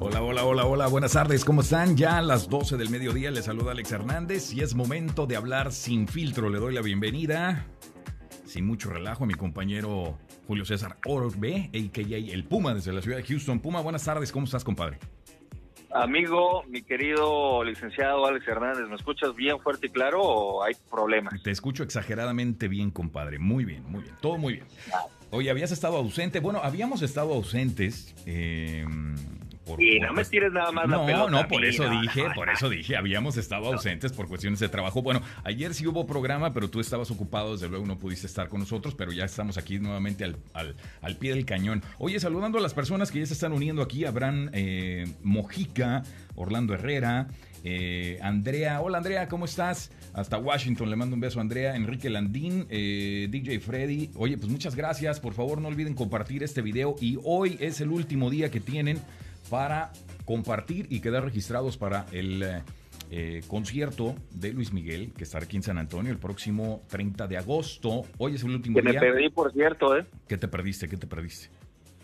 Hola, 0.00 0.22
hola, 0.22 0.44
hola, 0.44 0.64
hola, 0.64 0.86
buenas 0.86 1.14
tardes, 1.14 1.44
¿cómo 1.44 1.62
están? 1.62 1.96
Ya 1.96 2.18
a 2.18 2.22
las 2.22 2.48
12 2.48 2.76
del 2.76 2.88
mediodía 2.88 3.32
les 3.32 3.46
saluda 3.46 3.72
Alex 3.72 3.90
Hernández 3.90 4.52
y 4.52 4.60
es 4.60 4.76
momento 4.76 5.26
de 5.26 5.34
hablar 5.34 5.72
sin 5.72 6.06
filtro. 6.06 6.50
Le 6.50 6.60
doy 6.60 6.72
la 6.72 6.82
bienvenida, 6.82 7.66
sin 8.46 8.64
mucho 8.64 8.90
relajo, 8.90 9.24
a 9.24 9.26
mi 9.26 9.34
compañero 9.34 10.16
Julio 10.46 10.64
César 10.64 10.98
Orbe, 11.04 11.68
a.k.a. 11.74 12.16
el 12.16 12.44
Puma 12.44 12.74
desde 12.74 12.92
la 12.92 13.02
ciudad 13.02 13.16
de 13.16 13.24
Houston. 13.24 13.58
Puma, 13.58 13.80
buenas 13.80 14.04
tardes, 14.04 14.30
¿cómo 14.30 14.44
estás, 14.44 14.62
compadre? 14.62 15.00
Amigo, 15.90 16.62
mi 16.68 16.82
querido 16.82 17.64
licenciado 17.64 18.24
Alex 18.24 18.46
Hernández, 18.46 18.88
¿me 18.88 18.94
escuchas 18.94 19.34
bien 19.34 19.58
fuerte 19.58 19.88
y 19.88 19.90
claro 19.90 20.22
o 20.22 20.62
hay 20.62 20.74
problemas? 20.88 21.34
Te 21.42 21.50
escucho 21.50 21.82
exageradamente 21.82 22.68
bien, 22.68 22.92
compadre. 22.92 23.40
Muy 23.40 23.64
bien, 23.64 23.82
muy 23.88 24.02
bien, 24.02 24.14
todo 24.20 24.38
muy 24.38 24.52
bien. 24.54 24.66
Oye, 25.30 25.50
habías 25.50 25.72
estado 25.72 25.96
ausente. 25.96 26.38
Bueno, 26.38 26.60
habíamos 26.62 27.02
estado 27.02 27.34
ausentes. 27.34 28.14
Eh, 28.26 28.86
y 29.78 30.00
no 30.00 30.12
me 30.12 30.24
tires 30.24 30.52
nada 30.52 30.72
más 30.72 30.88
no, 30.88 31.00
la 31.00 31.06
pelota. 31.06 31.30
No, 31.30 31.48
por 31.48 31.64
eso 31.64 31.88
dije, 31.88 32.24
por 32.34 32.48
eso 32.48 32.68
dije, 32.68 32.96
habíamos 32.96 33.36
estado 33.36 33.72
ausentes 33.72 34.12
por 34.12 34.28
cuestiones 34.28 34.60
de 34.60 34.68
trabajo. 34.68 35.02
Bueno, 35.02 35.20
ayer 35.44 35.74
sí 35.74 35.86
hubo 35.86 36.06
programa, 36.06 36.52
pero 36.52 36.70
tú 36.70 36.80
estabas 36.80 37.10
ocupado, 37.10 37.52
desde 37.52 37.68
luego 37.68 37.86
no 37.86 37.98
pudiste 37.98 38.26
estar 38.26 38.48
con 38.48 38.60
nosotros, 38.60 38.94
pero 38.94 39.12
ya 39.12 39.24
estamos 39.24 39.58
aquí 39.58 39.78
nuevamente 39.78 40.24
al, 40.24 40.36
al, 41.02 41.16
pie 41.16 41.34
del 41.34 41.44
cañón. 41.44 41.82
Oye, 41.98 42.20
saludando 42.20 42.58
a 42.58 42.60
las 42.60 42.74
personas 42.74 43.10
que 43.10 43.20
ya 43.20 43.26
se 43.26 43.34
están 43.34 43.52
uniendo 43.52 43.82
aquí, 43.82 44.04
Abraham 44.04 44.50
eh, 44.52 45.06
Mojica, 45.22 46.02
Orlando 46.36 46.74
Herrera, 46.74 47.28
eh, 47.64 48.18
Andrea, 48.22 48.80
hola 48.80 48.98
Andrea, 48.98 49.28
¿cómo 49.28 49.44
estás? 49.44 49.90
Hasta 50.14 50.38
Washington, 50.38 50.90
le 50.90 50.96
mando 50.96 51.14
un 51.14 51.20
beso 51.20 51.38
a 51.38 51.42
Andrea, 51.42 51.74
Enrique 51.74 52.08
Landín, 52.08 52.66
eh, 52.70 53.28
DJ 53.30 53.60
Freddy. 53.60 54.10
Oye, 54.14 54.38
pues 54.38 54.48
muchas 54.50 54.74
gracias, 54.74 55.20
por 55.20 55.34
favor 55.34 55.60
no 55.60 55.68
olviden 55.68 55.94
compartir 55.94 56.42
este 56.42 56.62
video 56.62 56.96
y 57.00 57.18
hoy 57.24 57.56
es 57.60 57.80
el 57.80 57.90
último 57.90 58.30
día 58.30 58.50
que 58.50 58.60
tienen 58.60 59.00
para 59.50 59.90
compartir 60.24 60.86
y 60.90 61.00
quedar 61.00 61.24
registrados 61.24 61.76
para 61.76 62.06
el 62.12 62.42
eh, 62.42 62.62
eh, 63.10 63.42
concierto 63.48 64.14
de 64.30 64.52
Luis 64.52 64.72
Miguel, 64.72 65.12
que 65.16 65.24
estará 65.24 65.44
aquí 65.44 65.56
en 65.56 65.62
San 65.62 65.78
Antonio 65.78 66.12
el 66.12 66.18
próximo 66.18 66.82
30 66.88 67.26
de 67.26 67.38
agosto. 67.38 68.02
Hoy 68.18 68.34
es 68.34 68.44
el 68.44 68.50
último 68.50 68.80
día. 68.80 68.92
Que 68.92 68.94
me 68.94 69.00
perdí, 69.00 69.30
por 69.30 69.52
cierto, 69.52 69.96
¿eh? 69.96 70.06
¿Qué 70.26 70.36
te 70.36 70.48
perdiste? 70.48 70.88
¿Qué 70.88 70.96
te 70.96 71.06
perdiste? 71.06 71.48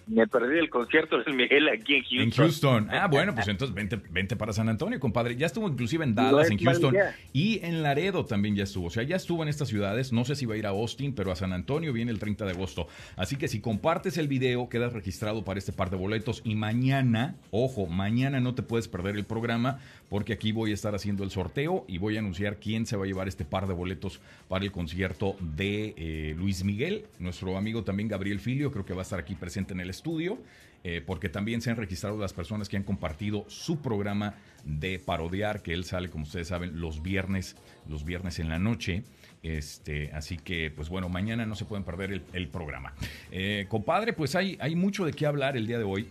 Me 0.07 0.27
perdí 0.27 0.59
el 0.59 0.69
concierto 0.69 1.23
de 1.23 1.33
Miguel 1.33 1.69
aquí 1.69 1.97
en 1.97 2.03
Houston. 2.03 2.21
En 2.21 2.31
Houston. 2.31 2.89
Ah, 2.91 3.09
bueno, 3.09 3.35
pues 3.35 3.49
entonces 3.49 3.75
vente, 3.75 3.99
vente 4.11 4.37
para 4.37 4.53
San 4.53 4.69
Antonio, 4.69 5.01
compadre. 5.01 5.37
Ya 5.37 5.47
estuvo 5.47 5.67
inclusive 5.67 6.05
en 6.05 6.15
Dallas, 6.15 6.51
en 6.51 6.59
Houston. 6.59 6.95
Y 7.33 7.65
en 7.65 7.83
Laredo 7.83 8.27
también 8.27 8.55
ya 8.55 8.65
estuvo. 8.65 8.89
O 8.89 8.91
sea, 8.91 9.03
ya 9.03 9.17
estuvo 9.17 9.43
en 9.43 9.49
estas 9.49 9.69
ciudades. 9.69 10.13
No 10.13 10.25
sé 10.25 10.37
si 10.37 10.45
va 10.45 10.55
a 10.55 10.59
ir 10.59 10.67
a 10.67 10.71
Austin, 10.71 11.15
pero 11.15 11.33
a 11.33 11.37
San 11.37 11.53
Antonio 11.53 11.93
viene 11.93 12.11
el 12.11 12.19
30 12.19 12.45
de 12.45 12.51
agosto. 12.51 12.87
Así 13.17 13.37
que 13.37 13.49
si 13.49 13.61
compartes 13.61 14.19
el 14.19 14.29
video, 14.29 14.69
quedas 14.69 14.93
registrado 14.93 15.45
para 15.45 15.59
este 15.59 15.73
par 15.73 15.91
de 15.91 15.97
boletos. 15.97 16.43
Y 16.45 16.55
mañana, 16.55 17.37
ojo, 17.51 17.87
mañana 17.87 18.41
no 18.41 18.55
te 18.55 18.63
puedes 18.63 18.89
perder 18.89 19.17
el 19.17 19.25
programa 19.25 19.81
porque 20.09 20.33
aquí 20.33 20.53
voy 20.53 20.71
a 20.71 20.75
estar 20.75 20.95
haciendo 20.95 21.25
el 21.25 21.31
sorteo 21.31 21.85
y 21.89 21.99
voy 21.99 22.17
a 22.17 22.21
anunciar 22.21 22.59
quién 22.59 22.87
se 22.87 22.97
va 22.97 23.05
a 23.05 23.07
llevar 23.07 23.29
este 23.29 23.45
par 23.45 23.67
de 23.67 23.75
boletos 23.75 24.21
para 24.49 24.65
el 24.65 24.73
concierto 24.73 25.37
de 25.41 25.95
eh, 25.97 26.35
Luis 26.37 26.65
Miguel. 26.65 27.07
Nuestro 27.19 27.57
amigo 27.57 27.85
también 27.85 28.09
Gabriel 28.09 28.41
Filio, 28.41 28.71
creo 28.71 28.85
que 28.85 28.95
va 28.95 29.01
a 29.01 29.03
estar 29.03 29.19
aquí 29.19 29.35
presente 29.35 29.75
en 29.75 29.81
el 29.81 29.91
estudio. 29.91 30.39
Eh, 30.87 31.01
porque 31.01 31.31
también 31.31 31.63
se 31.63 31.71
han 31.71 31.79
registrado 31.79 32.19
las 32.19 32.35
personas 32.35 32.69
que 32.69 32.77
han 32.77 32.83
compartido 32.83 33.47
su 33.49 33.81
programa 33.81 34.35
de 34.65 34.99
parodiar, 34.99 35.63
que 35.63 35.73
él 35.73 35.85
sale, 35.85 36.11
como 36.11 36.25
ustedes 36.25 36.49
saben, 36.49 36.79
los 36.79 37.03
viernes, 37.03 37.57
los 37.89 38.05
viernes 38.05 38.39
en 38.39 38.51
la 38.51 38.59
noche. 38.59 39.03
Este, 39.43 40.11
así 40.13 40.37
que, 40.37 40.71
pues 40.71 40.91
bueno, 40.91 41.09
mañana 41.09 41.47
no 41.47 41.55
se 41.55 41.65
pueden 41.65 41.85
perder 41.85 42.23
el, 42.35 42.49
programa. 42.49 42.93
Eh, 43.31 43.65
compadre, 43.71 44.13
pues 44.13 44.35
hay, 44.35 44.59
hay 44.61 44.77
mucho 44.77 45.07
de 45.07 45.15
qué 45.15 45.25
hablar 45.25 45.57
el 45.57 45.67
día 45.67 45.79
de 45.79 45.85
hoy. 45.85 46.07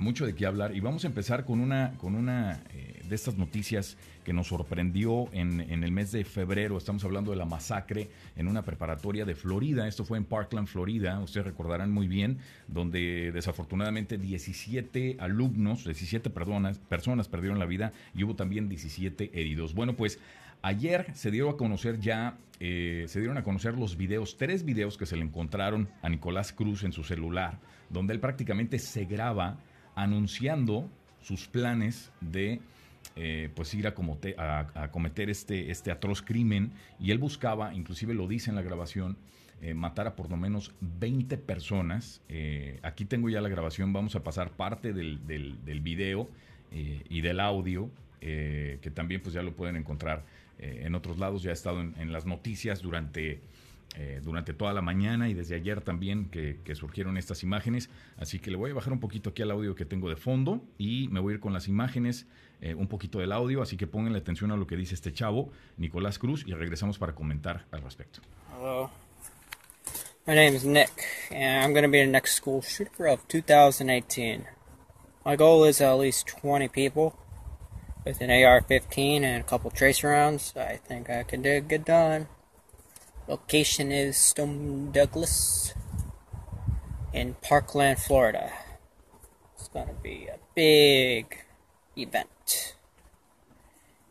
Mucho 0.00 0.24
de 0.24 0.34
qué 0.34 0.46
hablar. 0.46 0.74
Y 0.74 0.80
vamos 0.80 1.04
a 1.04 1.08
empezar 1.08 1.44
con 1.44 1.60
una, 1.60 1.92
con 1.98 2.14
una 2.14 2.62
eh, 2.72 3.02
de 3.06 3.14
estas 3.14 3.36
noticias 3.36 3.98
que 4.24 4.32
nos 4.32 4.46
sorprendió 4.46 5.28
en, 5.32 5.60
el 5.60 5.92
mes 5.92 6.10
de 6.10 6.24
febrero. 6.24 6.78
Estamos 6.78 7.04
hablando 7.04 7.32
de 7.32 7.36
la 7.36 7.44
masacre 7.44 8.08
en 8.34 8.48
una 8.48 8.62
preparatoria 8.62 9.26
de 9.26 9.34
Florida. 9.34 9.86
Esto 9.86 10.06
fue 10.06 10.16
en 10.16 10.24
Parkland, 10.24 10.68
Florida. 10.68 11.20
Ustedes 11.20 11.44
recordarán 11.44 11.92
muy 11.92 12.08
bien, 12.08 12.38
donde 12.66 13.30
desafortunadamente 13.30 14.16
17 14.16 15.18
alumnos, 15.20 15.84
17 15.84 16.30
personas, 16.30 16.78
personas 16.78 17.28
perdieron 17.28 17.58
la 17.58 17.66
vida 17.66 17.92
y 18.14 18.24
hubo 18.24 18.34
también 18.34 18.70
17 18.70 19.38
heridos. 19.38 19.74
Bueno, 19.74 19.96
pues 19.96 20.18
Ayer 20.62 21.06
se 21.14 21.30
dieron 21.30 21.54
a 21.54 21.56
conocer 21.56 22.00
ya, 22.00 22.36
eh, 22.58 23.06
se 23.08 23.20
dieron 23.20 23.38
a 23.38 23.42
conocer 23.42 23.78
los 23.78 23.96
videos, 23.96 24.36
tres 24.36 24.62
videos 24.62 24.98
que 24.98 25.06
se 25.06 25.16
le 25.16 25.24
encontraron 25.24 25.88
a 26.02 26.10
Nicolás 26.10 26.52
Cruz 26.52 26.84
en 26.84 26.92
su 26.92 27.02
celular, 27.02 27.58
donde 27.88 28.12
él 28.12 28.20
prácticamente 28.20 28.78
se 28.78 29.06
graba 29.06 29.58
anunciando 29.94 30.88
sus 31.22 31.46
planes 31.48 32.10
de 32.20 32.60
eh, 33.16 33.50
pues 33.54 33.74
ir 33.74 33.86
a, 33.86 34.90
cometer 34.92 35.30
este, 35.30 35.70
este 35.70 35.90
atroz 35.90 36.22
crimen 36.22 36.72
y 36.98 37.10
él 37.10 37.18
buscaba, 37.18 37.74
inclusive 37.74 38.14
lo 38.14 38.26
dice 38.28 38.50
en 38.50 38.56
la 38.56 38.62
grabación, 38.62 39.16
eh, 39.62 39.74
matar 39.74 40.06
a 40.06 40.16
por 40.16 40.30
lo 40.30 40.36
menos 40.36 40.72
20 40.80 41.36
personas. 41.36 42.22
Eh, 42.28 42.78
aquí 42.82 43.04
tengo 43.04 43.28
ya 43.28 43.40
la 43.40 43.48
grabación, 43.48 43.92
vamos 43.92 44.16
a 44.16 44.22
pasar 44.22 44.52
parte 44.52 44.92
del, 44.92 45.26
del, 45.26 45.80
video 45.80 46.30
y 46.72 47.20
del 47.20 47.40
audio, 47.40 47.90
que 48.20 48.92
también 48.94 49.20
pues 49.22 49.34
ya 49.34 49.42
lo 49.42 49.56
pueden 49.56 49.74
encontrar 49.74 50.24
en 50.58 50.94
otros 50.94 51.18
lados, 51.18 51.42
ya 51.42 51.50
ha 51.50 51.52
estado 51.52 51.80
en 51.80 52.12
las 52.12 52.26
noticias 52.26 52.80
durante 52.80 53.40
eh, 53.96 54.20
durante 54.22 54.54
toda 54.54 54.72
la 54.72 54.82
mañana 54.82 55.28
y 55.28 55.34
desde 55.34 55.56
ayer 55.56 55.80
también 55.80 56.30
que, 56.30 56.60
surgieron 56.74 57.16
estas 57.16 57.42
imágenes. 57.42 57.90
Así 58.16 58.38
que 58.38 58.50
le 58.50 58.56
voy 58.56 58.70
a 58.70 58.74
bajar 58.74 58.92
un 58.92 59.00
poquito 59.00 59.30
aquí 59.30 59.42
al 59.42 59.50
audio 59.50 59.74
que 59.74 59.84
tengo 59.84 60.08
de 60.08 60.16
fondo 60.16 60.62
y 60.78 61.08
me 61.08 61.18
voy 61.18 61.32
a 61.32 61.34
ir 61.34 61.40
con 61.40 61.52
las 61.52 61.66
imágenes, 61.66 62.26
eh, 62.60 62.74
un 62.74 62.86
poquito 62.86 63.18
del 63.18 63.32
audio. 63.32 63.62
Así 63.62 63.76
que 63.76 63.86
pongan 63.86 64.14
atención 64.14 64.52
a 64.52 64.56
lo 64.56 64.66
que 64.66 64.76
dice 64.76 64.94
este 64.94 65.12
chavo, 65.12 65.50
Nicolás 65.76 66.18
Cruz, 66.18 66.44
y 66.46 66.52
regresamos 66.52 66.98
para 66.98 67.14
comentar 67.14 67.66
al 67.72 67.82
respecto. 67.82 68.20
Hello. 68.56 68.90
My 70.26 70.34
name 70.34 70.54
is 70.54 70.64
Nick, 70.64 71.06
and 71.32 71.64
I'm 71.64 71.72
going 71.72 71.82
to 71.82 71.88
be 71.88 72.04
the 72.04 72.06
next 72.06 72.34
school 72.34 72.62
shooter 72.62 73.06
of 73.06 73.26
2018. 73.26 74.46
My 75.24 75.34
goal 75.34 75.64
is 75.64 75.80
at 75.80 75.94
least 75.94 76.28
20 76.28 76.68
people 76.68 77.16
with 78.04 78.20
an 78.20 78.30
AR-15 78.30 79.22
and 79.22 79.40
a 79.40 79.44
couple 79.44 79.70
tracer 79.70 80.08
rounds. 80.08 80.54
I 80.56 80.76
think 80.76 81.10
I 81.10 81.24
can 81.24 81.42
get 81.42 81.84
done. 81.84 82.28
Location 83.30 83.92
is 83.92 84.16
Stone 84.16 84.90
Douglas 84.90 85.72
in 87.12 87.36
Parkland, 87.40 87.96
Florida. 87.96 88.50
It's 89.54 89.68
gonna 89.68 89.94
be 90.02 90.26
a 90.26 90.36
big 90.56 91.26
event. 91.96 92.74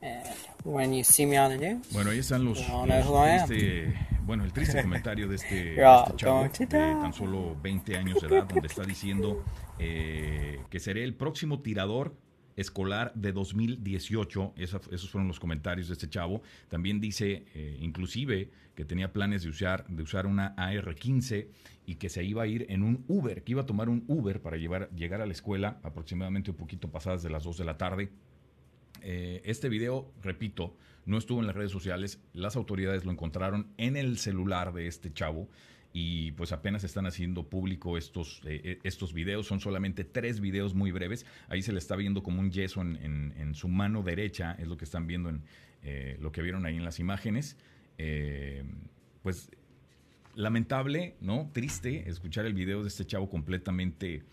And 0.02 0.26
when 0.64 0.94
you 0.94 1.04
see 1.04 1.26
me 1.26 1.36
on 1.36 1.50
the 1.50 1.58
news, 1.58 1.92
bueno, 1.92 2.12
ahí 2.12 2.20
están 2.20 2.46
los, 2.46 2.60
los 2.70 3.28
este, 3.28 3.94
bueno, 4.22 4.46
el 4.46 4.54
triste 4.54 4.82
comentario 4.84 5.28
de 5.28 5.36
este, 5.36 5.56
de 5.56 5.72
este 5.74 6.16
chavo 6.16 6.44
de 6.44 6.66
tan 6.68 7.12
solo 7.12 7.58
20 7.62 7.98
años 7.98 8.22
de 8.22 8.28
edad, 8.28 8.46
donde 8.46 8.68
está 8.68 8.84
diciendo 8.84 9.44
eh, 9.80 10.62
que 10.70 10.80
seré 10.80 11.04
el 11.04 11.14
próximo 11.14 11.60
tirador 11.60 12.16
escolar 12.60 13.14
de 13.16 13.32
2018. 13.32 14.54
esos 14.58 15.10
fueron 15.10 15.28
los 15.28 15.40
comentarios 15.40 15.88
de 15.88 15.94
este 15.94 16.10
chavo. 16.10 16.42
También 16.68 17.00
dice, 17.00 17.46
eh, 17.54 17.78
inclusive, 17.80 18.50
que 18.76 18.86
tenía 18.86 19.12
planes 19.14 19.44
de 19.44 19.50
usar, 19.50 19.88
de 19.88 20.04
usar 20.04 20.26
una 20.26 20.54
AR-15 20.58 21.48
y 21.86 21.96
que 21.96 22.10
se 22.10 22.24
iba 22.24 22.44
a 22.44 22.48
ir 22.48 22.66
en 22.70 22.84
un 22.84 23.04
Uber, 23.08 23.44
que 23.44 23.54
iba 23.54 23.62
a 23.62 23.66
tomar 23.66 23.90
un 23.90 24.04
Uber 24.08 24.42
para 24.42 24.58
llevar, 24.58 24.90
llegar 24.92 25.22
a 25.22 25.26
la 25.26 25.34
escuela 25.34 25.80
aproximadamente 25.84 26.52
un 26.52 26.58
poquito 26.58 26.92
pasadas 26.92 27.24
de 27.24 27.30
las 27.30 27.44
2 27.44 27.58
de 27.58 27.66
la 27.66 27.78
tarde. 27.78 28.12
Eh, 29.02 29.42
este 29.46 29.70
video, 29.70 30.12
repito, 30.22 30.76
no 31.06 31.18
estuvo 31.18 31.40
en 31.40 31.48
las 31.48 31.56
redes 31.56 31.72
sociales. 31.72 32.22
Las 32.34 32.56
autoridades 32.56 33.06
lo 33.06 33.12
encontraron 33.12 33.68
en 33.78 33.96
el 33.96 34.18
celular 34.18 34.74
de 34.74 34.88
este 34.88 35.12
chavo 35.14 35.50
y 35.92 36.34
pues 36.34 36.52
apenas 36.52 36.84
están 36.84 37.08
haciendo 37.08 37.50
público 37.50 37.98
estos, 37.98 38.42
eh, 38.46 38.62
eh, 38.64 38.80
estos 38.84 39.14
videos. 39.14 39.48
Son 39.48 39.60
solamente 39.60 40.04
tres 40.04 40.40
videos 40.40 40.76
muy 40.76 40.92
breves. 40.92 41.26
Ahí 41.48 41.62
se 41.64 41.72
le 41.72 41.80
está 41.80 41.96
viendo 41.96 42.22
como 42.22 42.40
un 42.40 42.52
yeso 42.52 42.82
en, 42.82 43.56
su 43.56 43.68
mano 43.68 44.04
derecha, 44.04 44.56
es 44.60 44.68
lo 44.68 44.78
que 44.78 44.86
están 44.86 45.08
viendo 45.08 45.30
en 45.30 45.42
eh, 45.82 46.18
lo 46.22 46.32
que 46.32 46.42
vieron 46.44 46.66
ahí 46.66 46.76
en 46.76 46.86
las 46.86 47.00
imágenes. 47.00 47.58
pues 49.24 49.50
lamentable, 50.36 51.16
¿no? 51.20 51.50
Triste 51.54 52.08
escuchar 52.08 52.46
el 52.46 52.54
video 52.54 52.84
de 52.84 52.88
este 52.88 53.06
chavo 53.06 53.30
completamente 53.30 54.24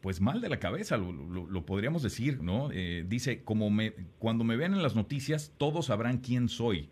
pues 0.00 0.20
mal 0.20 0.40
de 0.40 0.48
la 0.48 0.58
cabeza, 0.58 0.96
lo, 0.96 1.12
lo, 1.12 1.66
podríamos 1.66 2.02
decir, 2.02 2.42
¿no? 2.42 2.68
dice, 2.68 3.42
como 3.42 3.70
me, 3.70 3.94
cuando 4.18 4.44
me 4.44 4.56
vean 4.56 4.74
en 4.74 4.82
las 4.82 4.94
noticias, 4.94 5.52
todos 5.56 5.86
sabrán 5.86 6.18
quién 6.18 6.48
soy. 6.48 6.90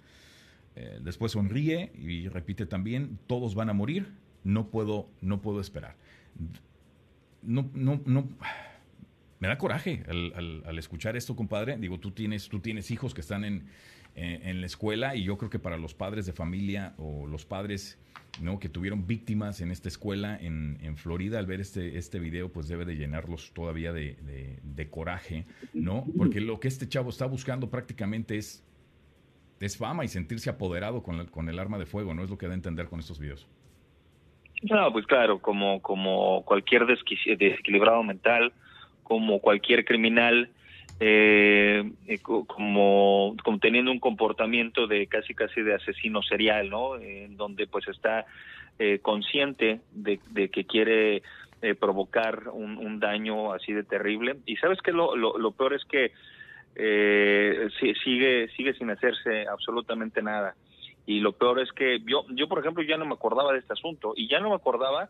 Eh, 0.76 0.98
después 1.02 1.32
sonríe 1.32 1.90
y 1.98 2.28
repite 2.28 2.66
también, 2.66 3.18
todos 3.26 3.54
van 3.54 3.70
a 3.70 3.72
morir, 3.72 4.12
no 4.44 4.68
puedo, 4.70 5.08
no 5.22 5.40
puedo 5.40 5.60
esperar. 5.60 5.96
No, 7.42 7.70
no, 7.74 8.00
no, 8.04 8.28
me 9.38 9.48
da 9.48 9.58
coraje 9.58 10.04
al, 10.08 10.78
escuchar 10.78 11.16
esto, 11.16 11.34
compadre. 11.34 11.78
Digo, 11.78 11.98
tú 11.98 12.10
tienes, 12.10 12.48
tú 12.48 12.60
tienes 12.60 12.90
hijos 12.90 13.14
que 13.14 13.22
están 13.22 13.44
en, 13.44 13.68
eh, 14.14 14.40
en 14.44 14.60
la 14.60 14.66
escuela 14.66 15.16
y 15.16 15.24
yo 15.24 15.38
creo 15.38 15.50
que 15.50 15.58
para 15.58 15.78
los 15.78 15.94
padres 15.94 16.26
de 16.26 16.32
familia 16.32 16.94
o 16.98 17.26
los 17.26 17.46
padres 17.46 17.98
¿no? 18.40 18.58
que 18.58 18.68
tuvieron 18.68 19.06
víctimas 19.06 19.60
en 19.60 19.70
esta 19.70 19.88
escuela 19.88 20.38
en, 20.40 20.78
en, 20.82 20.96
Florida, 20.96 21.38
al 21.38 21.46
ver 21.46 21.60
este, 21.60 21.96
este 21.96 22.18
video, 22.18 22.52
pues 22.52 22.68
debe 22.68 22.84
de 22.84 22.96
llenarlos 22.96 23.52
todavía 23.52 23.92
de, 23.92 24.16
de, 24.62 24.90
coraje, 24.90 25.46
¿no? 25.72 26.06
Porque 26.16 26.40
lo 26.40 26.60
que 26.60 26.68
este 26.68 26.88
chavo 26.88 27.10
está 27.10 27.26
buscando 27.26 27.70
prácticamente 27.70 28.36
es, 28.36 28.62
es 29.60 29.76
fama 29.78 30.04
y 30.04 30.08
sentirse 30.08 30.50
apoderado 30.50 31.02
con, 31.02 31.26
con 31.26 31.48
el 31.48 31.58
arma 31.58 31.78
de 31.78 31.86
fuego, 31.86 32.14
¿no? 32.14 32.24
Es 32.24 32.30
lo 32.30 32.38
que 32.38 32.46
da 32.46 32.52
a 32.52 32.56
entender 32.56 32.86
con 32.86 33.00
estos 33.00 33.18
videos. 33.18 33.46
No, 34.62 34.90
pues 34.92 35.06
claro, 35.06 35.38
como, 35.38 35.80
como 35.82 36.42
cualquier 36.44 36.86
desequilibrado 36.86 38.02
mental, 38.02 38.52
como 39.02 39.40
cualquier 39.40 39.84
criminal, 39.84 40.50
eh, 40.98 41.90
eh 42.06 42.18
como, 42.18 43.36
como 43.44 43.58
teniendo 43.58 43.92
un 43.92 44.00
comportamiento 44.00 44.86
de 44.86 45.06
casi 45.06 45.34
casi 45.34 45.60
de 45.60 45.74
asesino 45.74 46.22
serial, 46.22 46.70
¿no? 46.70 46.96
En 46.96 47.36
donde 47.36 47.66
pues 47.66 47.86
está 47.88 48.24
eh, 48.78 48.98
consciente 49.00 49.80
de, 49.92 50.18
que 50.48 50.64
quiere 50.64 51.22
eh, 51.62 51.74
provocar 51.74 52.48
un, 52.48 52.98
daño 52.98 53.52
así 53.52 53.72
de 53.72 53.84
terrible. 53.84 54.36
Y 54.46 54.56
sabes 54.56 54.80
que 54.80 54.92
lo, 54.92 55.16
lo, 55.16 55.50
peor 55.52 55.74
es 55.74 55.84
que 55.84 56.12
sigue 58.04 58.48
sigue 58.56 58.74
sin 58.74 58.90
hacerse 58.90 59.46
absolutamente 59.48 60.22
nada. 60.22 60.54
Y 61.06 61.20
lo 61.20 61.32
peor 61.32 61.60
es 61.60 61.70
que 61.72 62.00
yo, 62.00 62.24
yo 62.30 62.48
por 62.48 62.58
ejemplo, 62.58 62.82
ya 62.82 62.96
no 62.96 63.06
me 63.06 63.14
acordaba 63.14 63.52
de 63.52 63.60
este 63.60 63.72
asunto 63.72 64.12
y 64.16 64.28
ya 64.28 64.40
no 64.40 64.50
me 64.50 64.56
acordaba 64.56 65.08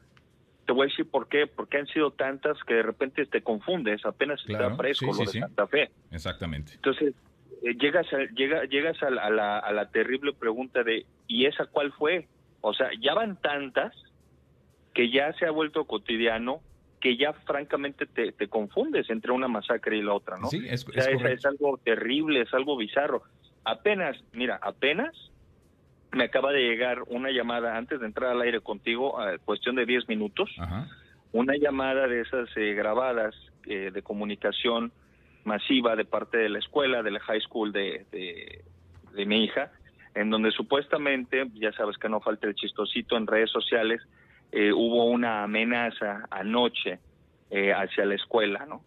te 0.67 0.73
voy 0.73 0.87
a 0.87 0.91
decir 0.91 1.09
por 1.09 1.29
qué, 1.29 1.47
porque 1.47 1.79
han 1.79 1.87
sido 1.87 2.11
tantas 2.11 2.59
que 2.65 2.75
de 2.75 2.83
repente 2.83 3.25
te 3.27 3.41
confundes, 3.41 4.05
apenas 4.05 4.41
está 4.47 4.75
fresco 4.75 5.07
lo 5.07 5.19
de 5.19 5.27
Santa 5.27 5.67
Fe. 5.69 5.91
Exactamente. 6.11 6.73
Entonces, 6.75 7.15
eh, 7.63 7.75
llegas, 7.81 8.13
a, 8.13 8.19
llega, 8.35 8.65
llegas 8.65 9.01
a, 9.03 9.11
la, 9.11 9.59
a 9.59 9.73
la 9.73 9.91
terrible 9.91 10.33
pregunta 10.33 10.83
de, 10.83 11.07
¿y 11.29 11.47
esa 11.47 11.67
cuál 11.67 11.93
fue? 11.93 12.27
O 12.61 12.75
sea, 12.75 12.91
ya 13.01 13.15
van 13.15 13.41
tantas 13.41 13.95
que 14.93 15.11
ya 15.11 15.33
se 15.35 15.47
ha 15.47 15.53
vuelto 15.53 15.85
cotidiano 15.85 16.61
que 17.07 17.17
ya 17.17 17.33
francamente 17.33 18.05
te, 18.07 18.33
te 18.33 18.49
confundes 18.49 19.09
entre 19.11 19.31
una 19.31 19.47
masacre 19.47 19.97
y 19.97 20.03
la 20.03 20.13
otra, 20.13 20.39
¿no? 20.39 20.49
Sí, 20.49 20.61
es, 20.69 20.85
o 20.89 20.91
sea, 20.91 21.31
es 21.31 21.47
algo 21.47 21.79
terrible, 21.79 22.41
es 22.41 22.53
algo 22.53 22.77
bizarro. 22.77 23.23
Apenas, 23.65 24.17
mira, 24.33 24.59
apenas 24.61 25.15
me 26.11 26.25
acaba 26.25 26.51
de 26.51 26.63
llegar 26.63 27.05
una 27.07 27.31
llamada 27.31 27.77
antes 27.77 28.01
de 28.01 28.07
entrar 28.07 28.33
al 28.33 28.43
aire 28.43 28.61
contigo, 28.61 29.21
a 29.21 29.39
cuestión 29.39 29.77
de 29.77 29.87
10 29.87 30.09
minutos, 30.09 30.51
una 31.31 31.55
llamada 31.57 32.09
de 32.09 32.23
esas 32.23 32.49
eh, 32.57 32.75
grabadas 32.75 33.37
eh, 33.67 33.93
de 33.95 34.03
comunicación 34.03 34.91
masiva 35.45 35.95
de 35.95 36.07
parte 36.07 36.39
de 36.39 36.49
la 36.49 36.59
escuela, 36.59 37.05
de 37.05 37.13
la 37.13 37.21
high 37.21 37.41
school 37.43 37.71
de, 37.71 38.05
de, 38.11 39.27
mi 39.27 39.45
hija, 39.45 39.71
en 40.17 40.31
donde 40.31 40.51
supuestamente, 40.51 41.47
ya 41.55 41.71
sabes 41.71 41.99
que 41.99 42.09
no 42.09 42.19
falta 42.19 42.49
el 42.49 42.57
chistosito 42.57 43.17
en 43.17 43.29
redes 43.29 43.53
sociales, 43.53 44.03
eh, 44.53 44.73
hubo 44.73 45.05
una 45.07 45.43
amenaza 45.43 46.25
anoche 46.31 47.01
hacia 47.49 48.05
la 48.05 48.17
escuela, 48.17 48.67
¿no? 48.67 48.83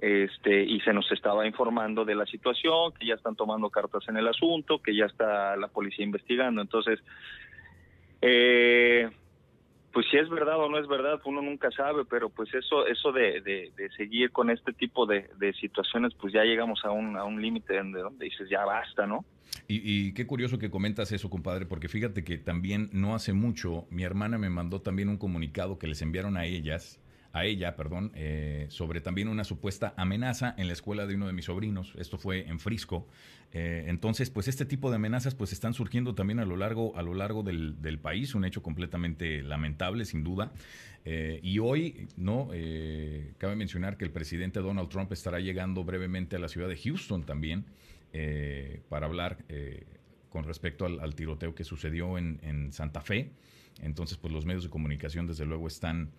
este, 0.00 0.62
y 0.64 0.80
se 0.80 0.92
nos 0.92 1.10
estaba 1.12 1.46
informando 1.46 2.04
de 2.04 2.14
la 2.14 2.24
situación, 2.24 2.92
que 2.98 3.06
ya 3.06 3.14
están 3.14 3.36
tomando 3.36 3.68
cartas 3.68 4.02
en 4.08 4.16
el 4.16 4.26
asunto, 4.28 4.80
que 4.80 4.96
ya 4.96 5.04
está 5.04 5.56
la 5.56 5.68
policía 5.68 6.04
investigando. 6.04 6.62
Entonces, 6.62 7.00
eh, 8.22 9.10
pues 9.92 10.06
si 10.10 10.16
es 10.16 10.28
verdad 10.28 10.58
o 10.58 10.68
no 10.68 10.78
es 10.78 10.86
verdad, 10.86 11.20
uno 11.24 11.42
nunca 11.42 11.70
sabe, 11.72 12.04
pero 12.04 12.28
pues 12.28 12.52
eso, 12.54 12.86
eso 12.86 13.10
de, 13.12 13.40
de, 13.40 13.90
seguir 13.96 14.30
con 14.30 14.50
este 14.50 14.72
tipo 14.72 15.06
de, 15.06 15.28
situaciones, 15.60 16.14
pues 16.14 16.32
ya 16.32 16.44
llegamos 16.44 16.84
a 16.84 16.90
un, 16.90 17.16
a 17.16 17.24
un 17.24 17.42
límite 17.42 17.76
donde, 17.76 18.00
donde 18.00 18.24
dices 18.26 18.48
ya 18.48 18.64
basta, 18.64 19.06
¿no? 19.06 19.24
Y, 19.66 19.80
y, 19.84 20.14
qué 20.14 20.26
curioso 20.26 20.58
que 20.58 20.70
comentas 20.70 21.10
eso, 21.12 21.28
compadre, 21.28 21.66
porque 21.66 21.88
fíjate 21.88 22.22
que 22.22 22.38
también 22.38 22.88
no 22.92 23.14
hace 23.14 23.32
mucho 23.32 23.86
mi 23.90 24.04
hermana 24.04 24.38
me 24.38 24.48
mandó 24.48 24.80
también 24.80 25.08
un 25.08 25.18
comunicado 25.18 25.78
que 25.78 25.88
les 25.88 26.02
enviaron 26.02 26.36
a 26.36 26.44
ellas 26.44 27.00
a 27.32 27.44
ella, 27.44 27.76
perdón, 27.76 28.10
eh, 28.14 28.66
sobre 28.70 29.00
también 29.00 29.28
una 29.28 29.44
supuesta 29.44 29.94
amenaza 29.96 30.54
en 30.58 30.66
la 30.66 30.72
escuela 30.72 31.06
de 31.06 31.14
uno 31.14 31.26
de 31.26 31.32
mis 31.32 31.44
sobrinos. 31.44 31.94
Esto 31.96 32.18
fue 32.18 32.48
en 32.48 32.58
Frisco. 32.58 33.06
Eh, 33.52 33.84
entonces, 33.86 34.30
pues 34.30 34.48
este 34.48 34.64
tipo 34.64 34.90
de 34.90 34.96
amenazas 34.96 35.34
pues 35.34 35.52
están 35.52 35.72
surgiendo 35.74 36.14
también 36.14 36.40
a 36.40 36.44
lo 36.44 36.56
largo, 36.56 36.96
a 36.96 37.02
lo 37.02 37.14
largo 37.14 37.42
del, 37.42 37.98
país, 38.02 38.34
un 38.34 38.44
hecho 38.44 38.62
completamente 38.62 39.42
lamentable, 39.42 40.04
sin 40.04 40.24
duda. 40.24 40.52
Eh, 41.04 41.40
y 41.42 41.60
hoy, 41.60 42.08
¿no? 42.16 42.48
cabe 43.38 43.56
mencionar 43.56 43.96
que 43.96 44.04
el 44.04 44.10
presidente 44.10 44.60
Donald 44.60 44.88
Trump 44.88 45.12
estará 45.12 45.38
llegando 45.40 45.84
brevemente 45.84 46.36
a 46.36 46.38
la 46.38 46.48
ciudad 46.48 46.68
de 46.68 46.76
Houston 46.76 47.24
también 47.24 47.64
para 48.88 49.06
hablar 49.06 49.38
con 50.30 50.44
respecto 50.44 50.84
al, 50.84 51.14
tiroteo 51.14 51.54
que 51.54 51.62
sucedió 51.62 52.18
en, 52.18 52.40
en 52.42 52.72
Santa 52.72 53.00
Fe. 53.00 53.30
Entonces, 53.82 54.18
pues 54.18 54.32
los 54.32 54.44
medios 54.44 54.64
de 54.64 54.70
comunicación, 54.70 55.26
desde 55.26 55.46
luego, 55.46 55.68
están 55.68 56.10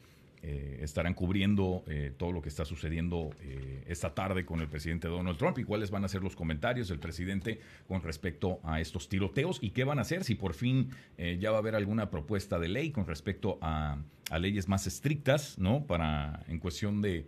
eh, 0.43 0.79
estarán 0.81 1.13
cubriendo 1.13 1.83
eh, 1.87 2.11
todo 2.17 2.31
lo 2.31 2.41
que 2.41 2.49
está 2.49 2.65
sucediendo 2.65 3.29
eh, 3.41 3.83
esta 3.87 4.15
tarde 4.15 4.43
con 4.43 4.59
el 4.59 4.67
presidente 4.67 5.07
Donald 5.07 5.37
Trump 5.37 5.59
y 5.59 5.63
cuáles 5.63 5.91
van 5.91 6.03
a 6.03 6.07
ser 6.07 6.23
los 6.23 6.35
comentarios 6.35 6.87
del 6.87 6.97
presidente 6.97 7.59
con 7.87 8.01
respecto 8.01 8.59
a 8.63 8.81
estos 8.81 9.07
tiroteos 9.07 9.59
y 9.61 9.69
qué 9.69 9.83
van 9.83 9.99
a 9.99 10.01
hacer 10.01 10.23
si 10.23 10.33
por 10.33 10.53
fin 10.53 10.89
ya 11.39 11.51
va 11.51 11.57
a 11.57 11.59
haber 11.59 11.75
alguna 11.75 12.09
propuesta 12.09 12.57
de 12.57 12.69
ley 12.69 12.91
con 12.91 13.05
respecto 13.05 13.59
a 13.61 13.99
leyes 14.39 14.67
más 14.67 14.87
estrictas, 14.87 15.59
¿no? 15.59 15.85
Para 15.85 16.43
en 16.47 16.57
cuestión 16.57 17.01
de 17.01 17.27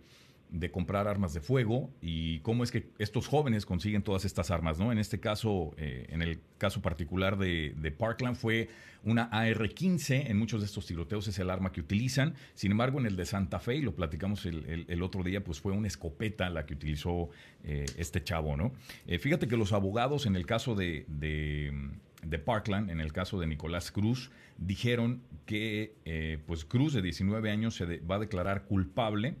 de 0.54 0.70
comprar 0.70 1.08
armas 1.08 1.34
de 1.34 1.40
fuego 1.40 1.90
y 2.00 2.38
cómo 2.40 2.62
es 2.62 2.70
que 2.70 2.86
estos 2.98 3.26
jóvenes 3.26 3.66
consiguen 3.66 4.02
todas 4.02 4.24
estas 4.24 4.52
armas, 4.52 4.78
¿no? 4.78 4.92
En 4.92 4.98
este 4.98 5.18
caso, 5.18 5.74
eh, 5.76 6.06
en 6.10 6.22
el 6.22 6.38
caso 6.58 6.80
particular 6.80 7.36
de, 7.36 7.94
Parkland 7.98 8.36
fue 8.36 8.68
una 9.02 9.24
AR-15, 9.32 10.30
en 10.30 10.38
muchos 10.38 10.60
de 10.60 10.66
estos 10.66 10.86
tiroteos 10.86 11.26
es 11.26 11.40
el 11.40 11.50
arma 11.50 11.72
que 11.72 11.80
utilizan, 11.80 12.34
sin 12.54 12.70
embargo 12.70 13.00
en 13.00 13.06
el 13.06 13.16
de 13.16 13.26
Santa 13.26 13.58
Fe, 13.58 13.76
y 13.76 13.82
lo 13.82 13.96
platicamos 13.96 14.46
el, 14.46 15.02
otro 15.02 15.24
día, 15.24 15.42
pues 15.42 15.60
fue 15.60 15.72
una 15.72 15.88
escopeta 15.88 16.48
la 16.50 16.66
que 16.66 16.74
utilizó 16.74 17.30
eh, 17.64 17.84
este 17.98 18.22
chavo, 18.22 18.56
¿no? 18.56 18.72
Eh, 19.08 19.18
fíjate 19.18 19.48
que 19.48 19.56
los 19.56 19.72
abogados 19.72 20.24
en 20.24 20.36
el 20.36 20.46
caso 20.46 20.76
de, 20.76 21.04
de 21.08 22.38
Parkland, 22.38 22.90
en 22.90 23.00
el 23.00 23.12
caso 23.12 23.40
de 23.40 23.48
Nicolás 23.48 23.90
Cruz, 23.90 24.30
dijeron 24.56 25.20
que 25.46 26.40
pues 26.46 26.64
Cruz 26.64 26.92
de 26.92 27.02
19 27.02 27.50
años 27.50 27.74
se 27.74 27.98
va 27.98 28.16
a 28.16 28.20
declarar 28.20 28.66
culpable 28.66 29.34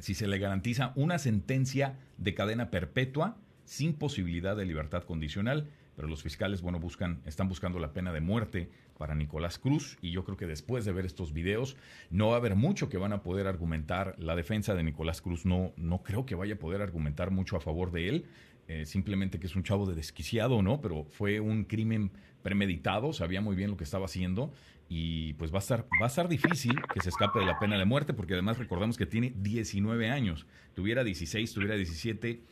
si 0.00 0.14
se 0.14 0.26
le 0.26 0.38
garantiza 0.38 0.92
una 0.96 1.18
sentencia 1.18 1.98
de 2.18 2.34
cadena 2.34 2.70
perpetua 2.70 3.36
sin 3.64 3.94
posibilidad 3.94 4.56
de 4.56 4.66
libertad 4.66 5.04
condicional, 5.04 5.68
pero 5.96 6.08
los 6.08 6.22
fiscales, 6.22 6.60
bueno, 6.60 6.80
buscan, 6.80 7.20
están 7.24 7.48
buscando 7.48 7.78
la 7.78 7.92
pena 7.92 8.12
de 8.12 8.20
muerte 8.20 8.70
para 8.98 9.14
Nicolás 9.14 9.58
Cruz 9.58 9.96
y 10.00 10.10
yo 10.10 10.24
creo 10.24 10.36
que 10.36 10.46
después 10.46 10.84
de 10.84 10.92
ver 10.92 11.06
estos 11.06 11.32
videos 11.32 11.76
no 12.10 12.28
va 12.28 12.34
a 12.34 12.38
haber 12.38 12.56
mucho 12.56 12.88
que 12.88 12.98
van 12.98 13.12
a 13.12 13.22
poder 13.22 13.46
argumentar 13.46 14.14
la 14.18 14.36
defensa 14.36 14.74
de 14.74 14.82
Nicolás 14.82 15.20
Cruz, 15.20 15.46
no, 15.46 15.72
no 15.76 16.02
creo 16.02 16.26
que 16.26 16.34
vaya 16.34 16.54
a 16.54 16.58
poder 16.58 16.82
argumentar 16.82 17.30
mucho 17.30 17.56
a 17.56 17.60
favor 17.60 17.90
de 17.90 18.08
él, 18.08 18.26
eh, 18.66 18.86
simplemente 18.86 19.38
que 19.38 19.46
es 19.46 19.56
un 19.56 19.62
chavo 19.62 19.86
de 19.86 19.94
desquiciado, 19.94 20.62
¿no? 20.62 20.80
Pero 20.80 21.04
fue 21.10 21.40
un 21.40 21.64
crimen 21.64 22.10
premeditado, 22.42 23.12
sabía 23.12 23.40
muy 23.40 23.56
bien 23.56 23.70
lo 23.70 23.76
que 23.76 23.84
estaba 23.84 24.06
haciendo 24.06 24.52
y 24.88 25.32
pues 25.34 25.52
va 25.52 25.56
a 25.56 25.60
estar 25.60 25.86
va 26.00 26.06
a 26.06 26.08
estar 26.08 26.28
difícil 26.28 26.80
que 26.92 27.00
se 27.00 27.08
escape 27.08 27.38
de 27.38 27.46
la 27.46 27.58
pena 27.58 27.78
de 27.78 27.84
muerte 27.84 28.12
porque 28.12 28.34
además 28.34 28.58
recordamos 28.58 28.96
que 28.96 29.06
tiene 29.06 29.32
19 29.36 30.10
años, 30.10 30.46
tuviera 30.74 31.04
16, 31.04 31.52
tuviera 31.52 31.74
17, 31.76 32.42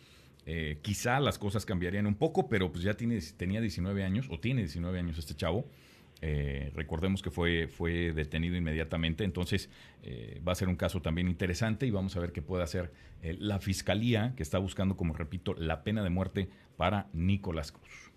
eh, 0.47 0.79
quizá 0.83 1.21
las 1.21 1.39
cosas 1.39 1.65
cambiarían 1.65 2.07
un 2.07 2.15
poco, 2.15 2.49
pero 2.49 2.73
pues 2.73 2.85
ya 2.85 2.95
tiene, 2.95 3.21
tenía 3.37 3.61
19 3.61 4.03
años 4.03 4.29
o 4.31 4.41
tiene 4.41 4.63
19 4.63 4.99
años 4.99 5.19
este 5.19 5.35
chavo. 5.35 5.69
Eh, 6.25 6.71
recordemos 6.75 7.21
que 7.21 7.33
fue, 7.33 7.67
fue 7.67 8.13
detenido 8.13 8.57
inmediatamente, 8.57 9.25
entonces 9.25 9.69
eh, 10.05 10.41
va 10.47 10.53
a 10.53 10.55
ser 10.55 10.69
un 10.69 10.77
caso 10.77 11.03
también 11.03 11.27
interesante 11.27 11.85
y 11.85 11.91
vamos 11.91 12.17
a 12.17 12.21
ver 12.21 12.33
qué 12.33 12.43
puede 12.43 12.63
hacer 12.63 12.93
la 13.23 13.59
fiscalía 13.59 14.35
que 14.37 14.43
está 14.43 14.59
buscando, 14.59 14.97
como 14.97 15.15
repito, 15.15 15.55
la 15.55 15.83
pena 15.85 16.03
de 16.03 16.11
muerte 16.11 16.49
para 16.77 17.09
Nicolás 17.13 17.73
Cruz 17.73 18.12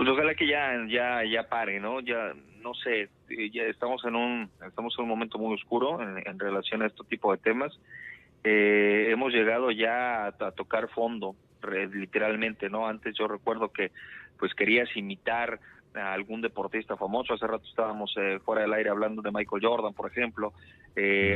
pues 0.00 0.08
ojalá 0.08 0.34
que 0.34 0.46
ya 0.46 0.72
ya 0.88 1.22
ya 1.24 1.42
pare 1.42 1.78
no 1.78 2.00
ya 2.00 2.32
no 2.62 2.72
sé 2.72 3.10
eh, 3.28 3.50
ya 3.52 3.64
estamos 3.64 4.02
en 4.06 4.16
un 4.16 4.50
estamos 4.66 4.94
en 4.96 5.02
un 5.02 5.10
momento 5.10 5.38
muy 5.38 5.54
oscuro 5.54 6.00
en, 6.00 6.38
relación 6.38 6.80
a 6.80 6.86
este 6.86 7.04
tipo 7.04 7.30
de 7.32 7.36
temas. 7.36 7.78
Eh, 8.42 9.08
hemos 9.10 9.30
llegado 9.30 9.70
ya 9.70 10.28
a, 10.28 10.32
tocar 10.52 10.88
fondo 10.88 11.36
literalmente 11.92 12.70
no 12.70 12.88
antes 12.88 13.14
yo 13.18 13.28
recuerdo 13.28 13.72
que 13.72 13.92
pues 14.38 14.54
querías 14.54 14.88
imitar 14.96 15.60
a 15.94 16.14
algún 16.14 16.40
deportista 16.40 16.96
famoso. 16.96 17.34
Hace 17.34 17.46
rato 17.46 17.66
estábamos 17.68 18.14
eh, 18.16 18.38
fuera 18.42 18.62
del 18.62 18.72
aire 18.72 18.88
hablando 18.88 19.20
de 19.20 19.30
Michael 19.30 19.62
Jordan 19.62 19.92
por 19.92 20.10
ejemplo 20.10 20.54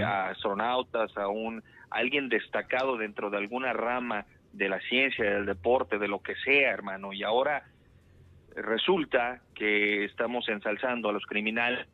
a 0.02 0.30
astronautas 0.30 1.14
a 1.18 1.28
un 1.28 1.62
a 1.90 1.97
alguien 1.99 2.30
destacado 2.30 2.97
dentro 2.97 3.28
de 3.28 3.37
alguna 3.37 3.75
rama 3.75 4.25
de 4.54 4.71
la 4.71 4.80
ciencia 4.80 5.23
del 5.23 5.44
deporte 5.44 5.99
de 5.99 6.09
lo 6.09 6.21
que 6.21 6.35
sea 6.37 6.71
hermano. 6.71 7.12
Y 7.12 7.25
ahora 7.25 7.64
resulta 8.56 9.40
que 9.54 10.04
estamos 10.04 10.49
ensalzando 10.49 11.08
a 11.08 11.12
los 11.12 11.25
criminales, 11.26 11.87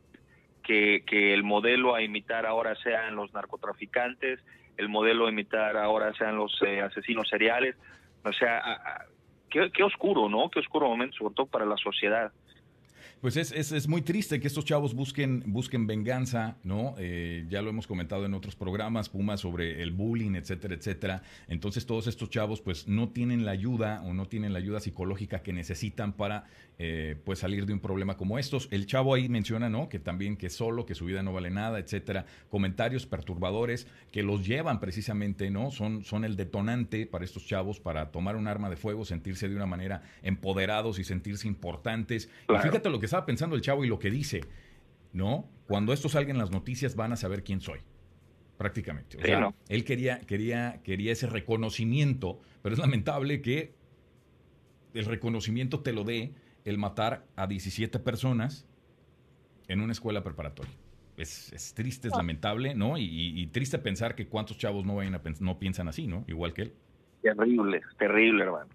que, 0.63 1.03
que 1.05 1.33
el 1.33 1.43
modelo 1.43 1.95
a 1.95 2.01
imitar 2.01 2.45
ahora 2.45 2.75
sean 2.75 3.15
los 3.15 3.33
narcotraficantes, 3.33 4.39
el 4.77 4.89
modelo 4.89 5.25
de 5.25 5.31
imitar 5.31 5.77
ahora 5.77 6.13
sean 6.13 6.35
los 6.35 6.59
eh, 6.61 6.81
asesinos 6.81 7.27
seriales. 7.29 7.75
O 8.23 8.31
sea, 8.33 9.07
qué, 9.49 9.71
qué 9.71 9.83
oscuro, 9.83 10.29
¿no? 10.29 10.49
Qué 10.49 10.59
oscuro 10.59 10.87
momento, 10.87 11.17
sobre 11.17 11.35
todo 11.35 11.45
para 11.47 11.65
la 11.65 11.77
sociedad. 11.77 12.31
Pues 13.21 13.37
es, 13.37 13.51
es, 13.51 13.71
es, 13.71 13.87
muy 13.87 14.01
triste 14.01 14.39
que 14.39 14.47
estos 14.47 14.65
chavos 14.65 14.95
busquen, 14.95 15.43
busquen 15.45 15.85
venganza, 15.85 16.57
¿no? 16.63 16.95
Eh, 16.97 17.45
ya 17.49 17.61
lo 17.61 17.69
hemos 17.69 17.85
comentado 17.85 18.25
en 18.25 18.33
otros 18.33 18.55
programas, 18.55 19.09
Puma, 19.09 19.37
sobre 19.37 19.83
el 19.83 19.91
bullying, 19.91 20.33
etcétera, 20.33 20.73
etcétera. 20.73 21.21
Entonces 21.47 21.85
todos 21.85 22.07
estos 22.07 22.31
chavos 22.31 22.61
pues 22.61 22.87
no 22.87 23.09
tienen 23.09 23.45
la 23.45 23.51
ayuda 23.51 24.01
o 24.05 24.15
no 24.15 24.27
tienen 24.27 24.53
la 24.53 24.59
ayuda 24.59 24.79
psicológica 24.79 25.43
que 25.43 25.53
necesitan 25.53 26.13
para 26.13 26.45
eh, 26.79 27.15
pues 27.23 27.37
salir 27.37 27.67
de 27.67 27.73
un 27.73 27.79
problema 27.79 28.17
como 28.17 28.39
estos. 28.39 28.67
El 28.71 28.87
chavo 28.87 29.13
ahí 29.13 29.29
menciona, 29.29 29.69
¿no? 29.69 29.87
Que 29.87 29.99
también 29.99 30.35
que 30.35 30.49
solo, 30.49 30.87
que 30.87 30.95
su 30.95 31.05
vida 31.05 31.21
no 31.21 31.31
vale 31.31 31.51
nada, 31.51 31.77
etcétera. 31.77 32.25
Comentarios 32.49 33.05
perturbadores 33.05 33.85
que 34.11 34.23
los 34.23 34.47
llevan 34.47 34.79
precisamente, 34.79 35.51
¿no? 35.51 35.69
Son, 35.69 36.03
son 36.03 36.25
el 36.25 36.35
detonante 36.35 37.05
para 37.05 37.23
estos 37.23 37.45
chavos 37.45 37.79
para 37.79 38.09
tomar 38.09 38.35
un 38.35 38.47
arma 38.47 38.71
de 38.71 38.77
fuego, 38.77 39.05
sentirse 39.05 39.47
de 39.47 39.55
una 39.55 39.67
manera 39.67 40.01
empoderados 40.23 40.97
y 40.97 41.03
sentirse 41.03 41.47
importantes. 41.47 42.27
Y 42.49 42.57
fíjate 42.63 42.89
lo 42.89 42.99
que 42.99 43.10
estaba 43.11 43.25
pensando 43.25 43.55
el 43.55 43.61
chavo 43.61 43.83
y 43.83 43.87
lo 43.87 43.99
que 43.99 44.09
dice, 44.09 44.41
¿no? 45.11 45.49
Cuando 45.67 45.91
esto 45.91 46.07
salga 46.07 46.31
en 46.31 46.37
las 46.37 46.51
noticias 46.51 46.95
van 46.95 47.11
a 47.11 47.17
saber 47.17 47.43
quién 47.43 47.59
soy 47.59 47.79
prácticamente. 48.57 49.17
O 49.17 49.21
sea, 49.21 49.53
él 49.69 49.83
quería, 49.83 50.19
quería, 50.19 50.81
quería 50.83 51.11
ese 51.11 51.27
reconocimiento, 51.27 52.39
pero 52.61 52.73
es 52.73 52.79
lamentable 52.79 53.41
que 53.41 53.73
el 54.93 55.05
reconocimiento 55.05 55.81
te 55.81 55.93
lo 55.93 56.03
dé 56.03 56.33
el 56.63 56.77
matar 56.77 57.25
a 57.35 57.47
17 57.47 57.99
personas 57.99 58.67
en 59.67 59.81
una 59.81 59.91
escuela 59.91 60.23
preparatoria. 60.23 60.73
Es, 61.17 61.73
triste, 61.75 62.07
es 62.07 62.13
ah. 62.13 62.17
lamentable, 62.17 62.75
¿no? 62.75 62.97
Y, 62.97 63.45
triste 63.47 63.77
pensar 63.77 64.15
que 64.15 64.27
cuántos 64.27 64.57
chavos 64.57 64.85
no, 64.85 64.95
vayan 64.95 65.15
a 65.15 65.21
no 65.39 65.59
piensan 65.59 65.87
así, 65.87 66.07
¿no? 66.07 66.23
Igual 66.27 66.53
que 66.53 66.61
él. 66.63 66.73
Terrible, 67.21 67.81
terrible, 67.97 68.43
hermano. 68.43 68.69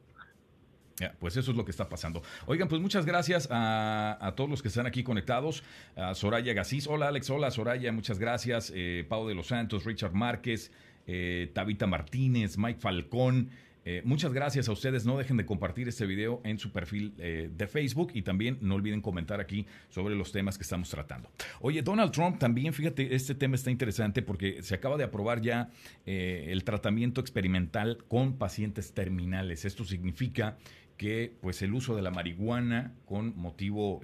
Pues 1.18 1.36
eso 1.36 1.50
es 1.50 1.56
lo 1.56 1.64
que 1.64 1.70
está 1.70 1.88
pasando. 1.88 2.22
Oigan, 2.46 2.68
pues 2.68 2.80
muchas 2.80 3.06
gracias 3.06 3.48
a, 3.50 4.32
todos 4.36 4.48
los 4.50 4.62
que 4.62 4.68
están 4.68 4.86
aquí 4.86 5.02
conectados. 5.02 5.62
A 5.96 6.14
Soraya 6.14 6.52
Gasís. 6.52 6.86
Hola, 6.86 7.08
Alex. 7.08 7.30
Hola, 7.30 7.50
Soraya. 7.50 7.92
Muchas 7.92 8.18
gracias. 8.18 8.72
Eh, 8.74 9.04
Pau 9.08 9.28
de 9.28 9.34
los 9.34 9.48
Santos, 9.48 9.84
Richard 9.84 10.12
Márquez, 10.12 10.70
eh, 11.06 11.50
Tabita 11.54 11.86
Martínez, 11.86 12.58
Mike 12.58 12.80
Falcón. 12.80 13.50
Eh, 13.88 14.02
muchas 14.04 14.32
gracias 14.32 14.68
a 14.68 14.72
ustedes. 14.72 15.06
No 15.06 15.16
dejen 15.16 15.36
de 15.36 15.46
compartir 15.46 15.86
este 15.86 16.06
video 16.06 16.40
en 16.42 16.58
su 16.58 16.72
perfil 16.72 17.14
eh, 17.18 17.48
de 17.56 17.66
Facebook 17.68 18.10
y 18.14 18.22
también 18.22 18.58
no 18.60 18.74
olviden 18.74 19.00
comentar 19.00 19.40
aquí 19.40 19.64
sobre 19.90 20.16
los 20.16 20.32
temas 20.32 20.58
que 20.58 20.64
estamos 20.64 20.90
tratando. 20.90 21.30
Oye, 21.60 21.82
Donald 21.82 22.10
Trump 22.10 22.40
también, 22.40 22.72
fíjate, 22.74 23.14
este 23.14 23.36
tema 23.36 23.54
está 23.54 23.70
interesante 23.70 24.22
porque 24.22 24.60
se 24.64 24.74
acaba 24.74 24.96
de 24.96 25.04
aprobar 25.04 25.40
ya 25.40 25.70
eh, 26.04 26.48
el 26.48 26.64
tratamiento 26.64 27.20
experimental 27.20 27.98
con 28.08 28.38
pacientes 28.38 28.92
terminales. 28.92 29.64
Esto 29.64 29.84
significa 29.84 30.58
que 30.96 31.32
pues 31.40 31.62
el 31.62 31.74
uso 31.74 31.94
de 31.94 32.02
la 32.02 32.10
marihuana 32.10 32.92
con 33.04 33.36
motivo 33.36 34.00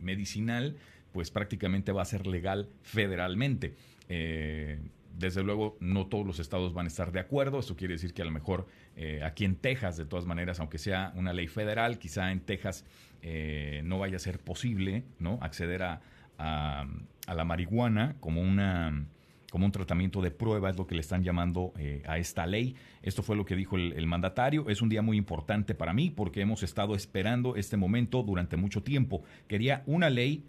medicinal 0.00 0.76
pues 1.12 1.30
prácticamente 1.30 1.92
va 1.92 2.02
a 2.02 2.04
ser 2.04 2.26
legal 2.26 2.68
federalmente. 2.82 3.74
Desde 5.20 5.42
luego, 5.42 5.76
no 5.80 6.06
todos 6.06 6.26
los 6.26 6.38
estados 6.38 6.72
van 6.72 6.86
a 6.86 6.88
estar 6.88 7.12
de 7.12 7.20
acuerdo. 7.20 7.58
Esto 7.58 7.76
quiere 7.76 7.94
decir 7.94 8.14
que 8.14 8.22
a 8.22 8.24
lo 8.24 8.30
mejor 8.30 8.66
eh, 8.96 9.22
aquí 9.22 9.44
en 9.44 9.56
Texas, 9.56 9.98
de 9.98 10.06
todas 10.06 10.24
maneras, 10.24 10.60
aunque 10.60 10.78
sea 10.78 11.12
una 11.14 11.34
ley 11.34 11.46
federal, 11.46 11.98
quizá 11.98 12.32
en 12.32 12.40
Texas 12.40 12.86
eh, 13.20 13.82
no 13.84 13.98
vaya 13.98 14.16
a 14.16 14.18
ser 14.18 14.38
posible 14.38 15.04
¿no? 15.18 15.38
acceder 15.42 15.82
a, 15.82 16.00
la 16.38 17.44
marihuana 17.44 18.16
como 18.18 18.40
una 18.40 19.04
como 19.50 19.66
un 19.66 19.72
tratamiento 19.72 20.22
de 20.22 20.30
prueba, 20.30 20.70
es 20.70 20.76
lo 20.76 20.86
que 20.86 20.94
le 20.94 21.00
están 21.00 21.22
llamando 21.22 21.72
eh, 21.78 22.02
a 22.06 22.18
esta 22.18 22.46
ley. 22.46 22.76
Esto 23.02 23.22
fue 23.22 23.36
lo 23.36 23.44
que 23.44 23.56
dijo 23.56 23.76
el, 23.76 24.06
mandatario. 24.06 24.68
Es 24.68 24.80
un 24.80 24.88
día 24.88 25.02
muy 25.02 25.16
importante 25.16 25.74
para 25.74 25.92
mí 25.92 26.10
porque 26.10 26.40
hemos 26.40 26.62
estado 26.62 26.94
esperando 26.94 27.56
este 27.56 27.76
momento 27.76 28.22
durante 28.22 28.56
mucho 28.56 28.82
tiempo. 28.82 29.22
Quería 29.48 29.82
una 29.86 30.08
ley 30.08 30.44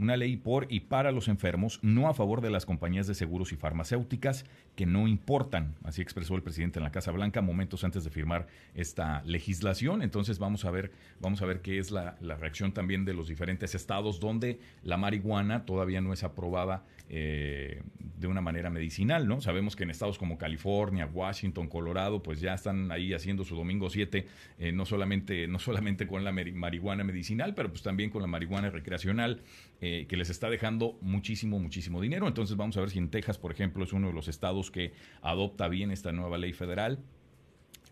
una 0.00 0.16
ley 0.16 0.36
por 0.36 0.66
y 0.70 0.80
para 0.80 1.12
los 1.12 1.28
enfermos, 1.28 1.78
no 1.82 2.08
a 2.08 2.14
favor 2.14 2.40
de 2.40 2.50
las 2.50 2.64
compañías 2.64 3.06
de 3.06 3.14
seguros 3.14 3.52
y 3.52 3.56
farmacéuticas 3.56 4.46
que 4.74 4.86
no 4.86 5.06
importan, 5.06 5.74
así 5.84 6.00
expresó 6.00 6.34
el 6.34 6.42
presidente 6.42 6.78
en 6.78 6.84
la 6.84 6.90
Casa 6.90 7.10
Blanca 7.10 7.42
momentos 7.42 7.84
antes 7.84 8.02
de 8.02 8.10
firmar 8.10 8.46
esta 8.74 9.22
legislación. 9.24 10.02
Entonces 10.02 10.38
vamos 10.38 10.64
a 10.64 10.70
ver, 10.70 10.90
vamos 11.20 11.42
a 11.42 11.46
ver 11.46 11.60
qué 11.60 11.78
es 11.78 11.90
la, 11.90 12.16
reacción 12.20 12.72
también 12.72 13.04
de 13.04 13.12
los 13.12 13.28
diferentes 13.28 13.74
estados 13.74 14.20
donde 14.20 14.58
la 14.82 14.96
marihuana 14.96 15.66
todavía 15.66 16.00
no 16.00 16.12
es 16.14 16.24
aprobada 16.24 16.84
eh, 17.12 17.82
de 17.98 18.26
una 18.28 18.40
manera 18.40 18.70
medicinal, 18.70 19.26
¿no? 19.26 19.40
Sabemos 19.40 19.74
que 19.74 19.82
en 19.82 19.90
estados 19.90 20.16
como 20.16 20.38
California, 20.38 21.06
Washington, 21.06 21.68
Colorado, 21.68 22.22
pues 22.22 22.40
ya 22.40 22.54
están 22.54 22.92
ahí 22.92 23.12
haciendo 23.12 23.44
su 23.44 23.56
domingo 23.56 23.90
7, 23.90 24.26
eh, 24.58 24.72
no 24.72 24.86
solamente, 24.86 25.48
no 25.48 25.58
solamente 25.58 26.06
con 26.06 26.22
la 26.22 26.30
marihuana 26.30 27.02
medicinal, 27.02 27.54
pero 27.54 27.70
pues 27.70 27.82
también 27.82 28.10
con 28.10 28.22
la 28.22 28.28
marihuana 28.28 28.70
recreacional. 28.70 29.42
Eh, 29.82 30.04
que 30.06 30.18
les 30.18 30.28
está 30.28 30.50
dejando 30.50 30.98
muchísimo, 31.00 31.58
muchísimo 31.58 32.02
dinero. 32.02 32.28
Entonces 32.28 32.54
vamos 32.54 32.76
a 32.76 32.80
ver 32.80 32.90
si 32.90 32.98
en 32.98 33.08
Texas, 33.08 33.38
por 33.38 33.50
ejemplo, 33.50 33.82
es 33.82 33.94
uno 33.94 34.08
de 34.08 34.12
los 34.12 34.28
estados 34.28 34.70
que 34.70 34.92
adopta 35.22 35.68
bien 35.68 35.90
esta 35.90 36.12
nueva 36.12 36.36
ley 36.36 36.52
federal. 36.52 36.98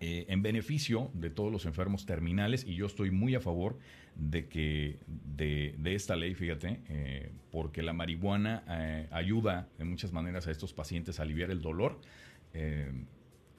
Eh, 0.00 0.26
en 0.28 0.42
beneficio 0.42 1.10
de 1.12 1.28
todos 1.28 1.50
los 1.50 1.66
enfermos 1.66 2.06
terminales 2.06 2.64
y 2.64 2.76
yo 2.76 2.86
estoy 2.86 3.10
muy 3.10 3.34
a 3.34 3.40
favor 3.40 3.78
de 4.14 4.46
que 4.46 5.00
de, 5.06 5.74
esta 5.94 6.14
ley, 6.14 6.34
fíjate, 6.34 6.80
eh, 6.88 7.32
porque 7.50 7.82
la 7.82 7.92
marihuana 7.92 8.62
ayuda 9.10 9.68
de 9.76 9.84
muchas 9.84 10.12
maneras 10.12 10.46
a 10.46 10.52
estos 10.52 10.72
pacientes 10.72 11.18
a 11.18 11.24
aliviar 11.24 11.50
el 11.50 11.60
dolor 11.60 12.00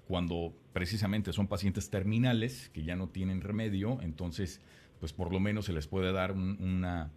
cuando 0.07 0.53
precisamente 0.73 1.33
son 1.33 1.47
pacientes 1.47 1.89
terminales 1.89 2.69
que 2.69 2.83
ya 2.83 2.95
no 2.95 3.09
tienen 3.09 3.41
remedio, 3.41 4.01
entonces 4.01 4.59
pues 4.99 5.13
por 5.13 5.31
lo 5.31 5.39
menos 5.39 5.65
se 5.65 5.73
les 5.73 5.87
puede 5.87 6.11
dar 6.11 6.31
una 6.31 7.11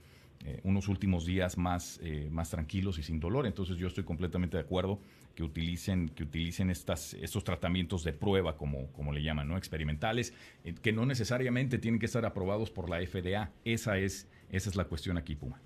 eh, 0.45 0.61
unos 0.65 0.89
últimos 0.89 1.25
días 1.25 1.57
más, 1.57 2.01
eh, 2.03 2.29
más 2.33 2.51
tranquilos 2.51 2.99
y 2.99 3.05
sin 3.05 3.21
dolor. 3.21 3.47
Entonces 3.47 3.77
yo 3.77 3.87
estoy 3.87 4.03
completamente 4.03 4.57
de 4.57 4.63
acuerdo 4.65 4.99
que 5.37 5.45
utilicen, 5.45 6.09
que 6.09 6.25
utilicen 6.25 6.69
estas, 6.69 7.15
estos 7.15 7.45
tratamientos 7.45 8.03
de 8.03 8.13
prueba, 8.13 8.57
como, 8.57 8.91
como 8.93 9.13
le 9.13 9.23
llaman, 9.23 9.47
¿no? 9.47 9.57
experimentales, 9.57 10.35
eh, 10.65 10.75
que 10.83 10.93
no 10.93 11.07
necesariamente 11.07 11.79
tienen 11.79 12.01
que 12.01 12.07
estar 12.07 12.27
aprobados 12.27 12.73
por 12.73 12.91
la 12.91 12.99
FDA. 13.07 13.53
Esa 13.65 13.99
es, 13.99 14.29
esa 14.51 14.69
es 14.69 14.75
la 14.75 14.85
cuestión 14.85 15.17
aquí, 15.17 15.37
Puma. 15.37 15.61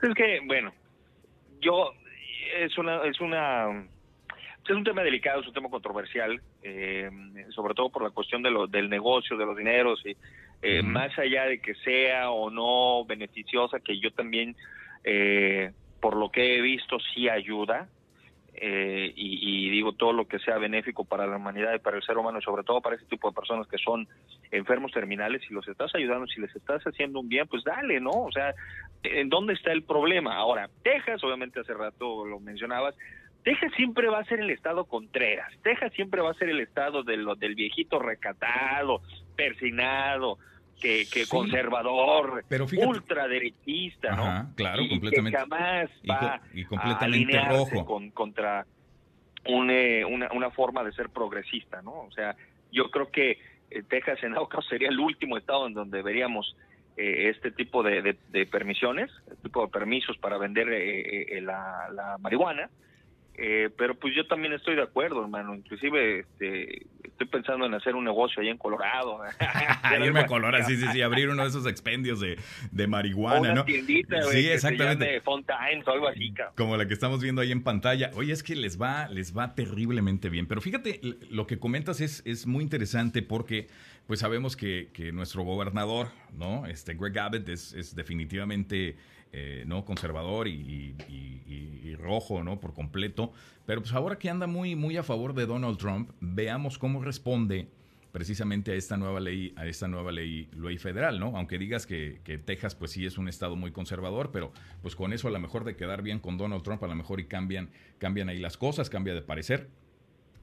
Es 0.00 0.14
que, 0.14 0.40
bueno, 0.46 0.72
yo 1.60 1.94
es 2.58 2.78
una, 2.78 3.04
es 3.06 3.20
una 3.20 3.88
es 4.64 4.70
un 4.70 4.84
tema 4.84 5.02
delicado, 5.02 5.40
es 5.40 5.46
un 5.46 5.54
tema 5.54 5.68
controversial, 5.68 6.40
sobre 7.50 7.74
todo 7.74 7.88
por 7.88 8.02
la 8.02 8.10
cuestión 8.10 8.42
de 8.42 8.50
lo, 8.50 8.66
del 8.66 8.90
negocio, 8.90 9.36
de 9.36 9.46
los 9.46 9.56
dineros 9.56 10.04
y 10.04 10.16
eh, 10.62 10.82
más 10.82 11.16
allá 11.18 11.44
de 11.44 11.60
que 11.60 11.74
sea 11.76 12.30
o 12.30 12.50
no 12.50 13.04
beneficiosa, 13.04 13.80
que 13.80 13.98
yo 13.98 14.10
también, 14.12 14.56
eh, 15.04 15.72
por 16.00 16.16
lo 16.16 16.30
que 16.30 16.56
he 16.56 16.60
visto, 16.60 16.98
sí 17.14 17.28
ayuda. 17.28 17.88
Eh, 18.58 19.12
y, 19.14 19.68
digo 19.68 19.92
todo 19.92 20.14
lo 20.14 20.26
que 20.26 20.38
sea 20.38 20.56
benéfico 20.56 21.04
para 21.04 21.26
la 21.26 21.36
humanidad 21.36 21.74
y 21.74 21.78
para 21.78 21.98
el 21.98 22.02
ser 22.02 22.16
humano, 22.16 22.38
y 22.38 22.42
sobre 22.42 22.62
todo 22.62 22.80
para 22.80 22.96
ese 22.96 23.04
tipo 23.04 23.28
de 23.28 23.34
personas 23.34 23.66
que 23.68 23.76
son 23.76 24.08
enfermos 24.50 24.92
terminales, 24.92 25.42
si 25.46 25.52
los 25.52 25.68
estás 25.68 25.94
ayudando, 25.94 26.26
si 26.26 26.40
les 26.40 26.56
estás 26.56 26.82
haciendo 26.84 27.20
un 27.20 27.28
bien, 27.28 27.46
pues 27.48 27.64
dale, 27.64 28.00
¿no? 28.00 28.12
O 28.12 28.32
sea, 28.32 28.54
¿en 29.02 29.28
dónde 29.28 29.52
está 29.52 29.72
el 29.72 29.82
problema? 29.82 30.36
Ahora, 30.36 30.70
Texas, 30.82 31.22
obviamente 31.22 31.60
hace 31.60 31.74
rato 31.74 32.24
lo 32.24 32.40
mencionabas, 32.40 32.94
Texas 33.44 33.72
siempre 33.76 34.08
va 34.08 34.20
a 34.20 34.24
ser 34.24 34.40
el 34.40 34.50
estado 34.50 34.86
Contreras, 34.86 35.52
Texas 35.62 35.92
siempre 35.92 36.22
va 36.22 36.30
a 36.30 36.34
ser 36.34 36.48
el 36.48 36.60
estado 36.60 37.02
de 37.02 37.18
lo, 37.18 37.34
del 37.34 37.54
viejito 37.54 37.98
recatado, 37.98 39.02
persinado, 39.36 40.38
que, 40.80 41.06
conservador, 41.28 42.44
pero 42.48 42.66
ultraderechista, 42.66 44.14
¿no? 44.14 44.54
Claro, 44.56 44.82
completamente. 44.88 45.36
Que 45.36 45.42
jamás 45.42 45.90
va 46.08 46.40
y, 46.52 46.64
completamente 46.64 47.38
a 47.38 47.48
rojo. 47.48 47.84
Con, 47.84 48.10
contra 48.10 48.66
eh, 49.44 50.04
una, 50.04 50.30
una, 50.32 50.50
forma 50.50 50.84
de 50.84 50.92
ser 50.92 51.10
progresista, 51.10 51.82
¿no? 51.82 51.92
O 51.92 52.10
sea, 52.12 52.36
yo 52.72 52.90
creo 52.90 53.10
que 53.10 53.38
eh, 53.70 53.82
Texas 53.88 54.22
en 54.22 54.32
dado 54.32 54.48
sería 54.68 54.88
el 54.88 54.98
último 54.98 55.36
estado 55.36 55.66
en 55.66 55.74
donde 55.74 56.02
veríamos 56.02 56.56
eh, 56.96 57.30
este 57.30 57.50
tipo 57.50 57.82
de, 57.82 58.16
de, 58.30 58.46
permisiones, 58.46 59.10
este 59.26 59.42
tipo 59.44 59.62
de 59.62 59.68
permisos 59.68 60.16
para 60.18 60.38
vender 60.38 60.66
la, 61.42 61.88
la 61.92 62.18
marihuana 62.18 62.70
eh, 63.38 63.70
pero 63.76 63.94
pues 63.94 64.14
yo 64.14 64.26
también 64.26 64.54
estoy 64.54 64.76
de 64.76 64.82
acuerdo, 64.82 65.22
hermano. 65.22 65.54
Inclusive 65.54 66.20
este, 66.20 66.86
estoy 67.04 67.26
pensando 67.26 67.66
en 67.66 67.74
hacer 67.74 67.94
un 67.94 68.04
negocio 68.04 68.40
ahí 68.40 68.48
en 68.48 68.56
Colorado. 68.56 69.18
Irme 70.04 70.20
a 70.20 70.26
Colorado, 70.26 70.64
sí, 70.64 70.76
sí, 70.76 70.86
sí, 70.92 71.02
abrir 71.02 71.28
uno 71.28 71.42
de 71.42 71.48
esos 71.48 71.66
expendios 71.66 72.20
de, 72.20 72.38
de 72.70 72.86
marihuana, 72.86 73.40
una 73.40 73.54
¿no? 73.54 73.64
Tiendita, 73.64 74.22
sí, 74.22 74.48
exactamente. 74.48 75.04
De 75.04 75.22
o 75.26 75.90
algo 75.90 76.08
así, 76.08 76.32
Como 76.56 76.76
la 76.76 76.86
que 76.86 76.94
estamos 76.94 77.22
viendo 77.22 77.42
ahí 77.42 77.52
en 77.52 77.62
pantalla. 77.62 78.10
Oye, 78.14 78.32
es 78.32 78.42
que 78.42 78.56
les 78.56 78.80
va, 78.80 79.08
les 79.08 79.36
va 79.36 79.54
terriblemente 79.54 80.30
bien. 80.30 80.46
Pero 80.46 80.60
fíjate, 80.60 81.00
lo 81.30 81.46
que 81.46 81.58
comentas 81.58 82.00
es, 82.00 82.22
es 82.24 82.46
muy 82.46 82.62
interesante 82.62 83.22
porque 83.22 83.66
pues 84.06 84.20
sabemos 84.20 84.56
que, 84.56 84.88
que 84.92 85.12
nuestro 85.12 85.42
gobernador, 85.42 86.08
¿no? 86.32 86.66
Este 86.66 86.94
Greg 86.94 87.18
Abbott 87.18 87.48
es, 87.48 87.72
es 87.74 87.94
definitivamente 87.94 88.96
eh, 89.32 89.64
no 89.66 89.84
conservador 89.84 90.48
y, 90.48 90.94
rojo, 91.98 92.44
¿no? 92.44 92.60
Por 92.60 92.74
completo. 92.74 93.32
Pero 93.64 93.80
pues 93.80 93.92
ahora 93.94 94.18
que 94.18 94.28
anda 94.30 94.46
muy, 94.46 94.76
muy 94.76 94.96
a 94.96 95.02
favor 95.02 95.34
de 95.34 95.46
Donald 95.46 95.78
Trump, 95.78 96.10
veamos 96.20 96.78
cómo 96.78 97.02
responde 97.02 97.68
precisamente 98.12 98.72
a 98.72 98.74
esta 98.74 98.96
nueva 98.96 99.18
ley, 99.18 99.52
a 99.56 99.66
esta 99.66 99.88
nueva 99.88 100.12
ley, 100.12 100.48
ley 100.56 100.78
federal, 100.78 101.18
¿no? 101.18 101.36
Aunque 101.36 101.58
digas 101.58 101.86
que, 101.86 102.20
que, 102.22 102.38
Texas, 102.38 102.74
pues 102.74 102.92
sí 102.92 103.04
es 103.06 103.18
un 103.18 103.28
estado 103.28 103.56
muy 103.56 103.72
conservador, 103.72 104.30
pero 104.32 104.52
pues 104.82 104.94
con 104.94 105.12
eso 105.12 105.28
a 105.28 105.30
lo 105.30 105.40
mejor 105.40 105.64
de 105.64 105.74
quedar 105.74 106.02
bien 106.02 106.20
con 106.20 106.38
Donald 106.38 106.62
Trump, 106.62 106.82
a 106.84 106.86
lo 106.86 106.94
mejor 106.94 107.18
y 107.20 107.24
cambian, 107.24 107.70
cambian 107.98 108.28
ahí 108.28 108.38
las 108.38 108.56
cosas, 108.56 108.88
cambia 108.88 109.14
de 109.14 109.22
parecer. 109.22 109.68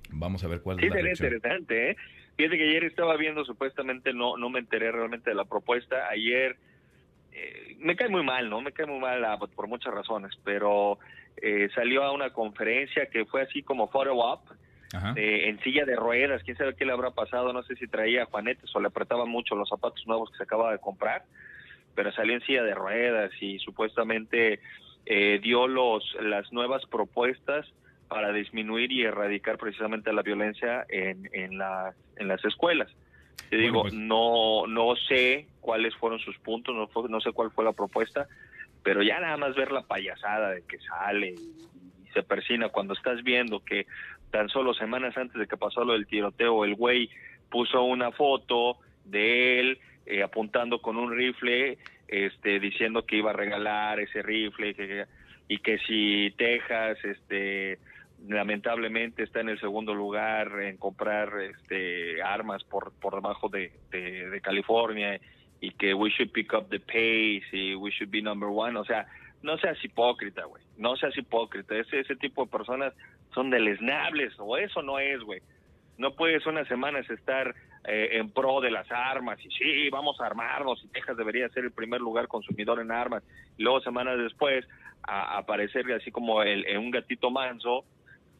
Vamos 0.09 0.43
a 0.43 0.47
ver 0.47 0.61
cuál 0.61 0.79
es 0.79 0.89
la 0.89 1.01
reacción. 1.01 1.33
interesante, 1.33 1.91
¿eh? 1.91 1.95
Fíjate 2.35 2.57
que 2.57 2.63
ayer 2.63 2.83
estaba 2.83 3.15
viendo, 3.17 3.45
supuestamente 3.45 4.13
no, 4.13 4.37
no 4.37 4.49
me 4.49 4.59
enteré 4.59 4.91
realmente 4.91 5.29
de 5.29 5.35
la 5.35 5.45
propuesta. 5.45 6.07
Ayer 6.09 6.57
eh, 7.33 7.75
me 7.79 7.95
cae 7.95 8.09
muy 8.09 8.23
mal, 8.23 8.49
¿no? 8.49 8.61
Me 8.61 8.71
cae 8.71 8.85
muy 8.85 8.99
mal 8.99 9.23
ah, 9.25 9.37
por 9.37 9.67
muchas 9.67 9.93
razones, 9.93 10.31
pero 10.43 10.99
eh, 11.37 11.69
salió 11.73 12.03
a 12.03 12.11
una 12.11 12.31
conferencia 12.31 13.07
que 13.07 13.25
fue 13.25 13.41
así 13.41 13.63
como 13.63 13.89
photo 13.89 14.13
up, 14.15 14.41
eh, 15.15 15.49
en 15.49 15.59
silla 15.61 15.85
de 15.85 15.95
ruedas, 15.95 16.43
quién 16.43 16.55
sabe 16.55 16.75
qué 16.75 16.85
le 16.85 16.91
habrá 16.91 17.09
pasado, 17.09 17.51
no 17.51 17.63
sé 17.63 17.75
si 17.77 17.87
traía 17.87 18.25
juanetes 18.25 18.75
o 18.75 18.79
le 18.79 18.87
apretaban 18.87 19.27
mucho 19.27 19.55
los 19.55 19.67
zapatos 19.67 20.05
nuevos 20.05 20.29
que 20.29 20.37
se 20.37 20.43
acaba 20.43 20.71
de 20.71 20.77
comprar, 20.77 21.23
pero 21.95 22.11
salió 22.11 22.35
en 22.35 22.41
silla 22.41 22.61
de 22.61 22.75
ruedas 22.75 23.31
y 23.41 23.57
supuestamente 23.57 24.59
dio 25.41 25.67
los 25.67 26.15
las 26.21 26.53
nuevas 26.53 26.85
propuestas 26.85 27.65
para 28.07 28.31
disminuir 28.31 28.91
y 28.91 29.03
erradicar 29.03 29.57
precisamente 29.57 30.13
la 30.13 30.21
violencia 30.21 30.85
en, 30.87 31.27
en, 31.33 31.59
en 32.17 32.27
las 32.27 32.45
escuelas. 32.45 32.89
Te 33.49 33.57
digo, 33.57 33.83
pues 33.83 33.93
no, 33.93 34.65
no 34.67 34.95
sé 34.95 35.47
cuáles 35.61 35.95
fueron 35.95 36.19
sus 36.19 36.37
puntos, 36.39 36.75
no, 36.75 36.89
no 37.07 37.21
sé 37.21 37.31
cuál 37.31 37.51
fue 37.51 37.63
la 37.63 37.73
propuesta, 37.73 38.27
pero 38.83 39.01
ya 39.01 39.19
nada 39.19 39.37
más 39.37 39.55
ver 39.55 39.71
la 39.71 39.83
payasada 39.83 40.51
de 40.51 40.63
que 40.63 40.79
sale 40.79 41.35
y, 41.35 41.63
se 42.13 42.21
persina 42.21 42.69
cuando 42.69 42.93
estás 42.93 43.23
viendo 43.23 43.59
que 43.65 43.87
tan 44.29 44.47
solo 44.47 44.75
semanas 44.75 45.17
antes 45.17 45.35
de 45.35 45.47
que 45.47 45.57
pasó 45.57 45.83
lo 45.83 45.93
del 45.93 46.05
tiroteo, 46.05 46.63
el 46.63 46.75
güey 46.75 47.09
puso 47.49 47.83
una 47.83 48.11
foto 48.11 48.77
de 49.03 49.59
él 49.59 49.79
eh, 50.05 50.21
apuntando 50.21 50.79
con 50.79 50.97
un 50.97 51.11
rifle, 51.11 51.79
este, 52.07 52.59
diciendo 52.59 53.05
que 53.07 53.17
iba 53.17 53.31
a 53.31 53.33
regalar 53.33 53.99
ese 53.99 54.21
rifle 54.21 55.07
y 55.47 55.57
que 55.57 55.77
si 55.79 56.31
Texas, 56.37 56.97
este, 57.03 57.79
lamentablemente 58.27 59.23
está 59.23 59.41
en 59.41 59.49
el 59.49 59.59
segundo 59.59 59.93
lugar 59.93 60.61
en 60.61 60.77
comprar 60.77 61.29
este 61.41 62.21
armas 62.21 62.63
por 62.63 62.93
por 62.99 63.15
debajo 63.15 63.49
de, 63.49 63.71
de, 63.91 64.39
California 64.41 65.19
y 65.59 65.71
que 65.71 65.93
we 65.93 66.09
should 66.09 66.31
pick 66.31 66.53
up 66.53 66.69
the 66.69 66.79
pace 66.79 67.45
y 67.51 67.75
we 67.75 67.91
should 67.91 68.11
be 68.11 68.21
number 68.21 68.49
one. 68.49 68.77
O 68.77 68.85
sea 68.85 69.05
no 69.41 69.57
seas 69.57 69.83
hipócrita 69.83 70.45
güey. 70.45 70.63
No 70.77 70.95
seas 70.95 71.17
hipócrita. 71.17 71.75
Ese 71.75 71.99
ese 71.99 72.15
tipo 72.15 72.45
de 72.45 72.51
personas 72.51 72.93
son 73.33 73.49
deleznables 73.49 74.33
o 74.39 74.57
eso 74.57 74.81
no 74.81 74.99
es 74.99 75.19
güey. 75.21 75.41
No 75.97 76.15
puedes 76.15 76.45
unas 76.45 76.67
semanas 76.67 77.09
estar 77.09 77.53
eh, 77.85 78.09
en 78.13 78.29
pro 78.31 78.61
de 78.61 78.71
las 78.71 78.89
armas 78.89 79.37
y 79.43 79.49
sí 79.49 79.89
vamos 79.89 80.19
a 80.21 80.25
armarnos 80.25 80.81
y 80.83 80.87
Texas 80.87 81.17
debería 81.17 81.49
ser 81.49 81.65
el 81.65 81.71
primer 81.71 81.99
lugar 81.99 82.29
consumidor 82.29 82.79
en 82.79 82.91
armas. 82.91 83.23
Y 83.57 83.63
luego 83.63 83.81
semanas 83.81 84.17
después 84.17 84.65
a, 85.03 85.37
aparecer 85.37 85.91
así 85.91 86.09
como 86.09 86.41
el, 86.41 86.65
un 86.77 86.91
gatito 86.91 87.29
manso 87.29 87.83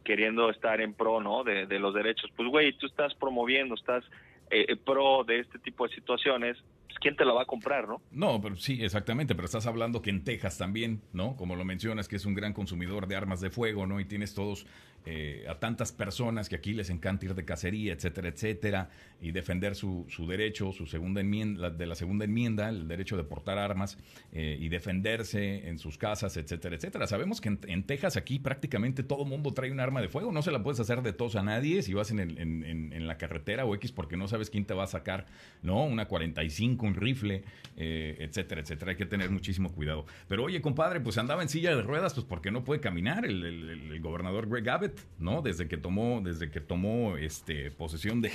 queriendo 0.04 0.50
estar 0.50 0.82
en 0.82 0.94
pro, 0.94 1.22
¿no? 1.22 1.44
De, 1.44 1.66
de 1.66 1.80
los 1.80 1.94
derechos. 1.94 2.30
Pues, 2.36 2.50
güey, 2.50 2.74
tú 2.74 2.88
estás 2.88 3.14
promoviendo, 3.16 3.76
estás 3.76 4.04
eh, 4.50 4.66
eh, 4.68 4.76
pro 4.76 5.24
de 5.24 5.40
este 5.40 5.60
tipo 5.60 5.88
de 5.88 5.96
situaciones, 5.96 6.58
pues, 6.94 7.00
¿quién 7.02 7.16
te 7.16 7.26
la 7.26 7.34
va 7.34 7.44
a 7.44 7.46
comprar, 7.46 7.88
no? 7.88 8.02
No, 8.12 8.40
pero 8.42 8.56
sí, 8.56 8.84
exactamente, 8.84 9.36
pero 9.36 9.46
estás 9.46 9.66
hablando 9.66 10.02
que 10.02 10.10
en 10.10 10.24
Texas 10.24 10.58
también, 10.58 11.02
¿no? 11.12 11.36
Como 11.36 11.56
lo 11.56 11.66
mencionas, 11.66 12.08
que 12.08 12.18
es 12.18 12.26
un 12.26 12.36
gran 12.36 12.54
consumidor 12.54 13.08
de 13.08 13.16
armas 13.16 13.42
de 13.42 13.50
fuego, 13.50 13.88
¿no? 13.88 14.00
Y 14.00 14.06
tienes 14.06 14.34
todos 14.34 14.66
eh, 15.06 15.46
a 15.50 15.60
tantas 15.60 15.92
personas 15.92 16.48
que 16.48 16.56
aquí 16.56 16.72
les 16.72 16.90
encanta 16.90 17.26
ir 17.26 17.36
de 17.36 17.44
cacería, 17.44 17.92
etcétera, 17.92 18.30
etcétera, 18.30 18.90
y 19.22 19.32
defender 19.32 19.76
su, 19.76 20.06
derecho, 20.30 20.72
su 20.72 20.86
segunda 20.86 21.20
enmienda, 21.20 21.70
de 21.70 21.86
la 21.86 21.96
segunda 21.96 22.24
enmienda, 22.24 22.70
el 22.70 22.88
derecho 22.88 23.18
de 23.18 23.26
portar 23.26 23.58
armas 23.58 23.98
eh, 24.32 24.58
y 24.58 24.70
defenderse 24.70 25.68
en 25.68 25.78
sus 25.78 25.98
casas, 25.98 26.38
etcétera, 26.38 26.78
etcétera. 26.78 27.06
Sabemos 27.08 27.42
que 27.42 27.50
en, 27.50 27.84
Texas 27.84 28.16
aquí 28.16 28.40
prácticamente 28.40 29.04
todo 29.04 29.26
mundo 29.26 29.54
trae 29.54 29.72
un 29.72 29.82
arma 29.82 30.00
de 30.00 30.08
fuego, 30.08 30.32
no 30.32 30.42
se 30.42 30.52
la 30.52 30.64
puedes 30.64 30.80
hacer 30.80 31.02
de 31.02 31.12
tos 31.12 31.36
a 31.36 31.44
nadie 31.44 31.82
si 31.82 31.94
vas 31.94 32.10
en, 32.12 32.20
en, 32.22 32.64
en, 32.94 33.08
la 33.08 33.18
carretera 33.18 33.66
o 33.66 33.76
X 33.76 33.92
porque 33.92 34.16
no 34.16 34.30
sabes 34.30 34.50
quién 34.50 34.64
te 34.64 34.74
va 34.74 34.86
a 34.86 34.88
sacar, 34.88 35.26
¿no? 35.62 35.84
Una 35.84 36.08
45, 36.08 36.83
un 36.86 36.96
rifle, 36.96 37.44
eh, 37.78 38.18
etcétera, 38.20 38.62
etcétera. 38.62 38.92
Hay 38.92 38.98
que 38.98 39.06
tener 39.06 39.30
muchísimo 39.30 39.72
cuidado. 39.74 40.06
Pero 40.28 40.44
oye, 40.44 40.62
compadre, 40.62 41.00
pues 41.00 41.18
andaba 41.18 41.42
en 41.42 41.50
silla 41.50 41.76
de 41.76 41.82
ruedas, 41.82 42.14
pues 42.14 42.26
porque 42.26 42.52
no 42.52 42.64
puede 42.64 42.82
caminar 42.82 43.26
el, 43.26 43.44
el, 43.44 44.02
gobernador 44.02 44.50
Greg 44.50 44.70
Abbott 44.70 45.00
¿no? 45.20 45.42
Desde 45.42 45.68
que 45.68 45.78
tomó, 45.78 46.22
desde 46.22 46.52
que 46.52 46.60
tomó 46.60 47.18
este, 47.18 47.72
posesión 47.72 48.22
de, 48.22 48.32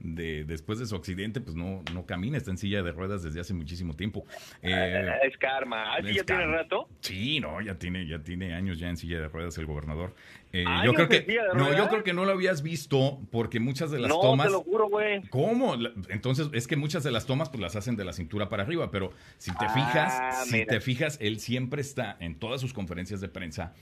de, 0.00 0.44
después 0.44 0.78
de 0.78 0.86
su 0.86 0.96
accidente, 0.96 1.40
pues 1.40 1.56
no, 1.56 1.82
no 1.92 2.06
camina, 2.06 2.36
está 2.36 2.50
en 2.50 2.58
silla 2.58 2.82
de 2.82 2.92
ruedas 2.92 3.22
desde 3.22 3.40
hace 3.40 3.54
muchísimo 3.54 3.94
tiempo. 3.94 4.24
Eh, 4.62 5.08
es 5.24 5.36
karma. 5.36 5.94
¿Así 5.94 6.14
ya 6.14 6.24
tiene 6.24 6.46
rato? 6.46 6.88
Sí, 7.00 7.40
no, 7.40 7.60
ya 7.60 7.74
tiene, 7.78 8.06
ya 8.06 8.22
tiene 8.22 8.54
años 8.54 8.78
ya 8.78 8.88
en 8.88 8.96
silla 8.96 9.20
de 9.20 9.28
ruedas 9.28 9.56
el 9.58 9.66
gobernador. 9.66 10.14
Eh, 10.52 10.64
yo 10.84 10.94
creo 10.94 11.08
que 11.08 11.38
no, 11.54 11.76
yo 11.76 11.88
creo 11.88 12.02
que 12.02 12.12
no 12.12 12.24
lo 12.24 12.32
habías 12.32 12.62
visto 12.62 13.20
porque 13.30 13.60
muchas 13.60 13.90
de 13.92 14.00
las 14.00 14.10
tomas. 14.10 14.48
Te 14.48 14.52
lo 14.52 14.62
juro, 14.62 14.88
güey. 14.88 15.22
¿Cómo? 15.28 15.76
Entonces 16.08 16.48
es 16.52 16.66
que 16.66 16.76
muchas 16.76 17.04
de 17.04 17.12
las 17.12 17.26
tomas 17.26 17.50
pues 17.50 17.60
las 17.60 17.76
hacen 17.76 17.94
de 17.96 18.04
la 18.04 18.12
cintura 18.12 18.48
para 18.48 18.64
arriba, 18.64 18.90
pero 18.90 19.12
si 19.38 19.52
te 19.52 19.68
fijas, 19.68 20.18
ah, 20.20 20.32
si 20.44 20.66
te 20.66 20.80
fijas, 20.80 21.18
él 21.20 21.38
siempre 21.38 21.80
está 21.80 22.16
en 22.18 22.34
todas 22.34 22.60
sus 22.60 22.72
conferencias 22.72 23.20
de 23.20 23.28
prensa 23.28 23.74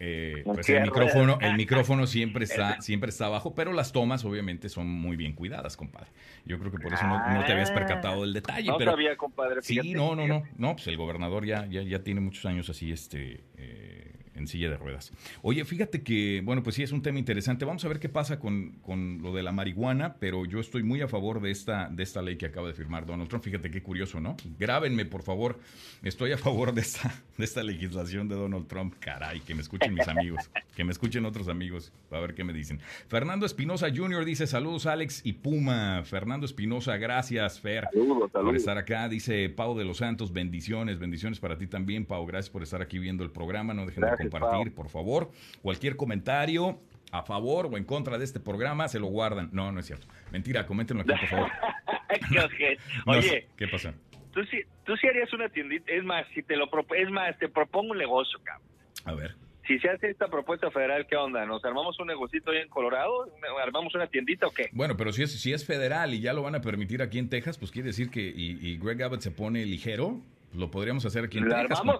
eh, 0.00 0.42
pues 0.44 0.68
el 0.68 0.82
micrófono, 0.82 1.38
el 1.40 1.56
micrófono 1.56 2.06
siempre 2.06 2.44
está, 2.44 2.80
siempre 2.80 3.10
está 3.10 3.26
abajo, 3.26 3.54
pero 3.54 3.72
las 3.72 3.92
tomas 3.92 4.24
obviamente 4.24 4.68
son 4.68 4.86
muy 4.86 5.16
bien 5.16 5.32
cuidadas, 5.32 5.76
compadre. 5.76 6.08
Yo 6.44 6.58
creo 6.58 6.70
que 6.70 6.78
por 6.78 6.92
eso 6.92 7.06
no, 7.06 7.44
te 7.44 7.52
habías 7.52 7.70
percatado 7.70 8.22
del 8.22 8.32
detalle. 8.32 8.68
No 8.68 8.78
sabía, 8.78 9.16
compadre. 9.16 9.62
sí, 9.62 9.92
no, 9.94 10.14
no, 10.14 10.26
no, 10.26 10.44
no, 10.56 10.74
pues 10.74 10.86
el 10.86 10.96
gobernador 10.96 11.44
ya, 11.44 11.66
ya, 11.66 11.82
ya 11.82 12.02
tiene 12.02 12.20
muchos 12.20 12.44
años 12.46 12.68
así, 12.70 12.92
este, 12.92 13.44
eh, 13.56 14.12
en 14.38 14.46
silla 14.48 14.70
de 14.70 14.76
ruedas. 14.76 15.12
Oye, 15.42 15.64
fíjate 15.64 16.02
que, 16.02 16.40
bueno, 16.44 16.62
pues 16.62 16.76
sí 16.76 16.82
es 16.82 16.92
un 16.92 17.02
tema 17.02 17.18
interesante. 17.18 17.64
Vamos 17.64 17.84
a 17.84 17.88
ver 17.88 18.00
qué 18.00 18.08
pasa 18.08 18.38
con, 18.38 18.78
con, 18.82 19.20
lo 19.22 19.34
de 19.34 19.42
la 19.42 19.52
marihuana, 19.52 20.16
pero 20.18 20.44
yo 20.46 20.60
estoy 20.60 20.82
muy 20.82 21.00
a 21.02 21.08
favor 21.08 21.40
de 21.40 21.50
esta, 21.50 21.88
de 21.88 22.02
esta 22.02 22.22
ley 22.22 22.36
que 22.36 22.46
acaba 22.46 22.68
de 22.68 22.74
firmar 22.74 23.06
Donald 23.06 23.28
Trump. 23.28 23.44
Fíjate 23.44 23.70
qué 23.70 23.82
curioso, 23.82 24.20
¿no? 24.20 24.36
Grábenme, 24.58 25.04
por 25.04 25.22
favor. 25.22 25.58
Estoy 26.02 26.32
a 26.32 26.38
favor 26.38 26.72
de 26.72 26.80
esta, 26.80 27.14
de 27.36 27.44
esta 27.44 27.62
legislación 27.62 28.28
de 28.28 28.36
Donald 28.36 28.66
Trump. 28.66 28.94
Caray, 29.00 29.40
que 29.40 29.54
me 29.54 29.62
escuchen 29.62 29.94
mis 29.94 30.08
amigos, 30.08 30.50
que 30.76 30.84
me 30.84 30.92
escuchen 30.92 31.24
otros 31.24 31.48
amigos, 31.48 31.92
a 32.10 32.18
ver 32.20 32.34
qué 32.34 32.44
me 32.44 32.52
dicen. 32.52 32.80
Fernando 33.08 33.46
Espinosa 33.46 33.88
Jr. 33.94 34.24
dice, 34.24 34.46
saludos 34.46 34.86
Alex 34.86 35.22
y 35.24 35.34
Puma. 35.34 36.02
Fernando 36.04 36.46
Espinosa, 36.46 36.96
gracias, 36.96 37.60
Fer, 37.60 37.88
por 38.32 38.56
estar 38.56 38.78
acá. 38.78 39.08
Dice 39.08 39.48
Pau 39.48 39.76
de 39.76 39.84
los 39.84 39.98
Santos, 39.98 40.32
bendiciones, 40.32 40.98
bendiciones 40.98 41.40
para 41.40 41.58
ti 41.58 41.66
también, 41.66 42.04
Pau. 42.04 42.24
Gracias 42.26 42.50
por 42.50 42.62
estar 42.62 42.82
aquí 42.82 42.98
viendo 42.98 43.24
el 43.24 43.30
programa. 43.30 43.74
No 43.74 43.86
dejen 43.86 44.04
de 44.04 44.27
compartir, 44.30 44.74
por 44.74 44.88
favor. 44.88 45.30
Cualquier 45.62 45.96
comentario 45.96 46.80
a 47.12 47.22
favor 47.22 47.66
o 47.66 47.76
en 47.76 47.84
contra 47.84 48.18
de 48.18 48.24
este 48.24 48.40
programa, 48.40 48.88
se 48.88 48.98
lo 48.98 49.06
guardan. 49.06 49.48
No, 49.52 49.72
no 49.72 49.80
es 49.80 49.86
cierto. 49.86 50.06
Mentira, 50.30 50.66
coméntenlo 50.66 51.02
aquí, 51.02 51.12
por 51.12 51.28
favor. 51.28 51.50
Oye, 53.06 53.48
¿qué 53.56 53.68
pasa? 53.68 53.94
Tú 54.32 54.44
sí, 54.44 54.60
tú 54.84 54.96
sí 54.96 55.06
harías 55.08 55.32
una 55.32 55.48
tiendita. 55.48 55.90
Es 55.92 56.04
más, 56.04 56.26
si 56.34 56.42
te 56.42 56.56
lo 56.56 56.68
es 56.96 57.10
más, 57.10 57.38
te 57.38 57.48
propongo 57.48 57.92
un 57.92 57.98
negocio, 57.98 58.38
cabrón. 58.42 58.68
A 59.04 59.14
ver. 59.14 59.34
Si 59.66 59.78
se 59.80 59.90
hace 59.90 60.08
esta 60.08 60.28
propuesta 60.28 60.70
federal, 60.70 61.06
¿qué 61.06 61.16
onda? 61.16 61.44
¿Nos 61.44 61.62
armamos 61.62 61.98
un 62.00 62.06
negocito 62.06 62.52
ahí 62.52 62.58
en 62.58 62.68
Colorado? 62.68 63.30
¿Armamos 63.62 63.94
una 63.94 64.06
tiendita 64.06 64.46
o 64.46 64.50
qué? 64.50 64.70
Bueno, 64.72 64.96
pero 64.96 65.12
si 65.12 65.22
es, 65.22 65.38
si 65.38 65.52
es 65.52 65.66
federal 65.66 66.14
y 66.14 66.20
ya 66.20 66.32
lo 66.32 66.42
van 66.42 66.54
a 66.54 66.62
permitir 66.62 67.02
aquí 67.02 67.18
en 67.18 67.28
Texas, 67.28 67.58
pues 67.58 67.70
quiere 67.70 67.88
decir 67.88 68.10
que 68.10 68.20
y 68.20 68.78
Greg 68.78 69.02
Abbott 69.02 69.20
se 69.20 69.30
pone 69.30 69.66
ligero, 69.66 70.22
lo 70.54 70.70
podríamos 70.70 71.04
hacer 71.04 71.24
aquí 71.24 71.38
en 71.38 71.44
Texas. 71.44 71.80
Armamos, 71.80 71.98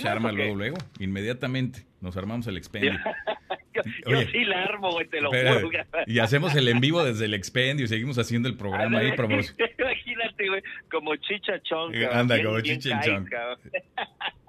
se 0.00 0.08
arma 0.08 0.32
luego, 0.32 0.54
luego, 0.54 0.76
inmediatamente. 0.98 1.86
Nos 2.00 2.16
armamos 2.16 2.46
el 2.46 2.56
expendio. 2.56 2.92
yo, 4.06 4.20
sí 4.32 4.44
la 4.44 4.64
armo, 4.64 4.92
güey, 4.92 5.06
te 5.08 5.20
lo 5.20 5.30
juro. 5.30 5.70
Y 6.06 6.18
hacemos 6.18 6.54
el 6.54 6.68
en 6.68 6.80
vivo 6.80 7.04
desde 7.04 7.24
el 7.24 7.34
expendio 7.34 7.84
y 7.84 7.88
seguimos 7.88 8.18
haciendo 8.18 8.48
el 8.48 8.56
programa 8.56 8.98
ahí. 8.98 9.08
Imagínate, 9.78 10.48
güey, 10.48 10.62
como 10.90 11.16
chicha 11.16 11.60
chonca. 11.62 12.18
Anda, 12.18 12.42
como 12.42 12.60
chicha 12.60 13.00
chonca. 13.00 13.56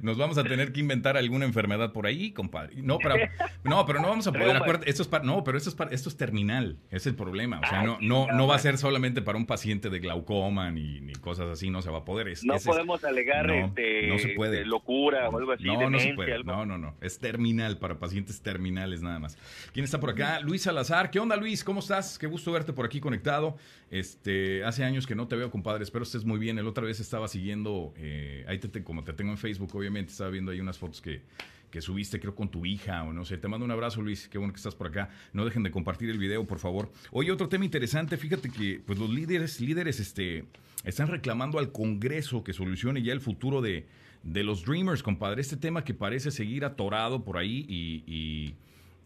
Nos 0.00 0.16
vamos 0.16 0.38
a 0.38 0.44
tener 0.44 0.72
que 0.72 0.80
inventar 0.80 1.16
alguna 1.16 1.44
enfermedad 1.44 1.92
por 1.92 2.06
ahí, 2.06 2.32
compadre. 2.32 2.76
No, 2.82 2.98
pero 2.98 3.16
no, 3.64 3.86
pero 3.86 4.00
no 4.00 4.08
vamos 4.08 4.26
a 4.26 4.32
poder. 4.32 4.80
esto 4.86 5.02
es 5.02 5.10
no, 5.22 5.44
pero 5.44 5.58
esto 5.58 5.70
es 5.70 5.76
esto 5.92 6.08
es 6.08 6.16
terminal. 6.16 6.78
Es 6.90 7.06
el 7.06 7.14
problema. 7.14 7.60
O 7.60 7.68
sea, 7.68 7.82
no, 7.82 7.98
no, 8.00 8.26
no 8.32 8.46
va 8.46 8.56
a 8.56 8.58
ser 8.58 8.78
solamente 8.78 9.22
para 9.22 9.38
un 9.38 9.46
paciente 9.46 9.90
de 9.90 9.98
glaucoma 9.98 10.70
ni, 10.70 11.00
ni 11.00 11.12
cosas 11.14 11.48
así. 11.48 11.70
No 11.70 11.82
se 11.82 11.90
va 11.90 11.98
a 11.98 12.04
poder. 12.04 12.32
no 12.42 12.56
podemos 12.58 13.04
alegar 13.04 13.50
este, 13.50 14.08
no 14.08 14.18
se 14.18 14.28
puede. 14.30 14.64
locura 14.64 15.28
o 15.28 15.38
algo 15.38 15.52
así. 15.52 15.64
No, 15.64 15.90
no 15.90 15.98
se 15.98 16.14
puede. 16.14 16.42
No, 16.44 16.66
no, 16.66 16.78
no. 16.78 16.94
Es 17.00 17.18
terminal 17.18 17.78
para 17.78 17.98
pacientes 17.98 18.40
terminales 18.40 19.02
nada 19.02 19.18
más. 19.18 19.38
¿Quién 19.72 19.84
está 19.84 20.00
por 20.00 20.10
acá? 20.10 20.40
Luis 20.40 20.62
Salazar. 20.62 21.10
¿Qué 21.10 21.18
onda, 21.18 21.36
Luis? 21.36 21.64
¿Cómo 21.64 21.80
estás? 21.80 22.18
Qué 22.18 22.26
gusto 22.26 22.52
verte 22.52 22.72
por 22.72 22.86
aquí 22.86 23.00
conectado. 23.00 23.56
Este, 23.90 24.64
hace 24.64 24.84
años 24.84 25.06
que 25.06 25.14
no 25.14 25.28
te 25.28 25.36
veo, 25.36 25.50
compadre. 25.50 25.84
Espero 25.84 26.02
estés 26.02 26.24
muy 26.24 26.38
bien. 26.38 26.58
El 26.58 26.66
otra 26.66 26.84
vez 26.84 27.00
estaba 27.00 27.28
siguiendo, 27.28 27.94
eh, 27.96 28.44
ahí 28.48 28.58
te, 28.58 28.82
como 28.82 29.04
te 29.04 29.12
tengo 29.12 29.30
en 29.30 29.38
Facebook, 29.38 29.65
obviamente, 29.74 30.12
estaba 30.12 30.30
viendo 30.30 30.52
ahí 30.52 30.60
unas 30.60 30.78
fotos 30.78 31.00
que, 31.00 31.22
que 31.70 31.80
subiste, 31.80 32.20
creo, 32.20 32.34
con 32.34 32.50
tu 32.50 32.66
hija 32.66 33.02
o 33.04 33.12
no 33.12 33.24
sé. 33.24 33.38
Te 33.38 33.48
mando 33.48 33.64
un 33.64 33.70
abrazo, 33.70 34.02
Luis. 34.02 34.28
Qué 34.28 34.38
bueno 34.38 34.52
que 34.52 34.58
estás 34.58 34.74
por 34.74 34.88
acá. 34.88 35.10
No 35.32 35.44
dejen 35.44 35.62
de 35.62 35.70
compartir 35.70 36.10
el 36.10 36.18
video, 36.18 36.46
por 36.46 36.58
favor. 36.58 36.92
Oye, 37.10 37.30
otro 37.32 37.48
tema 37.48 37.64
interesante. 37.64 38.16
Fíjate 38.16 38.50
que 38.50 38.80
pues 38.84 38.98
los 38.98 39.10
líderes, 39.10 39.60
líderes, 39.60 40.00
este, 40.00 40.44
están 40.84 41.08
reclamando 41.08 41.58
al 41.58 41.72
Congreso 41.72 42.44
que 42.44 42.52
solucione 42.52 43.02
ya 43.02 43.12
el 43.12 43.20
futuro 43.20 43.60
de, 43.60 43.86
de 44.22 44.44
los 44.44 44.64
Dreamers, 44.64 45.02
compadre. 45.02 45.40
Este 45.40 45.56
tema 45.56 45.84
que 45.84 45.94
parece 45.94 46.30
seguir 46.30 46.64
atorado 46.64 47.24
por 47.24 47.38
ahí 47.38 47.66
y, 47.68 48.54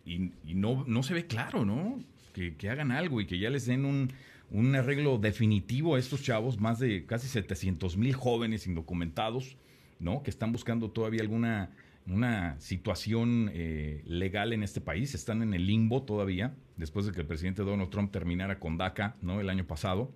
y, 0.05 0.55
no, 0.55 0.85
no 0.87 1.03
se 1.03 1.14
ve 1.14 1.27
claro, 1.27 1.64
¿no? 1.64 1.99
Que, 2.33 2.57
que 2.57 2.68
hagan 2.68 2.90
algo 2.90 3.20
y 3.20 3.27
que 3.27 3.38
ya 3.38 3.51
les 3.51 3.66
den 3.66 3.85
un 3.85 4.11
un 4.51 4.75
arreglo 4.75 5.18
definitivo 5.18 5.94
a 5.94 5.99
estos 5.99 6.23
chavos, 6.23 6.61
más 6.61 6.79
de 6.79 7.07
casi 7.07 7.29
700 7.29 7.96
mil 7.96 8.14
jóvenes 8.14 8.66
indocumentados, 8.66 9.57
¿no? 10.00 10.22
Que 10.22 10.30
están 10.30 10.50
buscando 10.50 10.90
todavía 10.90 11.20
alguna 11.20 11.70
una 12.06 12.58
situación 12.60 13.50
eh, 13.52 14.02
legal 14.04 14.52
en 14.52 14.62
este 14.62 14.80
país. 14.80 15.14
Están 15.14 15.42
en 15.42 15.54
el 15.54 15.66
limbo 15.66 16.02
todavía, 16.02 16.54
después 16.76 17.06
de 17.06 17.12
que 17.12 17.20
el 17.20 17.26
presidente 17.26 17.62
Donald 17.62 17.90
Trump 17.90 18.10
terminara 18.10 18.58
con 18.58 18.76
DACA, 18.76 19.16
¿no? 19.22 19.40
El 19.40 19.48
año 19.50 19.66
pasado. 19.66 20.12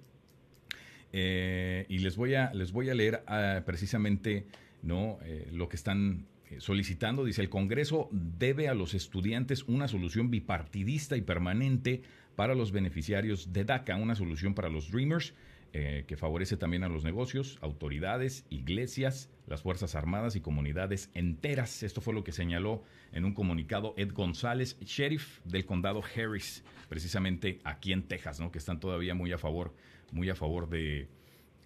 Eh, 1.13 1.87
y 1.89 1.99
les 1.99 2.17
voy 2.17 2.35
a, 2.35 2.53
les 2.53 2.73
voy 2.73 2.91
a 2.91 2.95
leer 2.95 3.23
ah, 3.27 3.63
precisamente, 3.65 4.47
¿no? 4.83 5.19
Eh, 5.23 5.49
lo 5.53 5.69
que 5.69 5.77
están 5.77 6.27
solicitando. 6.59 7.25
Dice, 7.25 7.43
el 7.43 7.49
Congreso 7.49 8.09
debe 8.13 8.69
a 8.69 8.75
los 8.75 8.95
estudiantes 8.95 9.65
una 9.65 9.89
solución 9.89 10.31
bipartidista 10.31 11.17
y 11.17 11.23
permanente 11.23 12.03
para 12.37 12.55
los 12.55 12.73
beneficiarios 12.73 13.53
de 13.53 13.65
DACA, 13.65 13.97
una 13.97 14.15
solución 14.15 14.55
para 14.55 14.69
los 14.69 14.91
Dreamers 14.91 15.35
que 15.73 16.17
favorece 16.17 16.57
también 16.57 16.85
a 16.85 16.89
los 16.89 17.03
negocios, 17.03 17.59
autoridades, 17.61 18.47
iglesias, 18.49 19.29
las 19.47 19.63
Fuerzas 19.63 19.95
Armadas 19.95 20.37
y 20.37 20.41
comunidades 20.41 21.11
enteras. 21.15 21.83
Esto 21.83 22.01
fue 22.01 22.15
lo 22.15 22.25
que 22.25 22.33
señaló 22.33 22.83
en 23.13 23.25
un 23.25 23.35
comunicado 23.35 23.95
Ed 23.97 24.13
González, 24.13 24.79
sheriff 24.81 25.41
del 25.45 25.67
condado 25.67 26.03
Harris, 26.03 26.65
precisamente 26.89 27.61
aquí 27.65 27.93
en 27.93 28.05
Texas, 28.05 28.41
¿no? 28.41 28.51
que 28.51 28.59
están 28.59 28.81
todavía 28.81 29.15
muy 29.15 29.33
a 29.33 29.39
favor, 29.39 29.75
muy 30.13 30.31
a 30.31 30.35
favor 30.35 30.69
de, 30.69 31.09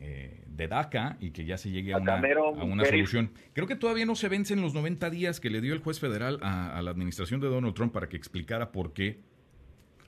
eh, 0.01 0.45
de 0.47 0.69
DACA 0.69 1.17
y 1.21 1.31
que 1.31 1.45
ya 1.45 1.57
se 1.57 1.71
llegue 1.71 1.93
a 1.95 1.99
una, 1.99 2.17
a 2.17 2.65
una 2.65 2.85
solución. 2.85 3.33
Creo 3.53 3.67
que 3.67 3.77
todavía 3.77 4.07
no 4.07 4.17
se 4.17 4.29
vencen 4.29 4.61
los 4.61 4.75
90 4.75 5.11
días 5.11 5.41
que 5.41 5.51
le 5.51 5.61
dio 5.61 5.75
el 5.75 5.81
juez 5.81 6.01
federal 6.01 6.39
a, 6.43 6.77
a 6.77 6.83
la 6.83 6.91
administración 6.91 7.41
de 7.41 7.49
Donald 7.49 7.75
Trump 7.75 7.93
para 7.93 8.09
que 8.09 8.17
explicara 8.17 8.73
por 8.73 8.93
qué 8.93 9.21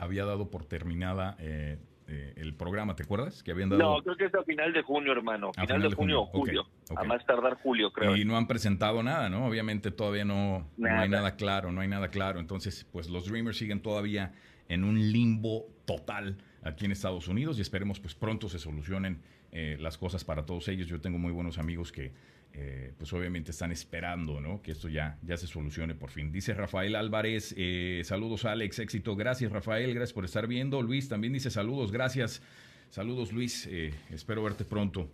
había 0.01 0.25
dado 0.25 0.51
por 0.51 0.65
terminada 0.65 1.37
eh, 1.39 1.77
eh, 2.13 2.33
el 2.39 2.55
programa, 2.55 2.97
¿te 2.97 3.05
acuerdas? 3.05 3.45
Que 3.45 3.53
habían 3.53 3.69
dado... 3.69 3.81
No, 3.81 4.03
creo 4.03 4.17
que 4.17 4.25
es 4.25 4.35
a 4.35 4.43
final 4.43 4.73
de 4.73 4.83
junio, 4.83 5.13
hermano. 5.13 5.53
Final, 5.53 5.81
de, 5.81 5.95
junio 5.95 6.23
o 6.23 6.27
julio. 6.27 6.67
A 6.97 7.05
más 7.05 7.25
tardar 7.25 7.55
julio, 7.63 7.93
creo. 7.93 8.17
Y 8.17 8.25
no 8.25 8.37
han 8.37 8.49
presentado 8.49 9.01
nada, 9.05 9.31
¿no? 9.31 9.47
Obviamente 9.47 9.93
todavía 9.93 10.25
no, 10.25 10.67
no 10.77 11.01
hay 11.01 11.09
nada 11.09 11.37
claro, 11.37 11.71
no 11.71 11.83
hay 11.83 11.87
nada 11.87 12.09
claro. 12.09 12.41
Entonces, 12.41 12.85
pues 12.91 13.09
los 13.09 13.27
Dreamers 13.27 13.59
siguen 13.59 13.81
todavía 13.81 14.33
en 14.69 14.83
un 14.83 15.13
limbo 15.13 15.69
total 15.85 16.39
aquí 16.65 16.85
en 16.85 16.91
Estados 16.91 17.29
Unidos 17.29 17.59
y 17.59 17.61
esperemos 17.61 18.01
pues 18.01 18.17
pronto 18.17 18.49
se 18.49 18.59
solucionen 18.59 19.23
eh, 19.53 19.77
las 19.79 19.97
cosas 19.97 20.25
para 20.25 20.45
todos 20.45 20.67
ellos. 20.67 20.89
Yo 20.89 21.01
tengo 21.01 21.19
muy 21.19 21.31
buenos 21.31 21.59
amigos 21.59 21.93
que 21.93 22.13
eh, 22.53 22.93
pues 22.99 23.13
obviamente 23.13 23.51
están 23.51 23.73
esperando 23.73 24.41
¿no? 24.41 24.63
que 24.63 24.73
esto 24.73 24.89
ya, 24.89 25.19
ya 25.23 25.37
se 25.37 25.47
solucione 25.47 25.95
por 25.95 26.11
fin. 26.11 26.33
Dice 26.33 26.55
Rafael 26.55 26.97
Álvarez, 26.97 27.55
eh, 27.57 28.03
saludos 28.05 28.45
Alex, 28.45 28.79
éxito, 28.79 29.17
gracias 29.17 29.53
Rafael, 29.53 29.95
gracias 29.95 30.13
por 30.13 30.25
estar 30.25 30.47
viendo. 30.47 30.83
Luis 30.83 31.09
también 31.09 31.33
dice 31.33 31.51
saludos, 31.51 31.93
gracias. 31.93 32.43
Saludos 32.89 33.33
Luis, 33.33 33.69
espero 34.11 34.43
verte 34.43 34.65
pronto. 34.65 35.13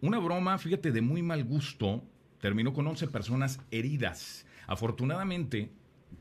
una 0.00 0.18
broma, 0.18 0.56
fíjate, 0.56 0.90
de 0.90 1.02
muy 1.02 1.20
mal 1.20 1.44
gusto, 1.44 2.02
terminó 2.40 2.72
con 2.72 2.86
11 2.86 3.08
personas 3.08 3.60
heridas. 3.70 4.46
Afortunadamente, 4.66 5.70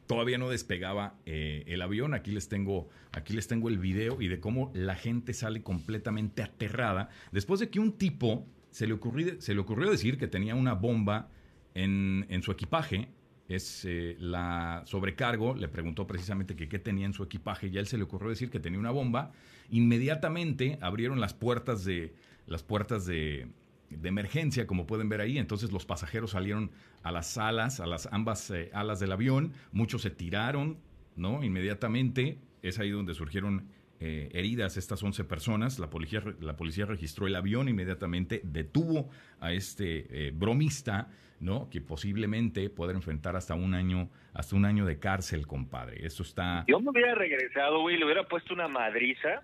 todavía 0.08 0.38
no 0.38 0.50
despegaba 0.50 1.16
eh, 1.26 1.64
el 1.68 1.82
avión. 1.82 2.14
Aquí 2.14 2.32
les 2.32 2.48
tengo, 2.48 2.90
aquí 3.12 3.34
les 3.34 3.48
tengo 3.48 3.70
el 3.70 3.78
video 3.78 4.22
y 4.22 4.28
de 4.28 4.40
cómo 4.40 4.72
la 4.74 4.96
gente 4.96 5.34
sale 5.34 5.64
completamente 5.64 6.44
aterrada 6.44 7.10
después 7.32 7.60
de 7.60 7.70
que 7.70 7.80
un 7.80 7.94
tipo 7.94 8.46
se 8.76 8.88
le 8.88 8.94
ocurrió, 8.94 9.40
se 9.40 9.54
le 9.54 9.62
ocurrió 9.62 9.90
decir 9.90 10.18
que 10.18 10.28
tenía 10.28 10.54
una 10.54 10.74
bomba 10.74 11.30
en, 11.76 12.26
en 12.28 12.44
su 12.44 12.52
equipaje. 12.52 13.08
Es 13.48 13.86
eh, 13.86 14.18
la 14.20 14.84
sobrecargo, 14.86 15.56
le 15.56 15.70
preguntó 15.70 16.06
precisamente 16.06 16.58
qué 16.58 16.78
tenía 16.78 17.06
en 17.06 17.14
su 17.14 17.24
equipaje 17.24 17.68
y 17.68 17.78
a 17.78 17.80
él 17.80 17.88
se 17.88 17.98
le 17.98 18.04
ocurrió 18.04 18.32
decir 18.32 18.50
que 18.50 18.60
tenía 18.60 18.78
una 18.78 18.92
bomba. 18.92 19.32
Inmediatamente 19.70 20.78
abrieron 20.82 21.22
las 21.22 21.34
puertas 21.34 21.86
de 21.86 22.16
las 22.48 22.64
puertas 22.64 23.06
de, 23.06 23.48
de 23.92 24.10
emergencia, 24.10 24.68
como 24.68 24.86
pueden 24.86 25.08
ver 25.08 25.22
ahí. 25.22 25.38
Entonces 25.38 25.72
los 25.72 25.86
pasajeros 25.86 26.32
salieron 26.32 26.70
a 27.02 27.14
las 27.14 27.38
alas, 27.38 27.80
a 27.80 27.86
las 27.86 28.10
ambas 28.12 28.52
eh, 28.52 28.72
alas 28.74 29.00
del 29.00 29.14
avión. 29.14 29.54
Muchos 29.72 30.02
se 30.02 30.10
tiraron, 30.10 30.80
¿no? 31.16 31.46
Inmediatamente. 31.46 32.40
Es 32.62 32.78
ahí 32.80 32.90
donde 32.90 33.14
surgieron 33.14 33.70
eh, 34.00 34.30
heridas 34.34 34.78
estas 34.78 35.02
11 35.02 35.24
personas. 35.24 35.80
La 35.80 35.90
policía, 35.90 36.22
la 36.40 36.56
policía 36.56 36.86
registró 36.86 37.28
el 37.28 37.36
avión 37.36 37.70
inmediatamente, 37.70 38.42
detuvo 38.44 39.10
a 39.40 39.54
este 39.54 40.28
eh, 40.28 40.32
bromista, 40.34 41.08
¿no? 41.40 41.70
Que 41.70 41.82
posiblemente 41.82 42.70
pueda 42.70 42.94
enfrentar 42.94 43.36
hasta 43.36 43.56
un 43.56 43.74
año, 43.74 44.10
hasta 44.34 44.56
un 44.56 44.66
año 44.66 44.86
de 44.86 45.00
cárcel, 45.00 45.48
compadre. 45.48 46.06
Esto 46.06 46.24
está. 46.24 46.66
Yo 46.68 46.80
me 46.80 46.92
hubiera 46.92 47.16
regresado, 47.16 47.82
güey, 47.82 47.98
le 47.98 48.06
hubiera 48.06 48.24
puesto 48.28 48.54
una 48.54 48.68
madriza 48.68 49.44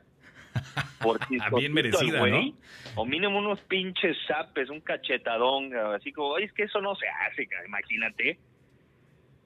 por 1.02 1.20
Bien 1.56 1.74
merecida, 1.74 2.26
¿no? 2.28 2.54
O 2.96 3.06
mínimo 3.06 3.40
unos 3.40 3.60
pinches 3.62 4.18
zapes, 4.28 4.70
un 4.70 4.82
cachetadón, 4.82 5.74
así 5.76 6.12
como, 6.12 6.38
es 6.38 6.52
que 6.54 6.64
eso 6.64 6.82
no 6.82 6.96
se 6.96 7.08
hace, 7.08 7.48
imagínate. 7.66 8.38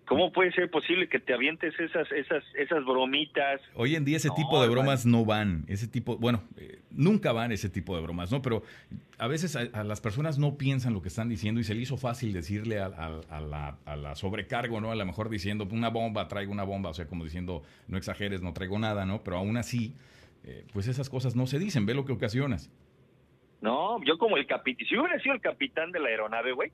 ¿Cómo 0.08 0.32
puede 0.32 0.52
ser 0.52 0.70
posible 0.70 1.10
que 1.10 1.20
te 1.20 1.34
avientes 1.34 1.74
esas, 1.80 2.12
esas, 2.12 2.44
esas 2.56 2.86
bromitas? 2.86 3.60
Hoy 3.74 3.96
en 3.96 4.06
día 4.06 4.18
ese 4.18 4.30
tipo 4.36 4.62
de 4.62 4.70
bromas 4.70 5.06
no 5.06 5.26
van. 5.26 5.65
Ese 5.68 5.88
tipo, 5.88 6.18
bueno, 6.18 6.44
eh, 6.58 6.80
nunca 6.91 7.32
van 7.32 7.52
ese 7.52 7.70
tipo 7.70 7.96
de 7.96 8.04
bromas, 8.04 8.32
¿no? 8.32 8.41
Pero 8.41 8.62
a 9.18 9.28
veces 9.28 9.56
a, 9.56 9.84
las 9.84 10.02
personas 10.02 10.38
no 10.38 10.58
piensan 10.58 10.94
lo 10.94 11.02
que 11.02 11.08
están 11.08 11.28
diciendo 11.28 11.60
y 11.60 11.63
se 11.63 11.74
le 11.74 11.82
hizo 11.82 11.98
fácil 11.98 12.34
decirle 12.34 12.80
a, 12.80 12.89
la, 12.89 13.78
a, 13.86 13.96
la, 13.96 14.15
sobrecargo, 14.15 14.80
¿no? 14.80 14.91
A 14.91 14.96
lo 14.96 15.06
mejor 15.06 15.30
diciendo 15.30 15.68
una 15.72 15.89
bomba, 15.89 16.28
traigo 16.28 16.52
una 16.52 16.63
bomba, 16.63 16.91
o 16.91 16.94
sea, 16.94 17.08
como 17.08 17.24
diciendo 17.24 17.63
no 17.88 17.98
exageres, 17.98 18.44
no 18.44 18.54
traigo 18.54 18.78
nada, 18.78 19.06
¿no? 19.06 19.24
Pero 19.24 19.38
aún 19.38 19.58
así 19.58 19.96
eh, 20.48 20.63
pues 20.74 20.88
esas 20.88 21.10
cosas 21.10 21.36
no 21.36 21.48
se 21.48 21.58
dicen, 21.58 21.88
ve 21.88 21.96
lo 21.96 22.06
que 22.06 22.13
ocasionas. 22.13 22.72
No, 23.62 24.04
yo 24.04 24.20
como 24.20 24.38
el 24.38 24.46
capitán, 24.46 24.86
si 24.88 24.96
hubiera 24.96 25.20
sido 25.20 25.34
el 25.34 25.41
capitán 25.41 25.91
de 25.91 26.00
la 26.00 26.10
aeronave, 26.10 26.52
güey, 26.52 26.72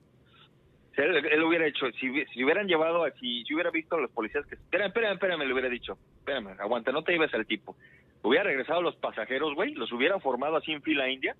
él, 0.96 1.42
hubiera 1.42 1.66
hecho, 1.66 1.86
si, 1.92 2.24
si 2.26 2.44
hubieran 2.44 2.66
llevado, 2.66 3.04
si, 3.18 3.44
si 3.44 3.54
hubiera 3.54 3.70
visto 3.70 3.96
a 3.96 4.00
los 4.00 4.10
policías 4.10 4.44
que, 4.46 4.56
espérame, 4.56 4.88
espérame, 4.88 5.12
espérame, 5.14 5.46
le 5.46 5.52
hubiera 5.52 5.68
dicho, 5.68 5.96
espérame, 6.18 6.60
aguanta, 6.60 6.92
no 6.92 7.02
te 7.02 7.14
ibas 7.14 7.32
al 7.34 7.46
tipo. 7.46 7.76
Hubiera 8.22 8.44
regresado 8.44 8.80
a 8.80 8.82
los 8.82 8.96
pasajeros, 8.96 9.54
güey, 9.54 9.74
los 9.74 9.90
hubiera 9.92 10.20
formado 10.20 10.56
así 10.56 10.72
en 10.72 10.82
fila 10.82 11.08
india, 11.08 11.34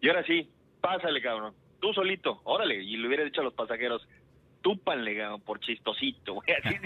y 0.00 0.08
ahora 0.08 0.24
sí, 0.24 0.48
pásale, 0.80 1.22
cabrón, 1.22 1.54
tú 1.80 1.92
solito, 1.94 2.40
órale, 2.44 2.82
y 2.82 2.96
le 2.96 3.08
hubiera 3.08 3.24
dicho 3.24 3.40
a 3.40 3.44
los 3.44 3.54
pasajeros, 3.54 4.06
túpanle, 4.60 5.16
cabrón, 5.16 5.40
por 5.40 5.58
chistosito, 5.60 6.34
güey, 6.34 6.48
así, 6.62 6.76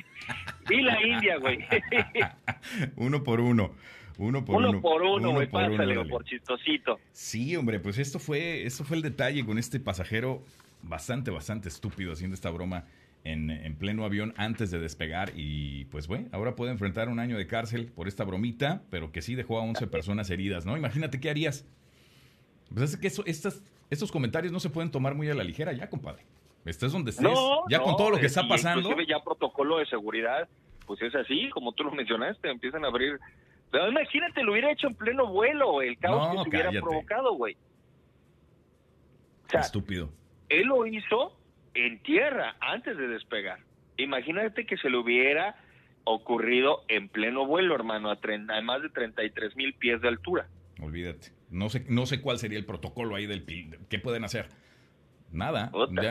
fila 0.64 1.02
india, 1.02 1.38
güey. 1.38 1.64
uno 2.96 3.22
por 3.24 3.40
uno. 3.40 3.72
Uno 4.18 4.42
por 4.46 4.56
uno. 4.56 4.80
por 4.80 5.02
uno, 5.02 5.30
uno 5.30 5.50
por, 5.50 6.08
por 6.08 6.24
chistosito. 6.24 6.98
Sí, 7.12 7.54
hombre, 7.54 7.80
pues 7.80 7.98
esto 7.98 8.18
fue, 8.18 8.64
esto 8.64 8.82
fue 8.82 8.96
el 8.96 9.02
detalle 9.02 9.44
con 9.44 9.58
este 9.58 9.78
pasajero 9.78 10.42
bastante, 10.88 11.30
bastante 11.30 11.68
estúpido 11.68 12.12
haciendo 12.12 12.34
esta 12.34 12.50
broma 12.50 12.84
en, 13.24 13.50
en, 13.50 13.76
pleno 13.76 14.04
avión 14.04 14.34
antes 14.36 14.70
de 14.70 14.78
despegar 14.78 15.32
y 15.34 15.86
pues 15.86 16.06
bueno, 16.06 16.28
ahora 16.32 16.54
puede 16.54 16.70
enfrentar 16.70 17.08
un 17.08 17.18
año 17.18 17.36
de 17.36 17.46
cárcel 17.46 17.86
por 17.86 18.06
esta 18.06 18.24
bromita, 18.24 18.82
pero 18.90 19.10
que 19.10 19.20
sí 19.20 19.34
dejó 19.34 19.58
a 19.58 19.62
11 19.62 19.86
personas 19.88 20.30
heridas, 20.30 20.64
¿no? 20.64 20.76
Imagínate 20.76 21.18
qué 21.18 21.30
harías. 21.30 21.66
Pues 22.72 22.92
es 22.92 22.96
que 22.96 23.08
eso, 23.08 23.24
estas, 23.26 23.62
estos 23.90 24.12
comentarios 24.12 24.52
no 24.52 24.60
se 24.60 24.70
pueden 24.70 24.90
tomar 24.90 25.14
muy 25.14 25.28
a 25.28 25.34
la 25.34 25.44
ligera 25.44 25.72
ya, 25.72 25.88
compadre. 25.88 26.24
Estés 26.64 26.92
donde 26.92 27.10
estés, 27.10 27.38
ya 27.68 27.80
con 27.80 27.96
todo 27.96 28.10
lo 28.10 28.18
que 28.18 28.26
está 28.26 28.46
pasando. 28.46 28.90
Ya 29.06 29.20
protocolo 29.20 29.78
de 29.78 29.86
seguridad, 29.86 30.48
pues 30.84 31.00
es 31.02 31.14
así, 31.14 31.48
como 31.50 31.72
tú 31.72 31.84
lo 31.84 31.92
mencionaste, 31.92 32.50
empiezan 32.50 32.84
a 32.84 32.88
abrir 32.88 33.20
pero 33.70 33.88
imagínate, 33.88 34.42
lo 34.42 34.52
hubiera 34.52 34.70
hecho 34.70 34.86
en 34.86 34.94
pleno 34.94 35.26
vuelo, 35.26 35.82
el 35.82 35.98
caos 35.98 36.30
que 36.30 36.42
se 36.42 36.48
hubiera 36.48 36.70
provocado, 36.80 37.34
güey. 37.34 37.56
Estúpido. 39.52 40.10
Él 40.48 40.66
lo 40.66 40.86
hizo 40.86 41.36
en 41.74 41.98
tierra 42.02 42.56
antes 42.60 42.96
de 42.96 43.08
despegar. 43.08 43.58
Imagínate 43.96 44.66
que 44.66 44.76
se 44.76 44.90
le 44.90 44.98
hubiera 44.98 45.56
ocurrido 46.04 46.84
en 46.88 47.08
pleno 47.08 47.46
vuelo, 47.46 47.74
hermano, 47.74 48.10
a, 48.10 48.18
a 48.18 48.62
más 48.62 48.82
de 48.82 48.90
33 48.90 49.56
mil 49.56 49.74
pies 49.74 50.00
de 50.00 50.08
altura. 50.08 50.46
Olvídate. 50.80 51.32
No 51.50 51.68
sé, 51.68 51.84
no 51.88 52.06
sé 52.06 52.20
cuál 52.20 52.38
sería 52.38 52.58
el 52.58 52.64
protocolo 52.64 53.14
ahí 53.14 53.26
del 53.26 53.44
qué 53.88 53.98
pueden 53.98 54.24
hacer. 54.24 54.48
Nada, 55.32 55.70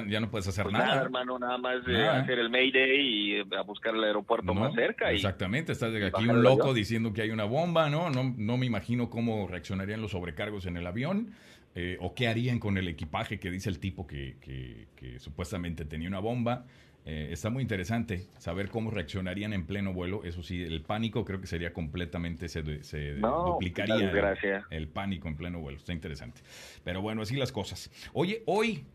ya, 0.10 0.20
no 0.20 0.30
puedes 0.30 0.48
hacer 0.48 0.64
pues 0.64 0.74
nada. 0.74 0.88
nada. 0.88 1.02
hermano, 1.02 1.40
nada 1.40 1.58
más 1.58 1.86
de 1.86 2.08
hacer 2.08 2.38
el 2.38 2.50
Mayday 2.50 3.00
y 3.00 3.56
a 3.56 3.62
buscar 3.62 3.96
el 3.96 4.04
aeropuerto 4.04 4.54
más 4.54 4.74
cerca. 4.76 5.12
Exactamente, 5.12 5.72
está 5.72 5.88
aquí 5.88 6.28
un 6.28 6.44
loco 6.44 6.74
diciendo 6.74 7.14
que 7.14 7.22
hay 7.22 7.32
una 7.32 7.46
bomba, 7.46 7.90
¿no? 7.90 8.10
¿no? 8.10 8.36
No 8.38 8.58
me 8.58 8.66
imagino 8.66 9.10
cómo 9.10 9.48
reaccionarían 9.48 10.02
los 10.02 10.12
sobrecargos 10.12 10.66
en 10.66 10.78
el 10.78 10.86
avión. 10.86 11.32
Eh, 11.78 11.98
o 12.00 12.16
qué 12.16 12.30
harían 12.30 12.58
con 12.58 12.78
el 12.78 12.88
equipaje 12.88 13.38
que 13.38 13.52
dice 13.52 13.70
el 13.70 13.80
tipo 13.80 14.08
que, 14.08 14.38
que, 14.40 15.20
supuestamente 15.20 15.84
tenía 15.84 16.08
una 16.08 16.20
bomba. 16.20 16.66
Eh, 17.06 17.30
está 17.32 17.50
muy 17.50 17.62
interesante 17.62 18.28
saber 18.38 18.70
cómo 18.70 18.90
reaccionarían 18.92 19.52
en 19.52 19.66
pleno 19.66 19.94
vuelo. 19.94 20.24
Eso 20.24 20.42
sí, 20.42 20.64
el 20.64 20.82
pánico 20.82 21.26
creo 21.26 21.42
que 21.42 21.48
sería 21.48 21.74
completamente, 21.74 22.48
se, 22.48 22.84
se 22.84 23.16
duplicaría 23.16 23.96
el, 23.96 24.64
el, 24.70 24.88
pánico 24.88 25.28
en 25.28 25.36
pleno 25.36 25.60
vuelo. 25.60 25.78
Está 25.78 25.94
interesante. 25.94 26.42
Pero 26.84 27.02
bueno, 27.02 27.22
así 27.22 27.36
las 27.36 27.52
cosas. 27.52 27.92
Oye, 28.14 28.42
hoy, 28.46 28.86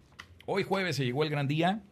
hoy 0.46 0.62
jueves 0.62 0.96
se 0.96 1.04
llegó 1.04 1.22
el 1.22 1.30
gran 1.30 1.46
día 1.46 1.82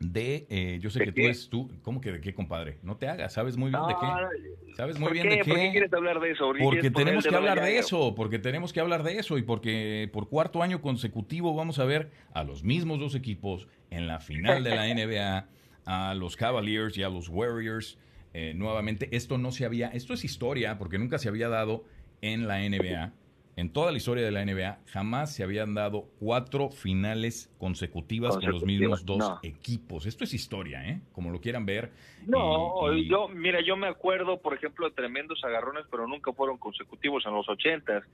de, 0.00 0.46
eh, 0.48 0.78
yo 0.80 0.88
sé 0.88 1.04
que 1.04 1.12
tú 1.12 1.20
es 1.20 1.50
tú, 1.50 1.70
¿cómo 1.82 2.00
que 2.00 2.10
de 2.10 2.20
qué, 2.22 2.34
compadre? 2.34 2.78
No 2.82 2.96
te 2.96 3.06
hagas, 3.06 3.34
sabes 3.34 3.58
muy 3.58 3.70
bien 3.70 3.82
de 3.86 3.94
qué. 3.94 4.74
Sabes 4.74 4.98
muy 4.98 5.12
bien 5.12 5.28
de 5.28 5.40
qué. 5.40 5.44
¿Por 5.44 5.60
qué 5.60 5.70
quieres 5.70 5.92
hablar 5.92 6.20
de 6.20 6.30
eso? 6.30 6.54
Porque 6.58 6.90
tenemos 6.90 7.26
que 7.26 7.34
hablar 7.34 7.60
de 7.60 7.78
eso, 7.78 8.14
porque 8.14 8.38
tenemos 8.38 8.72
que 8.72 8.80
hablar 8.80 9.02
de 9.02 9.18
eso 9.18 9.36
y 9.36 9.42
porque 9.42 10.08
por 10.10 10.30
cuarto 10.30 10.62
año 10.62 10.80
consecutivo 10.80 11.54
vamos 11.54 11.78
a 11.78 11.84
ver 11.84 12.10
a 12.32 12.44
los 12.44 12.64
mismos 12.64 12.98
dos 12.98 13.14
equipos 13.14 13.68
en 13.90 14.06
la 14.06 14.20
final 14.20 14.64
de 14.64 14.70
la 14.70 14.86
NBA, 14.94 15.46
a 15.84 16.14
los 16.14 16.34
Cavaliers 16.34 16.96
y 16.96 17.02
a 17.02 17.10
los 17.10 17.28
Warriors. 17.28 17.98
Eh, 18.32 18.54
nuevamente, 18.56 19.14
esto 19.14 19.36
no 19.36 19.52
se 19.52 19.66
había, 19.66 19.88
esto 19.88 20.14
es 20.14 20.24
historia 20.24 20.78
porque 20.78 20.98
nunca 20.98 21.18
se 21.18 21.28
había 21.28 21.50
dado 21.50 21.84
en 22.22 22.48
la 22.48 22.60
NBA 22.60 23.12
en 23.60 23.72
toda 23.72 23.92
la 23.92 23.98
historia 23.98 24.24
de 24.24 24.30
la 24.30 24.44
NBA 24.44 24.78
jamás 24.86 25.34
se 25.34 25.42
habían 25.42 25.74
dado 25.74 26.08
cuatro 26.18 26.70
finales 26.70 27.54
consecutivas, 27.58 28.38
con 28.38 28.50
los 28.50 28.64
mismos 28.64 29.04
dos 29.04 29.38
equipos. 29.42 30.06
Esto 30.06 30.24
es 30.24 30.32
historia, 30.32 30.86
¿eh? 30.88 31.00
Como 31.12 31.30
lo 31.30 31.40
quieran 31.40 31.66
ver. 31.66 31.92
No, 32.26 32.92
yo, 32.94 33.28
mira, 33.28 33.60
yo 33.60 33.76
me 33.76 33.86
acuerdo, 33.86 34.40
por 34.40 34.54
ejemplo, 34.54 34.88
de 34.88 34.94
tremendos 34.94 35.44
agarrones, 35.44 35.84
pero 35.90 36.06
nunca 36.06 36.32
fueron 36.32 36.58
consecutivos 36.58 37.24
en 37.26 37.34
los 37.34 37.48
ochentas, 37.48 38.04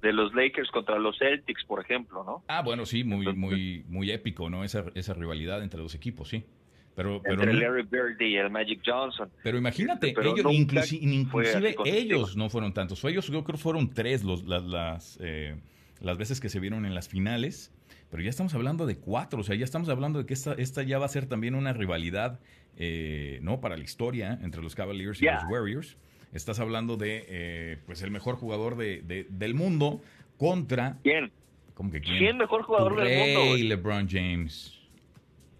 de 0.00 0.12
los 0.12 0.34
Lakers 0.34 0.70
contra 0.70 0.98
los 0.98 1.18
Celtics, 1.18 1.64
por 1.64 1.80
ejemplo, 1.80 2.24
¿no? 2.24 2.42
Ah, 2.48 2.62
bueno, 2.62 2.84
sí, 2.84 3.04
muy, 3.04 3.34
muy, 3.34 3.84
muy 3.88 4.10
épico, 4.10 4.50
¿no? 4.50 4.64
Esa, 4.64 4.84
esa 4.94 5.14
rivalidad 5.14 5.62
entre 5.62 5.80
los 5.80 5.94
equipos, 5.94 6.28
sí. 6.28 6.44
Pero, 6.94 7.20
pero 7.22 7.42
Entre 7.42 7.52
Larry 7.54 7.82
Bird 7.82 8.20
y 8.20 8.36
el 8.36 8.50
Magic 8.50 8.80
Johnson. 8.86 9.28
Pero 9.42 9.58
imagínate, 9.58 10.10
ellos, 10.10 10.52
inclusive 10.52 11.76
ellos 11.84 12.36
no 12.36 12.48
fueron 12.48 12.72
tantos. 12.72 13.04
Ellos 13.04 13.26
yo 13.26 13.42
creo 13.42 13.58
fueron 13.58 13.90
tres 13.90 14.22
los, 14.22 14.44
las, 14.44 14.62
las, 14.62 15.18
eh, 15.20 15.56
las 16.00 16.18
veces 16.18 16.40
que 16.40 16.48
se 16.48 16.60
vieron 16.60 16.86
en 16.86 16.94
las 16.94 17.08
finales. 17.08 17.72
Pero 18.10 18.22
ya 18.22 18.30
estamos 18.30 18.54
hablando 18.54 18.86
de 18.86 18.96
cuatro, 18.96 19.40
o 19.40 19.42
sea, 19.42 19.56
ya 19.56 19.64
estamos 19.64 19.88
hablando 19.88 20.20
de 20.20 20.26
que 20.26 20.34
esta, 20.34 20.52
esta 20.52 20.84
ya 20.84 21.00
va 21.00 21.06
a 21.06 21.08
ser 21.08 21.26
también 21.26 21.56
una 21.56 21.72
rivalidad, 21.72 22.38
eh, 22.76 23.40
¿no? 23.42 23.60
Para 23.60 23.76
la 23.76 23.82
historia 23.82 24.38
entre 24.40 24.62
los 24.62 24.76
Cavaliers 24.76 25.20
y 25.20 25.24
los 25.24 25.42
Warriors. 25.50 25.96
Estás 26.32 26.60
hablando 26.60 26.96
de, 26.96 27.24
eh, 27.28 27.78
pues, 27.86 28.02
el 28.02 28.12
mejor 28.12 28.36
jugador 28.36 28.76
de, 28.76 29.26
del 29.28 29.54
mundo 29.54 30.00
contra... 30.36 30.98
¿Quién? 31.02 31.32
¿Cómo 31.74 31.90
que 31.90 32.00
quién? 32.00 32.18
¿Quién 32.18 32.38
mejor 32.38 32.62
jugador 32.62 33.02
del 33.02 33.18
mundo? 33.18 33.56
LeBron 33.56 34.08
James. 34.08 34.78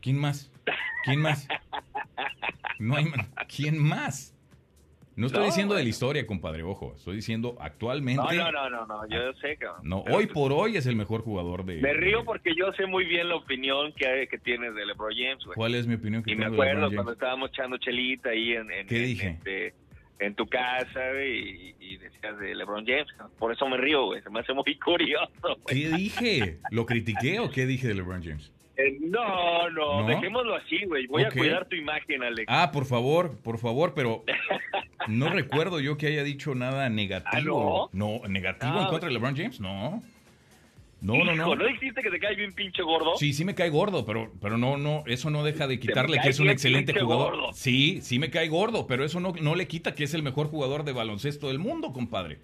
¿Quién 0.01 0.17
más? 0.17 0.53
¿Quién 1.05 1.21
más? 1.21 1.49
No 2.79 2.97
hay 2.97 3.07
¿Quién 3.49 3.79
más? 3.79 4.35
No 5.17 5.29
estoy 5.29 5.45
diciendo 5.47 5.75
de 5.75 5.85
la 5.85 5.89
historia, 5.89 6.27
compadre, 6.27 6.65
ojo. 6.65 6.95
Estoy 6.97 7.17
diciendo 7.17 7.57
actualmente. 7.61 8.37
No, 8.37 8.51
no, 8.51 8.69
no, 8.69 8.87
no, 8.87 9.09
yo 9.09 9.33
sé, 9.35 9.57
cabrón. 9.57 9.89
No, 9.89 9.99
hoy 10.11 10.27
por 10.27 10.53
hoy 10.53 10.77
es 10.77 10.87
el 10.87 10.97
mejor 10.97 11.23
jugador 11.23 11.65
de. 11.65 11.81
Me 11.81 11.93
río 11.93 12.25
porque 12.25 12.53
yo 12.57 12.73
sé 12.73 12.87
muy 12.87 13.05
bien 13.05 13.29
la 13.29 13.37
opinión 13.37 13.93
que, 13.93 14.27
que 14.29 14.39
tienes 14.39 14.75
de 14.75 14.85
LeBron 14.87 15.13
James, 15.15 15.45
güey. 15.45 15.55
¿Cuál 15.55 15.77
es 15.77 15.87
mi 15.87 15.95
opinión 15.95 16.25
que 16.25 16.33
Y 16.33 16.37
me 16.37 16.47
acuerdo 16.47 16.91
cuando 16.93 17.13
estábamos 17.13 17.51
echando 17.51 17.79
chelita 17.79 18.31
ahí 18.31 18.53
en. 18.53 18.71
en 18.73 18.87
¿Qué 18.89 18.99
dije? 18.99 19.29
Este, 19.39 19.75
en 20.19 20.35
tu 20.35 20.47
casa 20.47 21.23
y, 21.23 21.77
y, 21.79 21.97
decías 21.99 22.39
de 22.39 22.55
LeBron 22.55 22.85
James. 22.85 23.07
Por 23.39 23.53
eso 23.53 23.69
me 23.69 23.77
río, 23.77 24.07
güey. 24.07 24.23
Se 24.23 24.31
me 24.31 24.41
hace 24.41 24.53
muy 24.53 24.79
curioso. 24.85 25.59
¿Qué 25.67 25.91
dije? 25.91 26.59
¿Lo 26.71 26.87
critiqué 26.87 27.39
o 27.39 27.51
qué 27.51 27.67
dije 27.67 27.87
de 27.87 27.95
LeBron 27.95 28.23
James? 28.23 28.53
Eh, 28.77 28.99
no, 29.01 29.71
no, 29.71 30.07
dejémoslo 30.07 30.57
así, 30.57 30.85
güey. 30.87 31.07
Voy 31.07 31.23
a 31.23 31.31
cuidar 31.31 31.67
tu 31.67 31.77
imagen, 31.77 32.23
Alex. 32.23 32.47
Ah, 32.49 32.73
por 32.73 32.87
favor, 32.87 33.39
por 33.39 33.59
favor, 33.59 33.93
pero 33.95 34.25
no 35.09 35.31
recuerdo 35.31 35.79
yo 35.81 35.97
que 35.97 36.09
haya 36.09 36.25
dicho 36.25 36.55
nada 36.55 36.89
negativo. 36.89 37.87
¿Ah, 37.87 37.91
no? 37.93 38.21
negativo 38.29 38.75
en 38.75 38.85
ah. 38.85 38.89
contra 38.89 39.09
de 39.09 39.15
LeBron 39.15 39.37
James, 39.37 39.61
no. 39.61 40.03
No, 41.01 41.23
no, 41.23 41.35
no. 41.37 41.55
¿No 41.55 41.67
dijiste 41.67 42.03
que 42.03 42.11
te 42.11 42.19
cae 42.19 42.35
bien 42.35 42.55
pinche 42.55 42.83
gordo? 42.83 43.17
Sí, 43.17 43.35
sí 43.35 43.45
me 43.45 43.55
cae 43.55 43.69
gordo, 43.69 44.07
pero, 44.07 44.33
pero 44.41 44.57
no, 44.57 44.79
no, 44.79 45.05
eso 45.07 45.29
no 45.29 45.45
deja 45.45 45.67
de 45.67 45.79
quitarle 45.79 46.19
que 46.19 46.31
es 46.31 46.41
un 46.41 46.49
excelente 46.49 46.99
jugador. 46.99 47.53
Sí, 47.53 48.01
sí 48.01 48.19
me 48.19 48.31
cae 48.31 48.49
gordo, 48.49 48.87
pero 48.87 49.05
eso 49.05 49.21
no, 49.21 49.35
no 49.39 49.55
le 49.55 49.69
quita 49.69 49.95
que 49.95 50.05
es 50.05 50.15
el 50.15 50.23
mejor 50.23 50.49
jugador 50.49 50.83
de 50.83 50.93
baloncesto 50.93 51.49
del 51.49 51.59
mundo, 51.59 51.93
compadre 51.93 52.39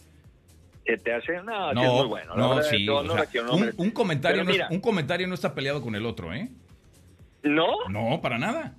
te 0.85 1.13
hace, 1.13 1.43
no, 1.43 1.73
no 1.73 1.83
es 1.83 1.93
muy 1.93 2.07
bueno. 2.07 2.35
No, 2.35 2.63
sí, 2.63 2.89
un, 2.89 3.91
comentario 3.91 4.45
no, 4.45 4.53
un 4.71 4.81
comentario 4.81 5.27
no 5.27 5.35
está 5.35 5.55
peleado 5.55 5.83
con 5.83 5.95
el 5.95 6.07
otro, 6.07 6.33
¿eh? 6.33 6.49
¿No? 7.43 7.89
No, 7.89 8.21
para 8.21 8.39
nada. 8.39 8.77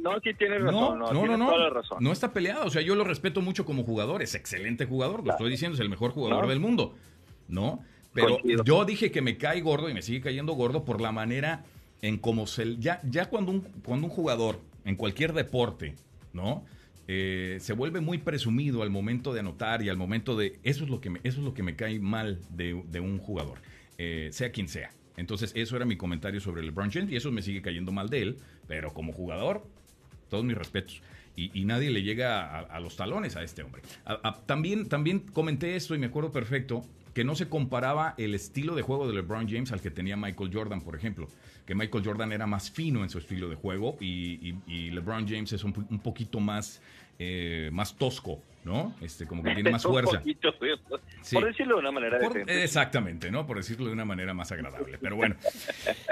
No, 0.00 0.20
sí 0.20 0.34
tienes 0.34 0.62
razón. 0.62 0.98
No, 0.98 1.12
no, 1.12 1.26
no, 1.26 1.36
no, 1.36 1.70
razón. 1.70 1.98
no 2.00 2.12
está 2.12 2.32
peleado. 2.32 2.66
O 2.66 2.70
sea, 2.70 2.82
yo 2.82 2.94
lo 2.94 3.04
respeto 3.04 3.40
mucho 3.40 3.64
como 3.64 3.82
jugador. 3.82 4.22
Es 4.22 4.34
excelente 4.34 4.86
jugador. 4.86 5.24
Lo 5.24 5.32
estoy 5.32 5.50
diciendo, 5.50 5.74
es 5.74 5.80
el 5.80 5.88
mejor 5.88 6.12
jugador 6.12 6.46
del 6.46 6.60
mundo. 6.60 6.94
¿No? 7.48 7.80
Pero 8.12 8.38
yo 8.64 8.84
dije 8.84 9.10
que 9.10 9.22
me 9.22 9.36
cae 9.36 9.60
gordo 9.60 9.90
y 9.90 9.94
me 9.94 10.02
sigue 10.02 10.20
cayendo 10.20 10.52
gordo 10.54 10.84
por 10.84 11.00
la 11.00 11.12
manera 11.12 11.64
en 12.00 12.18
cómo 12.18 12.46
se. 12.46 12.76
Ya, 12.78 13.00
ya 13.04 13.26
cuando, 13.26 13.52
un, 13.52 13.60
cuando 13.84 14.06
un 14.06 14.12
jugador 14.12 14.60
en 14.84 14.96
cualquier 14.96 15.32
deporte, 15.32 15.96
¿no? 16.32 16.64
Eh, 17.08 17.58
se 17.60 17.72
vuelve 17.72 18.00
muy 18.00 18.18
presumido 18.18 18.82
al 18.82 18.90
momento 18.90 19.32
de 19.32 19.40
anotar 19.40 19.82
y 19.82 19.88
al 19.88 19.96
momento 19.96 20.36
de... 20.36 20.58
Eso 20.62 20.84
es 20.84 20.90
lo 20.90 21.00
que 21.00 21.10
me, 21.10 21.20
eso 21.22 21.38
es 21.38 21.44
lo 21.44 21.54
que 21.54 21.62
me 21.62 21.76
cae 21.76 21.98
mal 21.98 22.40
de, 22.50 22.74
un 23.00 23.18
jugador, 23.18 23.58
eh, 23.98 24.28
sea 24.32 24.50
quien 24.50 24.68
sea. 24.68 24.90
Entonces, 25.16 25.52
eso 25.54 25.76
era 25.76 25.84
mi 25.84 25.96
comentario 25.96 26.40
sobre 26.40 26.62
LeBron 26.62 26.90
James 26.90 27.10
y 27.10 27.16
eso 27.16 27.30
me 27.32 27.42
sigue 27.42 27.62
cayendo 27.62 27.92
mal 27.92 28.10
de 28.10 28.22
él, 28.22 28.38
pero 28.66 28.92
como 28.92 29.12
jugador, 29.12 29.66
todos 30.28 30.44
mis 30.44 30.56
respetos. 30.56 31.00
Y, 31.38 31.66
nadie 31.66 31.90
le 31.90 32.02
llega 32.02 32.60
a, 32.60 32.80
los 32.80 32.96
talones 32.96 33.36
a 33.36 33.42
este 33.42 33.62
hombre. 33.62 33.82
también, 34.46 34.88
también 34.88 35.20
comenté 35.20 35.76
esto 35.76 35.94
y 35.94 35.98
me 35.98 36.06
acuerdo 36.06 36.32
perfecto 36.32 36.82
que 37.16 37.24
no 37.24 37.34
se 37.34 37.48
comparaba 37.48 38.12
el 38.18 38.34
estilo 38.34 38.74
de 38.74 38.82
juego 38.82 39.08
de 39.08 39.14
LeBron 39.14 39.48
James 39.48 39.72
al 39.72 39.80
que 39.80 39.90
tenía 39.90 40.18
Michael 40.18 40.50
Jordan, 40.52 40.82
por 40.82 40.94
ejemplo. 40.94 41.28
Que 41.64 41.74
Michael 41.74 42.04
Jordan 42.04 42.30
era 42.30 42.46
más 42.46 42.70
fino 42.70 43.02
en 43.04 43.08
su 43.08 43.16
estilo 43.16 43.48
de 43.48 43.56
juego 43.56 43.96
y, 44.02 44.52
LeBron 44.90 45.26
James 45.26 45.50
es 45.54 45.64
un, 45.64 45.72
poquito 45.72 46.40
más, 46.40 46.82
eh, 47.18 47.70
más 47.72 47.96
tosco, 47.96 48.42
¿no? 48.66 48.94
Este, 49.00 49.26
como 49.26 49.42
que 49.42 49.54
tiene 49.54 49.70
más 49.72 49.82
fuerza. 49.82 50.22
Por 51.32 51.46
decirlo 51.46 51.76
de 51.76 51.80
una 51.80 51.90
manera 51.90 52.18
Exactamente, 52.48 53.30
¿no? 53.30 53.46
Por 53.46 53.56
decirlo 53.56 53.86
de 53.86 53.94
una 53.94 54.04
manera 54.04 54.34
más 54.34 54.52
agradable. 54.52 54.98
Pero 55.00 55.16
bueno, 55.16 55.36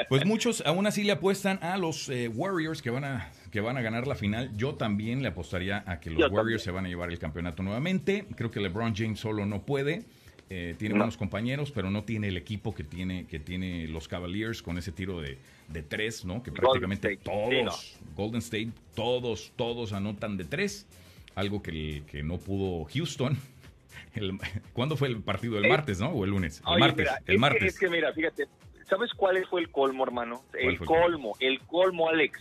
pues 0.09 0.25
muchos 0.25 0.63
aún 0.65 0.87
así 0.87 1.05
le 1.05 1.13
apuestan 1.13 1.63
a 1.63 1.77
los 1.77 2.09
eh, 2.09 2.29
Warriors 2.29 2.81
que 2.81 2.89
van 2.89 3.05
a 3.05 3.31
que 3.53 3.61
van 3.61 3.77
a 3.77 3.83
ganar 3.83 4.07
la 4.07 4.15
final. 4.15 4.57
Yo 4.57 4.77
también 4.77 5.21
le 5.21 5.29
apostaría 5.29 5.85
a 5.87 6.01
que 6.01 6.09
los 6.09 6.33
Warriors 6.33 6.63
se 6.63 6.71
van 6.71 6.87
a 6.87 6.89
llevar 6.89 7.11
el 7.11 7.19
campeonato 7.19 7.63
nuevamente. 7.63 8.25
Creo 8.37 8.51
que 8.51 8.59
LeBron 8.59 8.95
James 8.97 9.21
solo 9.21 9.45
no 9.45 9.67
puede. 9.67 10.07
Eh, 10.51 10.75
tiene 10.79 10.95
buenos 10.95 11.17
compañeros, 11.17 11.73
pero 11.73 11.91
no 11.91 12.05
tiene 12.05 12.29
el 12.29 12.37
equipo 12.37 12.75
que 12.75 12.85
tiene, 12.85 13.27
que 13.27 13.39
tiene 13.39 13.89
los 13.89 14.09
Cavaliers 14.09 14.63
con 14.63 14.77
ese 14.77 14.93
tiro 14.93 15.21
de, 15.21 15.39
de 15.69 15.83
tres, 15.83 16.25
¿no? 16.25 16.43
Que 16.43 16.53
prácticamente 16.53 17.17
todos, 17.17 17.99
Golden 18.15 18.41
State, 18.41 18.71
todos, 18.95 19.53
todos 19.57 19.93
anotan 19.95 20.37
de 20.37 20.45
tres, 20.45 20.87
algo 21.35 21.63
que, 21.63 22.03
que 22.07 22.23
no 22.23 22.39
pudo 22.39 22.85
Houston. 22.85 23.39
El, 24.15 24.39
¿Cuándo 24.73 24.97
fue 24.97 25.09
el 25.09 25.21
partido? 25.23 25.59
¿El 25.59 25.69
martes, 25.69 25.99
no? 25.99 26.11
¿O 26.11 26.25
el 26.25 26.31
lunes? 26.31 26.63
El 26.69 26.79
martes. 26.79 27.09
el 27.27 27.39
martes. 27.39 27.75
es 27.75 27.79
que 27.81 27.89
mira, 27.89 28.13
fíjate, 28.13 28.47
¿sabes 28.89 29.13
cuál 29.13 29.45
fue 29.47 29.61
el 29.61 29.71
colmo, 29.71 30.05
hermano? 30.05 30.45
El 30.53 30.79
colmo, 30.79 31.35
el 31.41 31.59
colmo, 31.61 32.09
Alex. 32.09 32.39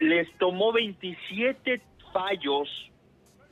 Les 0.00 0.28
tomó 0.38 0.72
27 0.72 1.80
fallos 2.12 2.68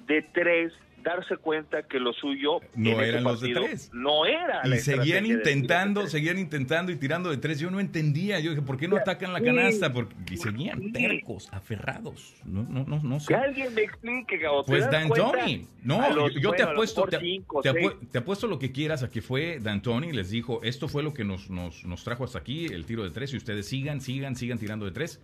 de 0.06 0.22
tres 0.22 0.72
darse 1.02 1.36
cuenta 1.36 1.82
que 1.82 1.98
lo 1.98 2.12
suyo 2.12 2.60
no 2.74 3.00
eran 3.00 3.24
los 3.24 3.40
de 3.40 3.52
tres. 3.52 3.90
No 3.92 4.26
era. 4.26 4.62
Y 4.64 4.78
seguían 4.78 5.26
intentando, 5.26 6.06
seguían 6.06 6.38
intentando 6.38 6.92
y 6.92 6.96
tirando 6.96 7.30
de 7.30 7.36
tres. 7.36 7.58
Yo 7.60 7.70
no 7.70 7.80
entendía. 7.80 8.40
Yo 8.40 8.50
dije, 8.50 8.62
¿por 8.62 8.76
qué 8.76 8.88
no 8.88 8.96
atacan 8.96 9.32
la 9.32 9.40
canasta? 9.40 9.92
Porque, 9.92 10.14
y 10.30 10.36
seguían 10.36 10.92
tercos, 10.92 11.48
aferrados. 11.52 12.34
No, 12.44 12.62
no, 12.64 12.84
no, 12.84 13.02
no 13.02 13.20
sé. 13.20 13.28
Que 13.28 13.34
alguien 13.34 13.74
me 13.74 13.82
explique, 13.82 14.40
Pues 14.66 14.90
D'Antoni. 14.90 15.66
No, 15.82 16.28
yo, 16.28 16.52
te 16.52 16.62
apuesto, 16.62 17.06
te, 17.06 18.18
apuesto 18.18 18.46
lo 18.46 18.58
que 18.58 18.72
quieras 18.72 19.02
a 19.02 19.10
que 19.10 19.22
fue 19.22 19.58
D'Antoni. 19.60 20.12
Les 20.12 20.30
dijo, 20.30 20.60
esto 20.62 20.88
fue 20.88 21.02
lo 21.02 21.14
que 21.14 21.24
nos, 21.24 21.50
nos, 21.50 21.84
nos 21.84 22.04
trajo 22.04 22.24
hasta 22.24 22.38
aquí, 22.38 22.66
el 22.66 22.84
tiro 22.84 23.04
de 23.04 23.10
tres. 23.10 23.32
Y 23.32 23.36
ustedes 23.36 23.66
sigan, 23.66 24.00
sigan, 24.00 24.36
sigan 24.36 24.58
tirando 24.58 24.84
de 24.84 24.92
tres. 24.92 25.20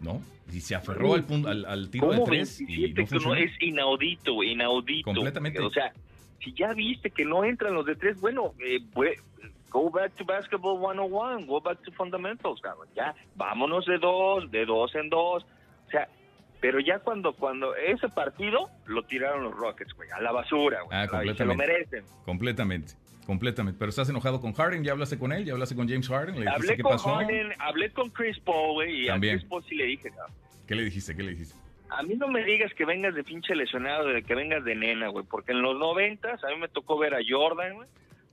¿No? 0.00 0.20
Y 0.52 0.60
se 0.60 0.74
aferró 0.74 1.14
al, 1.14 1.24
punto, 1.24 1.48
al, 1.48 1.64
al 1.64 1.90
tiro 1.90 2.10
de 2.10 2.20
tres 2.24 2.60
y 2.60 2.94
no, 2.94 3.34
es 3.34 3.50
inaudito, 3.60 4.42
inaudito. 4.42 5.04
Completamente. 5.04 5.58
O 5.60 5.70
sea, 5.70 5.92
si 6.42 6.52
ya 6.52 6.72
viste 6.72 7.10
que 7.10 7.24
no 7.24 7.44
entran 7.44 7.74
los 7.74 7.84
de 7.86 7.96
tres, 7.96 8.20
bueno, 8.20 8.54
eh, 8.60 8.78
go 9.70 9.90
back 9.90 10.12
to 10.14 10.24
basketball 10.24 10.78
101, 10.78 11.46
go 11.46 11.60
back 11.60 11.82
to 11.82 11.90
fundamentals, 11.92 12.60
cabrón. 12.60 12.88
Ya, 12.94 13.14
vámonos 13.34 13.86
de 13.86 13.98
dos, 13.98 14.50
de 14.50 14.64
dos 14.64 14.94
en 14.94 15.10
dos. 15.10 15.44
O 15.86 15.90
sea, 15.90 16.08
pero 16.60 16.80
ya 16.80 17.00
cuando 17.00 17.34
cuando 17.34 17.74
ese 17.74 18.08
partido 18.08 18.70
lo 18.86 19.02
tiraron 19.02 19.44
los 19.44 19.54
Rockets, 19.54 19.92
güey, 19.94 20.10
a 20.10 20.20
la 20.20 20.32
basura, 20.32 20.82
güey. 20.82 20.96
Ah, 20.96 21.34
se 21.36 21.44
lo 21.44 21.54
merecen. 21.54 22.04
Completamente. 22.24 22.94
Completamente. 23.26 23.76
Pero 23.78 23.90
estás 23.90 24.08
enojado 24.08 24.40
con 24.40 24.52
Harden, 24.52 24.84
ya 24.84 24.92
hablaste 24.92 25.18
con 25.18 25.32
él, 25.32 25.44
ya 25.44 25.52
hablaste 25.52 25.74
con 25.74 25.88
James 25.88 26.08
Harden, 26.08 26.38
le 26.38 26.48
hablé 26.48 26.76
qué 26.76 26.82
con 26.82 26.92
pasó. 26.92 27.14
Harden, 27.16 27.52
hablé 27.58 27.90
con 27.90 28.08
Chris 28.10 28.38
Paul, 28.38 28.74
güey, 28.74 29.02
y 29.02 29.08
a 29.08 29.18
Chris 29.18 29.44
Paul 29.44 29.64
sí 29.68 29.74
le 29.74 29.84
dije, 29.84 30.12
¿Qué 30.66 30.74
le 30.76 30.84
dijiste? 30.84 31.16
¿Qué 31.16 31.24
le 31.24 31.32
dijiste? 31.32 31.56
A 31.88 32.02
mí 32.02 32.14
no 32.14 32.28
me 32.28 32.44
digas 32.44 32.72
que 32.74 32.84
vengas 32.84 33.14
de 33.14 33.24
pinche 33.24 33.54
lesionado, 33.54 34.08
de 34.08 34.22
que 34.22 34.34
vengas 34.34 34.64
de 34.64 34.74
nena, 34.76 35.08
güey, 35.08 35.24
porque 35.28 35.52
en 35.52 35.62
los 35.62 35.76
noventas 35.78 36.42
a 36.44 36.48
mí 36.48 36.56
me 36.56 36.68
tocó 36.68 36.98
ver 36.98 37.14
a 37.14 37.20
Jordan, 37.28 37.74
güey, 37.74 37.88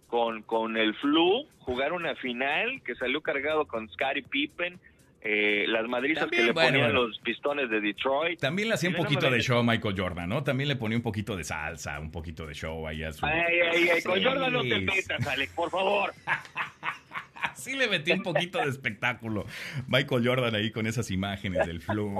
con, 0.08 0.44
con 0.44 0.78
el 0.78 0.94
flu, 0.96 1.48
jugar 1.60 1.92
una 1.92 2.16
final 2.16 2.82
que 2.84 2.96
salió 2.96 3.22
cargado 3.22 3.66
con 3.66 3.90
Scottie 3.90 4.24
Pippen, 4.24 4.80
eh, 5.26 5.64
las 5.70 5.88
madrizas 5.88 6.30
que 6.30 6.44
le 6.44 6.54
ponían 6.54 6.94
los 6.94 7.18
pistones 7.20 7.70
de 7.70 7.80
Detroit. 7.80 8.42
También 8.42 8.68
le 8.68 8.74
hacía 8.74 8.90
un 8.90 8.96
poquito 8.98 9.30
de 9.30 9.40
show 9.40 9.60
a 9.60 9.64
Michael 9.64 9.96
Jordan, 9.98 10.28
¿no? 10.28 10.44
También 10.44 10.68
le 10.68 10.76
ponía 10.76 10.98
un 10.98 11.02
poquito 11.02 11.38
de 11.38 11.46
salsa, 11.46 11.98
un 12.02 12.12
poquito 12.12 12.46
de 12.46 12.54
show 12.54 12.86
ahí 12.86 13.04
a 13.04 13.14
su... 13.14 13.26
Ay, 13.26 13.34
ay, 13.72 13.90
ay, 13.90 14.04
con 14.04 14.22
Jordan 14.22 14.52
no 14.52 14.62
te 14.64 14.80
metas, 14.80 15.26
Alex, 15.26 15.54
por 15.54 15.70
favor. 15.70 16.14
sí 17.56 17.74
le 17.74 17.88
metí 17.88 18.12
un 18.12 18.22
poquito 18.22 18.58
de 18.58 18.70
espectáculo. 18.70 19.46
Michael 19.88 20.28
Jordan 20.28 20.56
ahí 20.56 20.72
con 20.72 20.88
esas 20.88 21.10
imágenes 21.10 21.66
del 21.68 21.80
flu. 21.80 22.14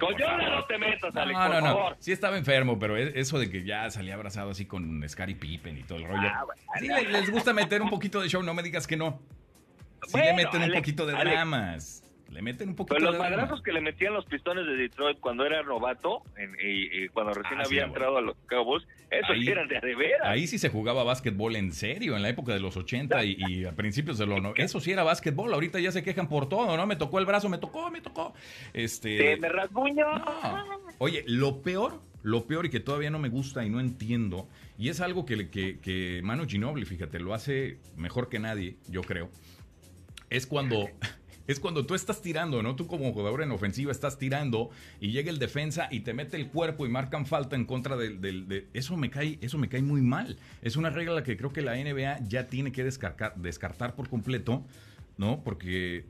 con 0.00 0.12
Jordan 0.12 0.50
no 0.50 0.64
te 0.64 0.78
metas, 0.78 1.14
Alex, 1.14 1.38
no, 1.38 1.48
no, 1.48 1.60
no. 1.60 1.96
Sí 1.98 2.12
estaba 2.12 2.38
enfermo, 2.38 2.78
pero 2.78 2.96
eso 2.96 3.38
de 3.38 3.50
que 3.50 3.62
ya 3.62 3.90
salía 3.90 4.14
abrazado 4.14 4.52
así 4.52 4.64
con 4.64 5.06
Scary 5.06 5.34
Pippen 5.34 5.76
y 5.76 5.82
todo 5.82 5.98
el 5.98 6.04
rollo. 6.06 6.28
Ah, 6.28 6.46
sí 6.78 6.88
les, 6.88 7.30
gusta 7.30 7.52
meter 7.52 7.82
un 7.82 7.90
poquito 7.90 8.22
de 8.22 8.28
show, 8.30 8.42
no 8.42 8.54
me 8.54 8.62
digas 8.62 8.86
que 8.86 8.96
no. 8.96 9.20
Sí 10.06 10.16
le 10.16 10.32
meten 10.32 10.62
un 10.62 10.72
poquito 10.72 11.04
de 11.04 11.12
dramas. 11.12 12.07
Le 12.30 12.42
meten 12.42 12.68
un 12.70 12.74
poquito 12.76 12.96
Pero 12.96 13.10
los 13.10 13.18
madrazos 13.18 13.62
que 13.62 13.72
le 13.72 13.80
metían 13.80 14.12
los 14.12 14.26
pistones 14.26 14.66
de 14.66 14.76
Detroit 14.76 15.18
cuando 15.18 15.46
era 15.46 15.62
novato, 15.62 16.22
y, 16.62 17.08
cuando 17.08 17.32
recién 17.32 17.60
ah, 17.60 17.64
había 17.64 17.84
entrado 17.84 18.18
a 18.18 18.20
los 18.20 18.36
Cowboys, 18.46 18.86
esos 19.10 19.36
eran 19.46 19.66
de 19.66 19.80
veras. 19.94 20.26
Ahí 20.26 20.46
sí 20.46 20.58
se 20.58 20.68
jugaba 20.68 21.04
básquetbol 21.04 21.56
en 21.56 21.72
serio, 21.72 22.16
en 22.16 22.22
la 22.22 22.28
época 22.28 22.52
de 22.52 22.60
los 22.60 22.76
80 22.76 23.24
y, 23.24 23.64
a 23.64 23.72
principios 23.72 24.18
de 24.18 24.26
los... 24.26 24.38
Eso 24.56 24.80
sí 24.80 24.92
era 24.92 25.02
básquetbol, 25.04 25.52
ahorita 25.54 25.80
ya 25.80 25.90
se 25.90 26.02
quejan 26.02 26.28
por 26.28 26.48
todo, 26.48 26.76
¿no? 26.76 26.86
Me 26.86 26.96
tocó 26.96 27.18
el 27.18 27.24
brazo, 27.26 27.48
me 27.48 27.58
tocó, 27.58 27.90
me 27.90 28.02
tocó. 28.02 28.34
Este... 28.74 29.36
me 29.38 29.48
rasguño. 29.48 30.06
Oye, 30.98 31.24
lo 31.26 31.62
peor, 31.62 32.02
lo 32.22 32.46
peor 32.46 32.66
y 32.66 32.70
que 32.70 32.80
todavía 32.80 33.10
no 33.10 33.18
me 33.18 33.30
gusta 33.30 33.64
y 33.64 33.70
no 33.70 33.80
entiendo, 33.80 34.48
y 34.76 34.90
es 34.90 35.00
algo 35.00 35.24
que, 35.24 35.48
que, 35.48 35.78
que 35.80 36.20
Manu 36.22 36.46
Ginobili, 36.46 36.84
fíjate, 36.84 37.20
lo 37.20 37.32
hace 37.32 37.78
mejor 37.96 38.28
que 38.28 38.38
nadie, 38.38 38.76
yo 38.88 39.02
creo, 39.02 39.30
es 40.28 40.46
cuando 40.46 40.88
es 41.48 41.58
cuando 41.58 41.86
tú 41.86 41.94
estás 41.94 42.20
tirando, 42.20 42.62
¿no? 42.62 42.76
Tú 42.76 42.86
como 42.86 43.10
jugador 43.12 43.42
en 43.42 43.50
ofensiva 43.50 43.90
estás 43.90 44.18
tirando 44.18 44.68
y 45.00 45.10
llega 45.10 45.30
el 45.30 45.38
defensa 45.38 45.88
y 45.90 46.00
te 46.00 46.12
mete 46.12 46.36
el 46.36 46.48
cuerpo 46.48 46.86
y 46.86 46.90
marcan 46.90 47.26
falta 47.26 47.56
en 47.56 47.64
contra 47.64 47.96
del... 47.96 48.20
De, 48.20 48.68
eso, 48.74 48.96
me 48.98 49.10
cae, 49.10 49.38
eso 49.40 49.56
me 49.56 49.70
cae 49.70 49.80
muy 49.80 50.02
mal. 50.02 50.36
Es 50.60 50.76
una 50.76 50.90
regla 50.90 51.22
que 51.22 51.38
creo 51.38 51.50
que 51.50 51.62
la 51.62 51.74
NBA 51.74 52.28
ya 52.28 52.48
tiene 52.48 52.70
que 52.70 52.84
descartar, 52.84 53.34
descartar 53.36 53.96
por 53.96 54.10
completo, 54.10 54.62
¿no? 55.16 55.42
Porque 55.42 56.04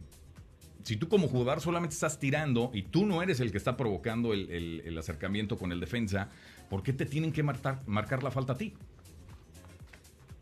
si 0.82 0.96
tú 0.96 1.08
como 1.08 1.28
jugador 1.28 1.60
solamente 1.60 1.94
estás 1.94 2.18
tirando 2.18 2.72
y 2.74 2.82
tú 2.82 3.06
no 3.06 3.22
eres 3.22 3.38
el 3.38 3.52
que 3.52 3.58
está 3.58 3.76
provocando 3.76 4.32
el, 4.32 4.98
acercamiento 4.98 5.56
con 5.56 5.70
el 5.70 5.78
defensa, 5.78 6.30
¿por 6.68 6.82
qué 6.82 6.92
te 6.92 7.06
tienen 7.06 7.30
que 7.30 7.44
marcar, 7.44 7.80
marcar 7.86 8.24
la 8.24 8.32
falta 8.32 8.54
a 8.54 8.58
ti? 8.58 8.74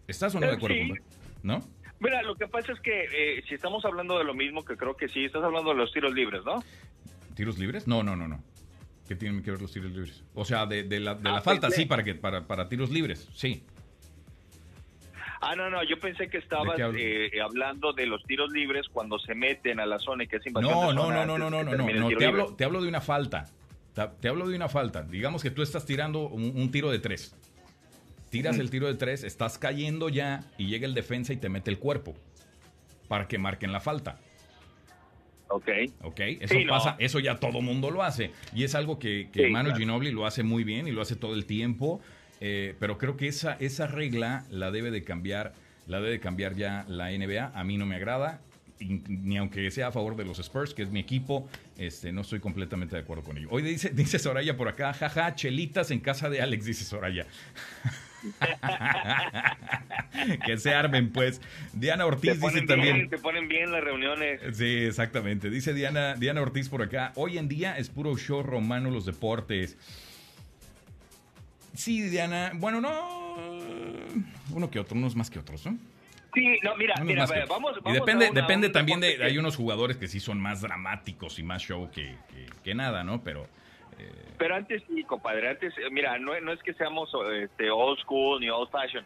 ¿Estás 0.08 0.34
o 0.34 0.40
no 0.40 0.46
de 0.46 0.54
acuerdo? 0.54 0.76
Sí. 0.76 0.92
¿No? 1.42 1.75
Mira, 1.98 2.22
lo 2.22 2.36
que 2.36 2.46
pasa 2.46 2.72
es 2.72 2.80
que 2.80 3.04
eh, 3.12 3.44
si 3.48 3.54
estamos 3.54 3.84
hablando 3.84 4.18
de 4.18 4.24
lo 4.24 4.34
mismo, 4.34 4.64
que 4.64 4.76
creo 4.76 4.96
que 4.96 5.08
sí, 5.08 5.24
estás 5.24 5.42
hablando 5.42 5.70
de 5.70 5.76
los 5.76 5.92
tiros 5.92 6.12
libres, 6.12 6.44
¿no? 6.44 6.62
¿Tiros 7.34 7.58
libres? 7.58 7.86
No, 7.86 8.02
no, 8.02 8.16
no, 8.16 8.28
no. 8.28 8.42
¿Qué 9.08 9.14
tienen 9.14 9.42
que 9.42 9.50
ver 9.52 9.62
los 9.62 9.72
tiros 9.72 9.92
libres? 9.92 10.24
O 10.34 10.44
sea, 10.44 10.66
de, 10.66 10.84
la, 11.00 11.12
ah, 11.12 11.18
pues 11.22 11.42
falta, 11.44 11.70
sí, 11.70 11.86
para, 11.86 12.04
que, 12.04 12.14
para, 12.14 12.46
para 12.46 12.68
tiros 12.68 12.90
libres, 12.90 13.28
sí. 13.32 13.64
Ah, 15.40 15.54
no, 15.54 15.70
no, 15.70 15.82
yo 15.84 15.98
pensé 16.00 16.28
que 16.28 16.38
estabas 16.38 16.78
eh, 16.96 17.30
hablando 17.42 17.92
de 17.92 18.06
los 18.06 18.22
tiros 18.24 18.50
libres 18.50 18.86
cuando 18.92 19.18
se 19.18 19.34
meten 19.34 19.80
a 19.80 19.86
la 19.86 19.98
zona 19.98 20.24
y 20.24 20.28
que 20.28 20.36
es 20.36 20.46
invasión. 20.46 20.72
No, 20.72 20.92
no, 20.92 21.10
no, 21.10 21.24
no, 21.26 21.38
no, 21.38 21.50
no, 21.50 21.62
no, 21.62 21.92
no, 21.92 22.08
te 22.08 22.26
hablo, 22.26 22.54
te 22.54 22.64
hablo 22.64 22.82
de 22.82 22.88
una 22.88 23.00
falta. 23.00 23.46
Te, 24.20 24.28
hablo 24.28 24.48
de 24.48 24.56
una 24.56 24.68
falta. 24.68 25.02
Digamos 25.02 25.42
que 25.42 25.50
tú 25.50 25.62
estás 25.62 25.86
tirando 25.86 26.28
un 26.28 26.70
tiro 26.70 26.90
de 26.90 26.98
tres 26.98 27.34
tiras 28.36 28.58
el 28.58 28.70
tiro 28.70 28.86
de 28.86 28.94
tres, 28.94 29.24
estás 29.24 29.58
cayendo 29.58 30.08
ya 30.08 30.44
y 30.58 30.66
llega 30.66 30.86
el 30.86 30.94
defensa 30.94 31.32
y 31.32 31.36
te 31.36 31.48
mete 31.48 31.70
el 31.70 31.78
cuerpo 31.78 32.14
para 33.08 33.28
que 33.28 33.38
marquen 33.38 33.72
la 33.72 33.80
falta. 33.80 34.18
Ok. 35.48 35.68
Ok, 36.02 36.20
eso 36.40 36.54
pasa, 36.68 36.96
eso 36.98 37.20
ya 37.20 37.36
todo 37.36 37.60
mundo 37.60 37.90
lo 37.90 38.02
hace. 38.02 38.32
Y 38.54 38.64
es 38.64 38.74
algo 38.74 38.98
que, 38.98 39.28
que 39.32 39.48
Manu 39.48 39.74
Ginobili 39.74 40.10
lo 40.10 40.26
hace 40.26 40.42
muy 40.42 40.64
bien 40.64 40.88
y 40.88 40.92
lo 40.92 41.02
hace 41.02 41.16
todo 41.16 41.34
el 41.34 41.46
tiempo. 41.46 42.00
Eh, 42.40 42.74
pero 42.78 42.98
creo 42.98 43.16
que 43.16 43.28
esa, 43.28 43.54
esa 43.60 43.86
regla 43.86 44.44
la 44.50 44.70
debe 44.70 44.90
de 44.90 45.04
cambiar, 45.04 45.54
la 45.86 45.98
debe 45.98 46.10
de 46.10 46.20
cambiar 46.20 46.54
ya 46.54 46.84
la 46.88 47.10
NBA. 47.10 47.52
A 47.54 47.64
mí 47.64 47.76
no 47.76 47.86
me 47.86 47.96
agrada. 47.96 48.40
ni 48.80 49.36
aunque 49.36 49.70
sea 49.70 49.88
a 49.88 49.92
favor 49.92 50.16
de 50.16 50.24
los 50.24 50.38
Spurs, 50.38 50.74
que 50.74 50.82
es 50.82 50.90
mi 50.90 51.00
equipo, 51.00 51.48
este, 51.78 52.12
no 52.12 52.22
estoy 52.22 52.40
completamente 52.40 52.96
de 52.96 53.02
acuerdo 53.02 53.22
con 53.22 53.38
ello. 53.38 53.48
Hoy 53.50 53.62
dice, 53.62 53.90
dice 53.94 54.18
Soraya 54.18 54.56
por 54.56 54.68
acá, 54.68 54.92
jaja, 54.92 55.34
chelitas 55.34 55.90
en 55.90 56.00
casa 56.00 56.28
de 56.28 56.42
Alex, 56.42 56.64
dice 56.64 56.84
Soraya. 56.84 57.26
que 60.46 60.58
se 60.58 60.74
armen, 60.74 61.12
pues. 61.12 61.40
Diana 61.72 62.06
Ortiz 62.06 62.40
dice 62.40 62.62
también. 62.62 63.10
Se 63.10 63.18
ponen 63.18 63.48
bien 63.48 63.72
las 63.72 63.82
reuniones. 63.82 64.40
Sí, 64.56 64.84
exactamente. 64.84 65.50
Dice 65.50 65.74
Diana, 65.74 66.14
Diana 66.14 66.42
Ortiz 66.42 66.68
por 66.68 66.82
acá. 66.82 67.12
Hoy 67.16 67.38
en 67.38 67.48
día 67.48 67.76
es 67.78 67.88
puro 67.88 68.16
show 68.16 68.42
romano 68.42 68.90
los 68.90 69.06
deportes. 69.06 69.76
Sí, 71.74 72.02
Diana. 72.02 72.52
Bueno, 72.54 72.80
no. 72.80 73.26
Uno 74.52 74.70
que 74.70 74.78
otro, 74.78 74.96
unos 74.96 75.14
más 75.14 75.30
que 75.30 75.38
otros, 75.38 75.66
¿no? 75.66 75.76
Sí, 76.34 76.58
no, 76.62 76.76
mira, 76.76 76.94
mira, 77.02 77.26
vamos, 77.48 77.78
Y 77.86 77.92
depende, 77.92 78.30
depende 78.32 78.68
también 78.68 79.00
de. 79.00 79.24
Hay 79.24 79.38
unos 79.38 79.56
jugadores 79.56 79.96
que 79.96 80.06
sí 80.06 80.20
son 80.20 80.38
más 80.38 80.60
dramáticos 80.60 81.38
y 81.38 81.42
más 81.42 81.62
show 81.62 81.90
que, 81.90 82.14
que 82.62 82.74
nada, 82.74 83.04
¿no? 83.04 83.22
Pero 83.22 83.48
pero 84.38 84.54
antes 84.54 84.82
sí, 84.86 85.02
compadre, 85.04 85.48
antes, 85.48 85.72
eh, 85.78 85.90
mira, 85.90 86.18
no, 86.18 86.38
no 86.40 86.52
es 86.52 86.62
que 86.62 86.74
seamos 86.74 87.10
este, 87.42 87.70
old 87.70 87.98
school 88.00 88.40
ni 88.40 88.50
old 88.50 88.70
fashion, 88.70 89.04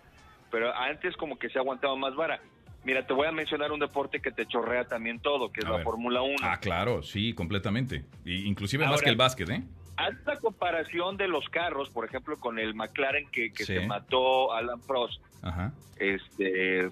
pero 0.51 0.75
antes 0.75 1.17
como 1.17 1.39
que 1.39 1.49
se 1.49 1.59
aguantaba 1.59 1.97
más 1.97 2.15
vara. 2.15 2.41
Mira, 2.83 3.07
te 3.07 3.13
voy 3.13 3.27
a 3.27 3.33
mencionar 3.33 3.73
un 3.73 3.81
deporte 3.81 4.21
que 4.21 4.33
te 4.33 4.47
chorrea 4.47 4.87
también 4.87 5.21
todo, 5.21 5.53
que 5.53 5.61
es 5.61 5.69
la 5.69 5.83
Fórmula 5.83 6.23
1. 6.23 6.37
Ah, 6.43 6.59
claro, 6.59 7.03
sí, 7.03 7.35
completamente. 7.35 8.05
Y 8.25 8.47
inclusive 8.47 8.87
más 8.87 9.03
que 9.03 9.11
el 9.11 9.17
básquet, 9.17 9.51
¿eh? 9.51 9.63
Haz 9.97 10.15
la 10.25 10.37
comparación 10.39 11.19
de 11.19 11.29
los 11.29 11.47
carros, 11.51 11.91
por 11.91 12.07
ejemplo, 12.07 12.39
con 12.39 12.59
el 12.59 12.75
McLaren 12.75 13.29
que, 13.31 13.53
que 13.53 13.65
se 13.65 13.87
mató 13.87 14.55
Alan 14.55 14.81
Prost. 14.81 15.23
Ajá. 15.43 15.75
Este, 15.99 16.91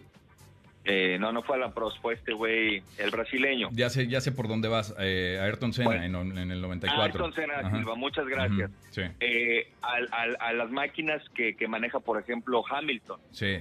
eh, 0.91 1.19
no, 1.21 1.33
no 1.33 1.43
fue 1.43 1.57
Alan 1.57 1.75
Prost, 1.75 2.01
fue 2.01 2.15
este 2.15 2.33
güey, 2.33 2.83
el 2.97 3.11
brasileño. 3.11 3.69
Ya 3.73 3.91
sé, 3.91 4.07
ya 4.07 4.23
sé 4.23 4.33
por 4.33 4.49
dónde 4.49 4.69
vas, 4.69 4.95
eh, 4.99 5.39
Ayrton 5.39 5.75
Senna 5.75 6.03
en, 6.07 6.15
el 6.15 6.63
94. 6.63 7.03
Ayrton 7.03 7.35
Senna 7.35 7.71
Silva, 7.71 7.95
muchas 7.95 8.27
gracias. 8.27 8.71
Eh, 9.21 9.71
a, 9.83 10.53
las 10.55 10.71
máquinas 10.71 11.23
que, 11.35 11.69
maneja, 11.69 12.01
por 12.01 12.19
ejemplo, 12.19 12.65
Hamilton. 12.67 13.21
Sí. 13.33 13.57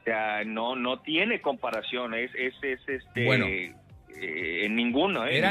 O 0.00 0.04
sea, 0.04 0.42
no, 0.44 0.74
no 0.74 0.98
tiene 0.98 1.40
comparación, 1.40 2.14
es, 2.14 2.32
es, 2.34 2.54
este... 2.88 3.24
Bueno. 3.24 3.46
Eh, 4.18 4.64
en 4.64 4.74
ninguno, 4.74 5.26
¿eh? 5.26 5.42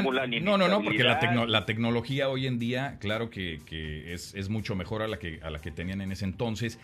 no, 0.41 0.57
no, 0.57 0.67
no, 0.67 0.81
porque 0.81 1.03
la, 1.03 1.19
la, 1.47 1.65
tecnología 1.67 2.29
hoy 2.29 2.47
en 2.47 2.57
día, 2.57 2.97
claro 2.99 3.29
que, 3.29 3.61
que 3.63 4.11
es, 4.11 4.33
es, 4.33 4.49
mucho 4.49 4.75
mejor 4.75 5.03
a 5.03 5.07
la 5.07 5.19
que, 5.19 5.39
a 5.43 5.51
la 5.51 5.59
que 5.59 5.69
tenían 5.69 6.01
en 6.01 6.11
ese 6.11 6.25
entonces. 6.25 6.79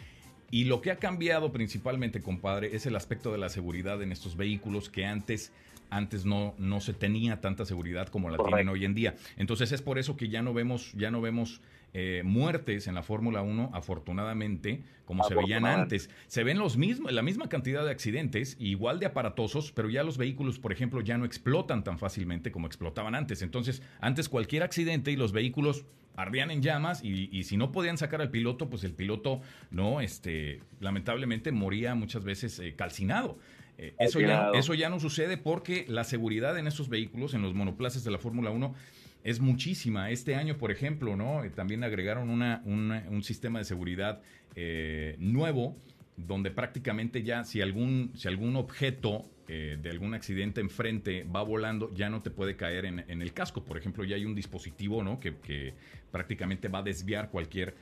Y 0.51 0.65
lo 0.65 0.81
que 0.81 0.91
ha 0.91 0.97
cambiado 0.97 1.51
principalmente, 1.51 2.21
compadre, 2.21 2.75
es 2.75 2.85
el 2.85 2.95
aspecto 2.95 3.31
de 3.31 3.37
la 3.37 3.49
seguridad 3.49 4.01
en 4.01 4.11
estos 4.11 4.35
vehículos 4.35 4.89
que 4.89 5.05
antes 5.05 5.51
antes 5.91 6.25
no, 6.25 6.55
no 6.57 6.79
se 6.79 6.93
tenía 6.93 7.41
tanta 7.41 7.65
seguridad 7.65 8.07
como 8.07 8.29
la 8.29 8.37
tienen 8.37 8.69
hoy 8.69 8.85
en 8.85 8.95
día. 8.95 9.15
Entonces 9.37 9.73
es 9.73 9.81
por 9.81 9.99
eso 9.99 10.15
que 10.15 10.29
ya 10.29 10.41
no 10.41 10.53
vemos, 10.53 10.93
ya 10.93 11.11
no 11.11 11.19
vemos 11.19 11.61
eh, 11.93 12.21
muertes 12.23 12.87
en 12.87 12.95
la 12.95 13.03
Fórmula 13.03 13.41
1, 13.41 13.71
afortunadamente, 13.73 14.81
como 15.05 15.25
se 15.25 15.35
veían 15.35 15.65
antes. 15.65 16.09
Se 16.27 16.45
ven 16.45 16.57
los 16.57 16.77
mismos, 16.77 17.11
la 17.11 17.21
misma 17.21 17.49
cantidad 17.49 17.83
de 17.83 17.91
accidentes, 17.91 18.55
igual 18.59 18.99
de 19.01 19.07
aparatosos, 19.07 19.73
pero 19.73 19.89
ya 19.89 20.01
los 20.03 20.17
vehículos, 20.17 20.57
por 20.57 20.71
ejemplo, 20.71 21.01
ya 21.01 21.17
no 21.17 21.25
explotan 21.25 21.83
tan 21.83 21.99
fácilmente 21.99 22.53
como 22.53 22.67
explotaban 22.67 23.13
antes. 23.13 23.41
Entonces, 23.41 23.81
antes 23.99 24.29
cualquier 24.29 24.63
accidente 24.63 25.11
y 25.11 25.17
los 25.17 25.33
vehículos 25.33 25.83
ardían 26.15 26.52
en 26.52 26.62
llamas 26.62 27.04
y, 27.04 27.43
si 27.43 27.58
no 27.58 27.71
podían 27.71 27.97
sacar 27.97 28.21
al 28.21 28.30
piloto, 28.30 28.69
pues 28.69 28.84
el 28.84 28.93
piloto, 28.93 29.41
no, 29.70 30.01
este, 30.01 30.62
lamentablemente 30.80 31.51
moría 31.51 31.95
muchas 31.95 32.24
veces 32.24 32.59
eh, 32.59 32.76
calcinado. 32.76 33.38
Eh, 33.78 33.95
eso, 33.99 34.20
ya, 34.20 34.51
eso 34.53 34.74
ya 34.74 34.89
no 34.89 34.99
sucede 34.99 35.38
porque 35.38 35.86
la 35.88 36.03
seguridad 36.03 36.57
en 36.57 36.68
esos 36.68 36.89
vehículos, 36.89 37.34
en 37.34 37.41
los 37.41 37.55
monoplazas 37.55 38.03
de 38.03 38.12
la 38.12 38.20
Fórmula 38.20 38.51
1, 38.51 38.76
es 39.24 39.39
muchísima. 39.39 40.09
Este 40.12 40.36
año, 40.36 40.57
por 40.57 40.72
ejemplo, 40.72 41.16
¿no? 41.16 41.43
Eh, 41.43 41.49
también 41.49 41.84
agregaron 41.84 42.30
una, 42.30 42.62
un 42.66 43.24
sistema 43.24 43.59
de 43.59 43.66
seguridad 43.66 44.22
eh, 44.55 45.16
nuevo 45.20 45.78
donde 46.18 46.51
prácticamente 46.51 47.24
ya 47.24 47.43
si 47.43 47.62
algún, 47.62 48.12
si 48.16 48.28
algún 48.28 48.55
objeto 48.55 49.26
de 49.47 49.89
algún 49.89 50.14
accidente 50.14 50.62
enfrente 50.62 51.26
va 51.26 51.43
volando, 51.43 51.93
ya 51.93 52.09
no 52.09 52.22
te 52.22 52.30
puede 52.30 52.55
caer 52.55 52.86
en, 52.86 53.03
en, 53.09 53.22
el 53.22 53.34
casco. 53.34 53.66
Por 53.66 53.78
ejemplo, 53.78 54.05
ya 54.05 54.16
hay 54.16 54.24
un 54.24 54.34
dispositivo 54.34 55.03
¿no? 55.03 55.20
que, 55.20 55.36
que 55.39 55.74
prácticamente 56.09 56.70
va 56.70 56.80
a 56.80 56.84
desviar 56.84 57.30
cualquier 57.30 57.76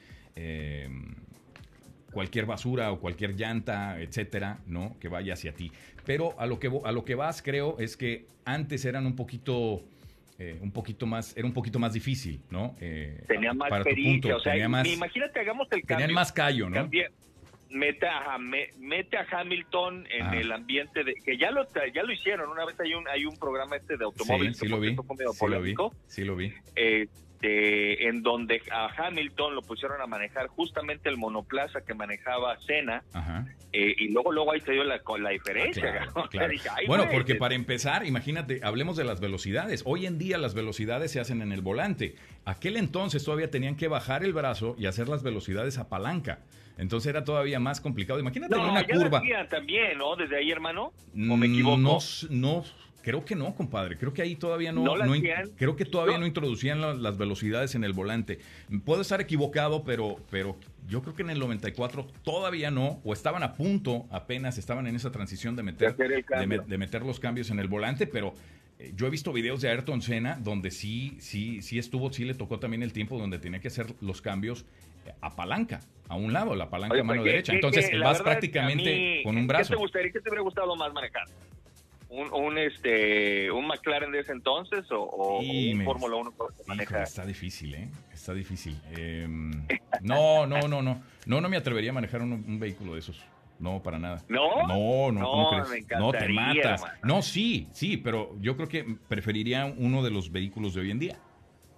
cualquier 2.12 2.46
basura 2.46 2.92
o 2.92 3.00
cualquier 3.00 3.36
llanta, 3.36 4.00
etcétera, 4.00 4.60
¿no? 4.68 4.98
Que 5.00 5.08
vaya 5.08 5.34
hacia 5.34 5.54
ti. 5.54 5.72
Pero 6.06 6.36
a 6.40 6.46
lo 6.46 6.60
que, 6.60 6.72
a 6.84 6.92
lo 6.92 7.06
que 7.06 7.16
vas, 7.16 7.42
creo, 7.42 7.78
es 7.80 7.98
que 7.98 8.26
antes 8.46 8.86
eran 8.86 9.06
un 9.06 9.16
poquito. 9.16 9.84
Eh, 10.42 10.58
un 10.62 10.72
poquito 10.72 11.06
más, 11.06 11.36
era 11.36 11.46
un 11.46 11.54
poquito 11.54 11.80
más 11.80 11.92
difícil, 11.92 12.40
¿no? 12.50 12.74
Eh, 12.80 13.26
tenía 13.28 13.52
más 13.54 13.70
pericia, 13.84 14.38
o 14.38 14.40
sea, 14.40 14.56
imagínate, 14.56 15.38
hagamos 15.38 15.68
el 15.72 15.82
cambio. 15.82 15.98
Tenían 15.98 16.14
más 16.14 16.32
callo, 16.32 16.70
¿no? 16.70 16.90
Mete 17.70 18.08
a, 18.08 18.38
mete 18.38 19.18
a 19.18 19.26
Hamilton 19.30 20.08
en 20.10 20.34
el 20.34 20.52
ambiente 20.52 21.04
de 21.04 21.14
que 21.14 21.38
ya 21.38 21.52
lo 21.52 21.68
ya 21.94 22.04
lo 22.04 22.12
hicieron 22.12 22.50
una 22.50 22.66
vez 22.66 22.80
hay 22.80 22.94
un 22.94 23.08
hay 23.08 23.26
un 23.26 23.38
programa 23.38 23.76
este 23.76 23.98
de 23.98 24.06
automóviles 24.06 24.58
sí, 24.58 24.66
sí 24.66 24.72
lo 24.72 24.80
vi, 24.80 24.90
sí 24.90 25.48
lo 25.48 25.62
vi 25.62 25.76
sí 26.08 26.24
lo 26.26 26.36
vi 26.36 26.54
este, 27.40 28.10
en 28.10 28.22
donde 28.22 28.62
a 28.70 28.90
Hamilton 28.98 29.56
lo 29.56 29.62
pusieron 29.62 30.02
a 30.02 30.08
manejar 30.08 30.48
justamente 30.48 31.08
el 31.08 31.16
monoplaza 31.16 31.80
que 31.82 31.94
manejaba 31.94 32.60
Senna, 32.68 33.02
eh, 33.72 33.96
y 33.98 34.12
luego 34.12 34.34
luego 34.34 34.52
ahí 34.52 34.60
se 34.60 34.74
dio 34.74 34.84
la, 34.84 35.00
la 35.20 35.30
diferencia. 35.30 36.10
bueno, 36.88 37.08
porque 37.10 37.36
para 37.36 37.56
empezar, 37.56 38.06
imagínate, 38.06 38.60
hablemos 38.62 38.98
de 38.98 39.06
las 39.06 39.22
velocidades. 39.22 39.84
Hoy 39.86 40.06
en 40.06 40.18
día 40.18 40.38
las 40.38 40.54
velocidades 40.54 41.12
se 41.12 41.22
hacen 41.22 41.42
en 41.42 41.54
el 41.54 41.62
volante. 41.62 42.16
Aquel 42.44 42.76
entonces 42.76 43.24
todavía 43.24 43.50
tenían 43.50 43.78
que 43.78 43.88
bajar 43.88 44.26
el 44.26 44.34
brazo 44.34 44.76
y 44.78 44.88
hacer 44.88 45.08
las 45.08 45.24
velocidades 45.24 45.78
a 45.78 45.88
palanca. 45.88 46.40
Entonces 46.80 47.10
era 47.10 47.24
todavía 47.24 47.60
más 47.60 47.82
complicado. 47.82 48.20
Imagínate 48.20 48.56
una 48.58 48.86
curva. 48.88 49.22
también, 49.50 49.98
¿no? 49.98 50.16
Desde 50.16 50.38
ahí, 50.38 50.50
hermano. 50.50 50.94
¿O 51.14 51.38
me 51.38 51.48
equivoco? 51.48 51.78
No, 51.78 52.00
no 52.30 52.64
Creo 53.02 53.24
que 53.24 53.36
no, 53.36 53.56
compadre. 53.56 53.98
Creo 53.98 54.14
que 54.14 54.22
ahí 54.22 54.36
todavía 54.36 54.72
no. 54.72 54.84
creo 55.56 55.76
que 55.76 55.86
todavía 55.86 56.18
no, 56.18 56.26
introducían 56.26 57.02
las 57.02 57.18
velocidades 57.18 57.76
en 57.76 57.84
el 57.84 57.94
volante. 57.94 58.40
Puedo 58.84 59.02
estar 59.02 59.22
equivocado, 59.22 59.84
pero, 59.84 60.18
pero 60.30 60.58
yo 60.88 61.02
creo 61.02 61.16
que 61.16 61.24
en 61.24 61.30
el 61.30 61.40
94 61.40 62.08
todavía 62.24 62.72
no, 62.72 63.00
o 63.04 63.14
estaban 63.14 63.44
a 63.44 63.54
punto, 63.54 64.06
apenas 64.12 64.58
estaban 64.58 64.86
en 64.88 64.96
esa 64.96 65.12
transición 65.12 65.56
de 65.56 65.64
meter, 65.64 65.96
de, 65.96 66.78
meter 66.78 67.04
los 67.04 67.20
cambios 67.20 67.50
en 67.52 67.60
el 67.60 67.68
volante, 67.68 68.06
pero 68.06 68.34
eh, 68.80 68.92
yo 68.96 69.08
he 69.08 69.10
visto 69.10 69.32
videos 69.32 69.62
de 69.62 69.70
Ayrton 69.70 70.02
Senna 70.02 70.38
donde 70.42 70.70
sí, 70.72 71.18
sí, 71.20 71.62
sí 71.62 71.80
estuvo, 71.80 72.12
sí 72.12 72.26
le 72.26 72.34
tocó 72.34 72.60
también 72.60 72.84
el 72.84 72.92
tiempo 72.92 73.18
donde 73.18 73.40
tenía 73.40 73.60
que 73.60 73.70
hacer 73.70 73.94
los 74.02 74.22
cambios 74.22 74.66
eh, 75.10 75.16
a 75.22 75.36
palanca, 75.36 75.80
a 76.08 76.16
un 76.16 76.34
lado, 76.34 76.56
la 76.56 76.70
palanca 76.70 77.00
a 77.00 77.04
mano 77.04 77.22
pues, 77.22 77.32
derecha. 77.32 77.54
Entonces 77.54 77.92
vas 78.00 78.22
prácticamente 78.22 79.22
con 79.24 79.38
un 79.38 79.48
brazo. 79.48 79.70
¿Qué 79.70 79.76
te 79.76 79.82
gustaría, 79.82 80.12
qué 80.12 80.22
te 80.22 80.30
hubiera 80.30 80.44
gustado 80.44 80.76
más 80.76 80.94
manejar? 80.94 81.26
un, 82.10 82.58
este 82.58 83.52
un 83.52 83.68
McLaren 83.68 84.12
de 84.12 84.20
ese 84.20 84.32
entonces 84.32 84.86
o, 84.92 85.40
un 85.40 85.84
Fórmula 85.84 86.16
1 86.16 86.34
maneja. 86.68 87.04
Está 87.04 87.26
difícil, 87.26 87.76
¿eh? 87.76 87.90
Está 88.12 88.34
difícil. 88.34 88.80
Em, 88.98 89.52
no, 90.02 90.48
no, 90.48 90.68
no, 90.68 90.82
no. 90.82 91.02
No, 91.26 91.42
no 91.42 91.50
me 91.50 91.58
atrevería 91.58 91.92
a 91.92 91.94
manejar 91.94 92.22
un, 92.22 92.60
vehículo 92.60 92.94
de 92.94 93.00
esos. 93.00 93.24
No, 93.60 93.84
para 93.84 94.00
nada. 94.00 94.24
¿No? 94.30 94.66
No, 94.68 95.12
no, 95.12 95.30
¿cómo 95.30 95.64
crees? 95.64 95.86
no, 96.00 96.12
te 96.12 96.30
matas. 96.30 96.84
No, 97.04 97.22
sí, 97.22 97.68
sí, 97.74 97.98
pero 97.98 98.36
yo 98.40 98.56
creo 98.56 98.70
que 98.70 98.86
preferiría 99.08 99.66
uno 99.66 100.02
de 100.02 100.12
los 100.12 100.32
vehículos 100.32 100.74
de 100.74 100.82
hoy 100.82 100.92
en 100.92 101.00
día. 101.00 101.20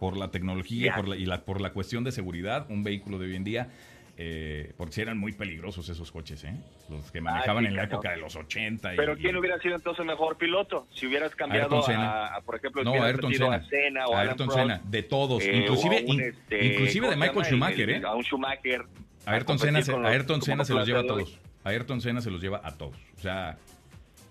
Por 0.02 0.18
la 0.18 0.32
tecnología 0.32 0.96
por 0.96 1.08
la, 1.08 1.16
y 1.16 1.26
la, 1.26 1.46
por 1.46 1.62
la 1.62 1.74
cuestión 1.74 2.04
de 2.04 2.12
seguridad, 2.12 2.66
un 2.70 2.84
vehículo 2.84 3.20
de 3.20 3.28
hoy 3.28 3.36
en 3.36 3.44
día 3.44 3.70
eh, 4.18 4.74
porque 4.78 4.94
si 4.94 5.02
eran 5.02 5.18
muy 5.18 5.32
peligrosos 5.32 5.88
esos 5.90 6.12
coches, 6.12 6.44
¿eh? 6.44 6.54
Los 6.90 7.12
que 7.12 7.20
ah, 7.20 7.22
manejaban 7.24 7.66
en 7.66 7.76
la 7.76 7.86
época 7.86 8.12
de 8.12 8.18
los 8.18 8.36
80. 8.36 8.94
Pero 8.96 9.18
¿quién 9.18 9.36
hubiera 9.36 9.58
sido 9.60 9.76
entonces 9.76 10.06
mejor 10.06 10.38
piloto? 10.38 10.86
Si 10.94 11.08
hubieras 11.08 11.34
cambiado 11.36 11.84
a, 11.88 12.40
por 12.46 12.56
ejemplo, 12.56 12.84
no, 12.84 12.94
Ayrton 13.04 13.34
Senna. 13.34 14.08
o 14.08 14.16
a 14.16 14.22
Ayrton 14.22 14.52
Senna, 14.52 14.82
de 14.84 15.02
todos, 15.02 15.44
eh, 15.44 15.56
inclusive, 15.56 16.06
este, 16.08 16.66
inclusive 16.66 17.10
de 17.10 17.16
Michael 17.16 17.46
Schumacher, 17.46 17.90
¿eh? 17.90 18.02
A 18.06 18.14
un 18.14 18.24
Schumacher. 18.24 18.86
Ayrton 19.26 19.58
Senna, 19.58 19.82
se, 19.82 19.96
Ayrton 19.96 20.42
Senna 20.44 20.66
se 20.66 20.74
los 20.76 20.86
lleva 20.86 21.00
a 21.00 21.08
todos. 21.08 21.40
Ayrton 21.64 22.00
Senna 22.02 22.22
se 22.22 22.30
los 22.30 22.42
lleva 22.42 22.62
a 22.64 22.78
todos. 22.78 22.98
O 23.18 23.22
sea, 23.22 23.58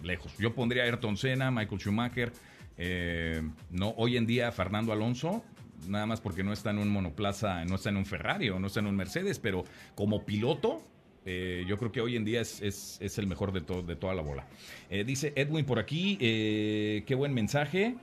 lejos. 0.05 0.37
Yo 0.39 0.55
pondría 0.55 0.85
a 0.85 0.87
Ayrton 0.87 1.17
Senna, 1.17 1.51
Michael 1.51 1.81
Schumacher. 1.81 2.33
Eh, 2.77 3.43
no, 3.71 3.91
hoy 3.97 4.17
en 4.17 4.27
día 4.27 4.53
Fernando 4.53 4.93
Alonso 4.93 5.43
nada 5.89 6.07
más 6.07 6.21
porque 6.21 6.43
no 6.43 6.53
está 6.53 6.71
en 6.71 6.79
un 6.79 6.89
monoplaza, 6.89 7.65
no 7.65 7.77
está 7.77 7.91
en 7.91 7.97
un 7.97 8.07
Ferrari 8.07 8.51
o 8.51 8.59
no 8.59 8.67
está 8.67 8.81
en 8.81 8.87
un 8.87 8.97
Mercedes, 8.97 9.39
pero 9.39 9.65
como 9.95 10.25
piloto, 10.25 10.83
eh, 11.25 11.65
yo 11.67 11.77
creo 11.79 11.93
que 11.93 12.01
hoy 12.01 12.17
en 12.17 12.25
día 12.25 12.41
es, 12.41 12.61
es, 12.63 13.19
el 13.19 13.27
mejor 13.27 13.53
de, 13.53 13.61
de 13.61 13.97
toda 13.97 14.15
la 14.15 14.23
bola. 14.23 14.47
Eh, 14.89 15.05
dice 15.05 15.33
Edwin 15.37 15.65
por 15.65 15.79
aquí, 15.79 16.19
eh, 16.21 17.05
qué 17.07 17.15
buen 17.15 17.35
mensaje. 17.35 17.97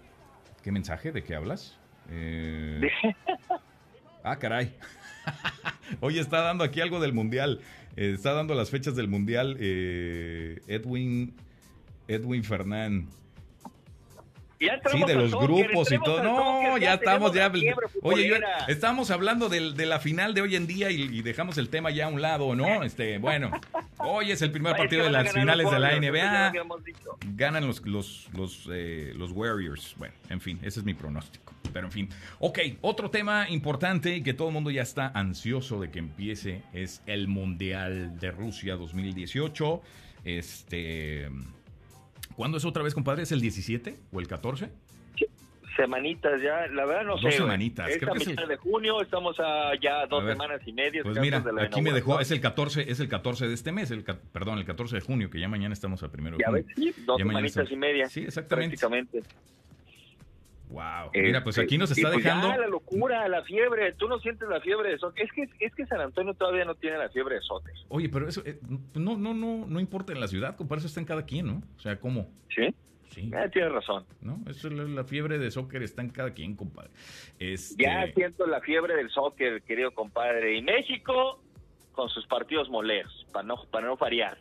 ¿Qué 0.64 0.72
mensaje? 0.72 1.12
¿De 1.12 1.24
qué 1.24 1.36
hablas? 1.36 1.78
ah, 4.24 4.38
caray. 4.38 4.74
Hoy 6.00 6.20
está 6.20 6.42
dando 6.42 6.64
aquí 6.64 6.80
algo 6.82 7.00
del 7.00 7.14
Mundial. 7.14 7.62
está 7.96 8.34
dando 8.34 8.54
las 8.54 8.70
fechas 8.70 8.96
del 8.96 9.08
Mundial 9.08 9.58
Edwin, 9.60 11.34
Edwin 12.08 12.44
Fernán 12.44 13.10
sí, 14.60 15.04
de 15.06 15.16
los 15.16 15.32
grupos 15.32 15.92
y 15.92 16.00
todo. 16.00 16.24
No, 16.24 16.78
ya, 16.78 16.96
estamos, 16.96 17.34
ya. 17.34 17.52
Oye, 18.02 18.40
estamos 18.68 19.12
hablando 19.12 19.50
de, 19.50 19.86
la 19.86 20.00
final 20.00 20.34
de 20.34 20.42
hoy 20.42 20.56
en 20.56 20.68
día 20.68 20.92
y, 20.92 21.22
dejamos 21.22 21.58
el 21.58 21.70
tema 21.70 21.92
ya 21.92 22.06
a 22.06 22.10
un 22.10 22.22
lado, 22.22 22.56
¿no? 22.56 22.68
Este, 22.88 23.18
bueno, 23.18 23.52
hoy 23.98 24.32
es 24.32 24.42
el 24.42 24.52
primer 24.52 24.76
partido 24.78 25.04
de 25.04 25.10
las 25.10 25.34
finales 25.34 25.70
de 25.70 25.80
la 25.80 26.00
NBA. 26.00 26.54
Ganan 27.36 27.68
los, 27.68 27.86
los, 27.86 28.30
los, 28.34 28.68
eh, 28.72 29.14
los 29.16 29.32
Warriors. 29.32 29.94
Bueno, 29.98 30.14
en 30.30 30.40
fin, 30.40 30.60
ese 30.64 30.80
es 30.80 30.86
mi 30.86 30.94
pronóstico. 30.94 31.54
Pero 31.74 31.88
en 31.88 31.92
fin. 31.92 32.10
Ok, 32.40 32.60
otro 32.82 33.12
tema 33.12 33.50
importante 33.50 34.16
y 34.16 34.24
que 34.24 34.34
todo 34.34 34.48
el 34.48 34.54
mundo 34.54 34.72
ya 34.72 34.82
está 34.82 35.12
ansioso 35.14 35.82
de 35.82 35.92
que 35.92 36.00
empiece 36.00 36.64
es 36.74 37.02
el 37.06 37.28
Mundial 37.28 38.20
de 38.20 38.32
Rusia 38.32 38.76
2018. 38.78 39.82
Este 40.24 41.30
¿Cuándo 42.38 42.60
es 42.60 42.66
otra 42.66 42.84
vez, 42.84 42.94
compadre? 42.94 43.24
¿Es 43.24 43.32
el 43.32 43.42
17 43.42 43.98
o 44.12 44.20
el 44.20 44.28
14? 44.28 44.70
Semanitas 45.76 46.40
ya, 46.40 46.68
la 46.68 46.86
verdad 46.86 47.04
no 47.04 47.12
dos 47.14 47.22
sé. 47.22 47.28
Dos 47.30 47.36
semanitas. 47.36 47.90
Es 47.90 48.04
a 48.04 48.14
mitad 48.14 48.48
de 48.48 48.58
junio, 48.58 49.02
estamos 49.02 49.40
a 49.40 49.72
ya 49.82 50.06
dos 50.06 50.24
semanas 50.24 50.62
y 50.64 50.72
media. 50.72 51.02
Pues 51.02 51.20
mira, 51.20 51.44
aquí 51.60 51.82
me 51.82 51.92
dejó, 51.92 52.20
es 52.20 52.30
el 52.30 52.40
14, 52.40 52.92
es 52.92 53.00
el 53.00 53.08
14 53.08 53.48
de 53.48 53.56
este 53.56 53.72
mes, 53.72 53.90
el, 53.90 54.04
perdón, 54.04 54.60
el 54.60 54.66
14 54.66 54.98
de 54.98 55.02
junio, 55.02 55.32
que 55.32 55.40
ya 55.40 55.48
mañana 55.48 55.74
estamos 55.74 56.04
a 56.04 56.12
primero 56.12 56.38
de 56.38 56.44
junio. 56.46 56.64
sí, 56.76 56.94
dos 57.08 57.18
semanitas 57.18 57.72
y 57.72 57.76
media. 57.76 58.08
Sí, 58.08 58.22
exactamente. 58.22 58.78
Prácticamente. 58.78 59.24
Wow. 60.70 61.12
Mira, 61.14 61.44
pues 61.44 61.58
aquí 61.58 61.78
nos 61.78 61.92
está 61.92 62.12
pues 62.12 62.24
dejando. 62.24 62.50
la 62.50 62.68
locura, 62.68 63.28
la 63.30 63.44
fiebre. 63.44 63.94
Tú 63.94 64.08
no 64.08 64.20
sientes 64.20 64.48
la 64.50 64.60
fiebre 64.60 64.92
de 64.92 65.00
sotes. 65.00 65.26
Es 65.26 65.32
que, 65.32 65.66
es 65.66 65.74
que 65.74 65.86
San 65.86 66.02
Antonio 66.02 66.34
todavía 66.34 66.66
no 66.66 66.76
tiene 66.76 66.98
la 66.98 67.10
fiebre 67.10 67.36
de 67.36 67.42
sotes. 67.42 67.86
Oye, 67.88 68.10
pero 68.10 68.28
eso 68.28 68.42
eh, 68.46 68.60
no, 68.94 69.18
no, 69.18 69.34
no, 69.34 69.66
no 69.66 69.80
importa 69.80 70.12
en 70.14 70.20
la 70.20 70.28
ciudad, 70.28 70.56
compadre, 70.56 70.80
eso 70.80 70.88
está 70.88 71.00
en 71.00 71.06
cada 71.06 71.26
quien, 71.26 71.48
¿no? 71.48 71.64
O 71.78 71.80
sea, 71.80 72.00
¿cómo? 72.00 72.30
Sí. 72.54 72.74
Sí. 73.10 73.32
Ah, 73.34 73.48
tienes 73.50 73.72
razón. 73.72 74.06
¿No? 74.22 74.40
Eso, 74.48 74.70
la, 74.70 75.04
fiebre 75.06 75.40
de 75.40 75.50
soccer 75.50 75.82
está 75.82 76.02
en 76.02 76.10
cada 76.10 76.32
quien, 76.34 76.56
compadre. 76.56 76.92
Este... 77.40 77.84
Ya 77.84 78.06
siento 78.14 78.46
la 78.46 78.60
fiebre 78.60 78.96
del 78.96 79.10
soccer, 79.10 79.62
querido 79.64 79.92
compadre. 79.92 80.58
Y 80.58 80.62
México 80.62 81.42
con 81.94 82.10
sus 82.10 82.28
partidos 82.28 82.70
moleros, 82.70 83.26
para 83.32 83.48
no, 83.48 83.56
para 83.72 83.88
no 83.88 83.98
variar. 83.98 84.38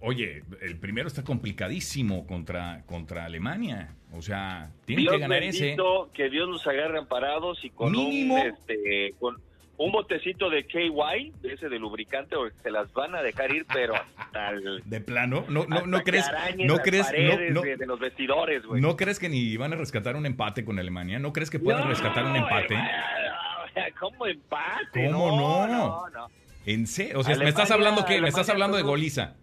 Oye, 0.00 0.42
el 0.60 0.78
primero 0.78 1.08
está 1.08 1.24
complicadísimo 1.24 2.26
contra, 2.26 2.82
contra 2.86 3.24
Alemania. 3.24 3.94
O 4.12 4.22
sea, 4.22 4.70
tiene 4.84 5.06
que 5.06 5.18
ganar 5.18 5.42
ese. 5.42 5.76
Que 6.12 6.30
Dios 6.30 6.48
nos 6.48 6.66
agarre 6.66 6.98
amparados 6.98 7.64
y 7.64 7.70
con 7.70 7.92
mínimo, 7.92 8.38
este, 8.38 9.14
con, 9.18 9.36
un 9.78 9.92
botecito 9.92 10.48
de 10.48 10.64
KY, 10.66 11.32
de 11.42 11.52
ese 11.52 11.68
de 11.68 11.78
lubricante, 11.78 12.36
se 12.62 12.70
las 12.70 12.92
van 12.92 13.14
a 13.14 13.22
dejar 13.22 13.54
ir, 13.54 13.66
pero 13.72 13.94
tal. 14.32 14.82
¿De 14.84 15.00
plano? 15.00 15.44
¿No, 15.48 15.66
no, 15.66 15.86
no 15.86 16.02
crees? 16.02 16.26
¿No 16.56 16.78
crees? 16.78 17.06
No, 17.50 17.62
de, 17.62 17.86
los 17.86 18.00
vestidores, 18.00 18.64
güey. 18.64 18.80
¿No 18.80 18.96
crees 18.96 19.18
que 19.18 19.28
ni 19.28 19.56
van 19.56 19.72
a 19.72 19.76
rescatar 19.76 20.16
un 20.16 20.26
empate 20.26 20.64
con 20.64 20.78
Alemania? 20.78 21.18
¿No 21.18 21.32
crees 21.32 21.50
que 21.50 21.58
puedan 21.58 21.88
rescatar 21.88 22.24
un 22.24 22.36
empate? 22.36 22.76
¿Cómo 24.00 24.26
empate? 24.26 25.10
¿Cómo 25.10 25.36
no? 25.36 25.66
no, 25.66 26.08
no. 26.08 26.28
¿En 26.64 26.86
serio? 26.86 27.20
O 27.20 27.22
sea, 27.22 27.36
me 27.36 27.48
estás 27.48 27.70
hablando 27.70 28.04
que 28.04 28.20
me 28.20 28.28
estás 28.28 28.48
hablando 28.48 28.76
de 28.76 28.82
goliza. 28.82 29.34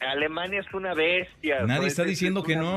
Alemania 0.00 0.60
es 0.60 0.74
una 0.74 0.94
bestia. 0.94 1.64
Nadie 1.64 1.88
está 1.88 2.04
diciendo 2.04 2.42
que 2.42 2.56
no. 2.56 2.76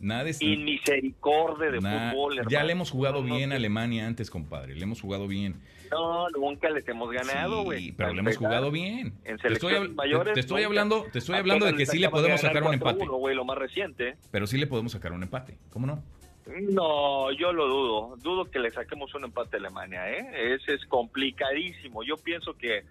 Nadie 0.00 0.30
está... 0.30 0.44
Inmisericordia 0.44 1.70
de 1.70 1.80
fútbol. 1.80 2.46
Ya 2.48 2.62
le 2.64 2.72
hemos 2.72 2.90
jugado 2.90 3.22
bien 3.22 3.52
a 3.52 3.56
Alemania 3.56 4.06
antes, 4.06 4.30
compadre. 4.30 4.74
Le 4.74 4.82
hemos 4.82 5.00
jugado 5.00 5.26
bien. 5.28 5.60
No, 5.90 6.28
nunca 6.30 6.68
les 6.70 6.86
hemos 6.88 7.10
ganado, 7.10 7.62
güey. 7.62 7.86
Sí, 7.86 7.94
pero 7.96 8.12
le 8.12 8.20
hemos 8.20 8.36
jugado 8.36 8.70
bien. 8.70 9.14
En 9.24 9.38
te 9.38 9.52
estoy, 9.52 9.88
mayores, 9.90 10.34
te, 10.34 10.40
estoy 10.40 10.64
hablando, 10.64 11.06
te 11.12 11.20
estoy 11.20 11.36
hablando 11.36 11.66
de 11.66 11.74
que 11.74 11.86
sí 11.86 11.98
le 11.98 12.08
podemos 12.08 12.40
sacar 12.40 12.62
un 12.64 12.74
empate. 12.74 13.04
lo 13.06 13.44
más 13.44 13.58
reciente. 13.58 14.16
Pero 14.30 14.46
sí 14.46 14.58
le 14.58 14.66
podemos 14.66 14.92
sacar 14.92 15.12
un 15.12 15.22
empate. 15.22 15.56
¿Cómo 15.70 15.86
no? 15.86 16.02
No, 16.46 17.32
yo 17.32 17.52
lo 17.52 17.66
dudo. 17.66 18.16
Dudo 18.22 18.50
que 18.50 18.58
le 18.58 18.70
saquemos 18.70 19.12
un 19.14 19.24
empate 19.24 19.56
a 19.56 19.60
Alemania, 19.60 20.10
¿eh? 20.10 20.54
Ese 20.54 20.74
es 20.74 20.86
complicadísimo. 20.86 22.04
Yo 22.04 22.16
pienso 22.16 22.54
que 22.56 22.84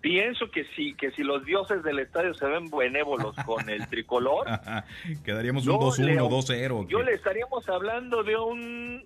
pienso 0.00 0.50
que 0.50 0.64
sí, 0.76 0.94
que 0.94 1.10
si 1.12 1.22
los 1.22 1.44
dioses 1.44 1.82
del 1.82 1.98
estadio 1.98 2.34
se 2.34 2.46
ven 2.46 2.70
benévolos 2.70 3.34
con 3.44 3.68
el 3.68 3.86
tricolor, 3.88 4.46
quedaríamos 5.24 5.66
un 5.66 5.76
2-1, 5.76 6.28
2-0. 6.28 6.88
Yo 6.88 7.02
le 7.02 7.12
estaríamos 7.12 7.68
hablando 7.68 8.22
de 8.22 8.36
un 8.36 9.04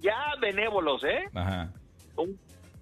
ya 0.00 0.16
benévolos, 0.40 1.02
¿eh? 1.04 1.28
Ajá. 1.34 1.72
Un 2.16 2.38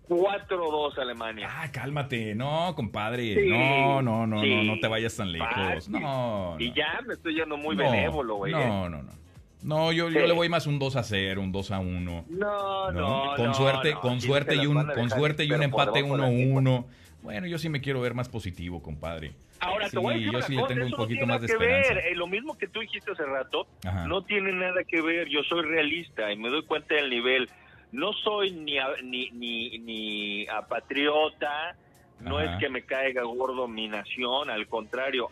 4-2 0.08 0.98
Alemania. 0.98 1.48
Ah, 1.50 1.70
cálmate, 1.72 2.34
no, 2.34 2.74
compadre. 2.74 3.48
no, 3.48 4.02
no, 4.02 4.26
no, 4.26 4.44
no, 4.44 4.62
no 4.62 4.80
te 4.80 4.86
vayas 4.88 5.16
tan 5.16 5.32
lejos. 5.32 5.88
No, 5.88 6.56
Y 6.58 6.72
ya 6.72 7.00
me 7.06 7.14
estoy 7.14 7.34
yendo 7.34 7.56
muy 7.56 7.74
benévolo, 7.76 8.36
güey. 8.36 8.52
No, 8.52 8.60
¿eh? 8.60 8.90
no, 8.90 9.02
no. 9.02 9.26
No, 9.62 9.90
yo, 9.90 10.08
yo 10.10 10.26
le 10.26 10.32
voy 10.32 10.48
más 10.48 10.68
un 10.68 10.78
2 10.78 10.94
a 10.94 11.02
0, 11.02 11.42
un 11.42 11.50
2 11.50 11.70
a 11.72 11.80
1. 11.80 12.24
No, 12.28 12.92
no, 12.92 13.34
Con 13.36 13.52
suerte, 13.52 13.94
con 13.94 14.20
suerte 14.20 14.54
y 14.54 14.66
un 14.66 14.86
con 14.86 15.10
suerte 15.10 15.44
y 15.44 15.50
un 15.50 15.62
empate 15.62 16.04
1-1. 16.04 16.84
Bueno, 17.26 17.48
yo 17.48 17.58
sí 17.58 17.68
me 17.68 17.80
quiero 17.80 18.00
ver 18.00 18.14
más 18.14 18.28
positivo, 18.28 18.80
compadre. 18.80 19.32
Ahora, 19.58 19.90
te 19.90 19.98
voy 19.98 20.14
a 20.14 20.16
decir 20.16 20.32
yo 20.32 20.42
sí 20.42 20.54
le 20.54 20.62
tengo 20.68 20.86
un 20.86 20.92
poquito 20.92 21.26
más 21.26 21.40
de 21.40 21.48
esperanza. 21.48 21.94
Ver. 21.94 22.06
Eh, 22.06 22.14
lo 22.14 22.28
mismo 22.28 22.56
que 22.56 22.68
tú 22.68 22.78
dijiste 22.78 23.10
hace 23.10 23.24
rato, 23.24 23.66
no 24.06 24.22
tiene 24.22 24.52
nada 24.52 24.84
que 24.84 25.02
ver. 25.02 25.28
Yo 25.28 25.42
soy 25.42 25.62
realista 25.62 26.30
y 26.30 26.36
me 26.36 26.50
doy 26.50 26.62
cuenta 26.62 26.94
del 26.94 27.10
nivel. 27.10 27.50
No 27.90 28.12
soy 28.12 28.52
ni, 28.52 28.76
ni, 29.02 29.30
ni, 29.30 29.76
ni 29.80 30.46
patriota, 30.68 31.76
no 32.20 32.40
es 32.40 32.60
que 32.60 32.68
me 32.68 32.82
caiga 32.82 33.24
gordo 33.24 33.66
mi 33.66 33.88
nación, 33.88 34.48
al 34.48 34.68
contrario, 34.68 35.28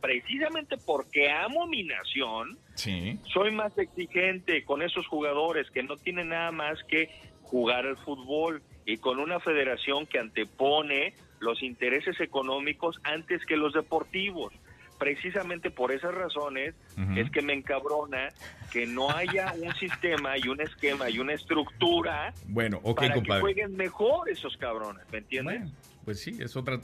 precisamente 0.00 0.78
porque 0.78 1.30
amo 1.30 1.66
mi 1.66 1.84
nación, 1.84 2.58
sí. 2.76 3.20
soy 3.30 3.50
más 3.50 3.76
exigente 3.76 4.64
con 4.64 4.80
esos 4.80 5.06
jugadores 5.06 5.70
que 5.70 5.82
no 5.82 5.96
tienen 5.96 6.30
nada 6.30 6.50
más 6.50 6.82
que 6.84 7.10
jugar 7.42 7.84
al 7.84 7.98
fútbol 7.98 8.62
y 8.86 8.96
con 8.96 9.18
una 9.18 9.38
federación 9.38 10.06
que 10.06 10.18
antepone 10.18 11.12
los 11.46 11.62
intereses 11.62 12.20
económicos 12.20 12.98
antes 13.04 13.44
que 13.46 13.56
los 13.56 13.72
deportivos. 13.72 14.52
Precisamente 14.98 15.70
por 15.70 15.92
esas 15.92 16.14
razones 16.14 16.74
es 17.16 17.30
que 17.30 17.42
me 17.42 17.52
encabrona 17.52 18.28
que 18.72 18.86
no 18.86 19.10
haya 19.10 19.52
un 19.62 19.74
sistema 19.74 20.38
y 20.38 20.48
un 20.48 20.60
esquema 20.62 21.10
y 21.10 21.18
una 21.18 21.34
estructura 21.34 22.32
bueno, 22.48 22.80
para 22.80 23.12
que 23.12 23.40
jueguen 23.40 23.76
mejor 23.76 24.30
esos 24.30 24.56
cabrones, 24.56 25.04
¿me 25.12 25.18
entiendes? 25.18 25.70
pues 26.04 26.20
sí, 26.20 26.38
es 26.40 26.56
otra... 26.56 26.80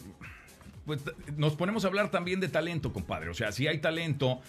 Pues 0.84 1.04
nos 1.36 1.54
ponemos 1.54 1.84
a 1.84 1.88
hablar 1.88 2.10
también 2.10 2.40
de 2.40 2.48
talento, 2.48 2.92
compadre. 2.92 3.30
O 3.30 3.34
sea, 3.34 3.52
si 3.52 3.68
hay 3.68 3.78
talento, 3.78 4.40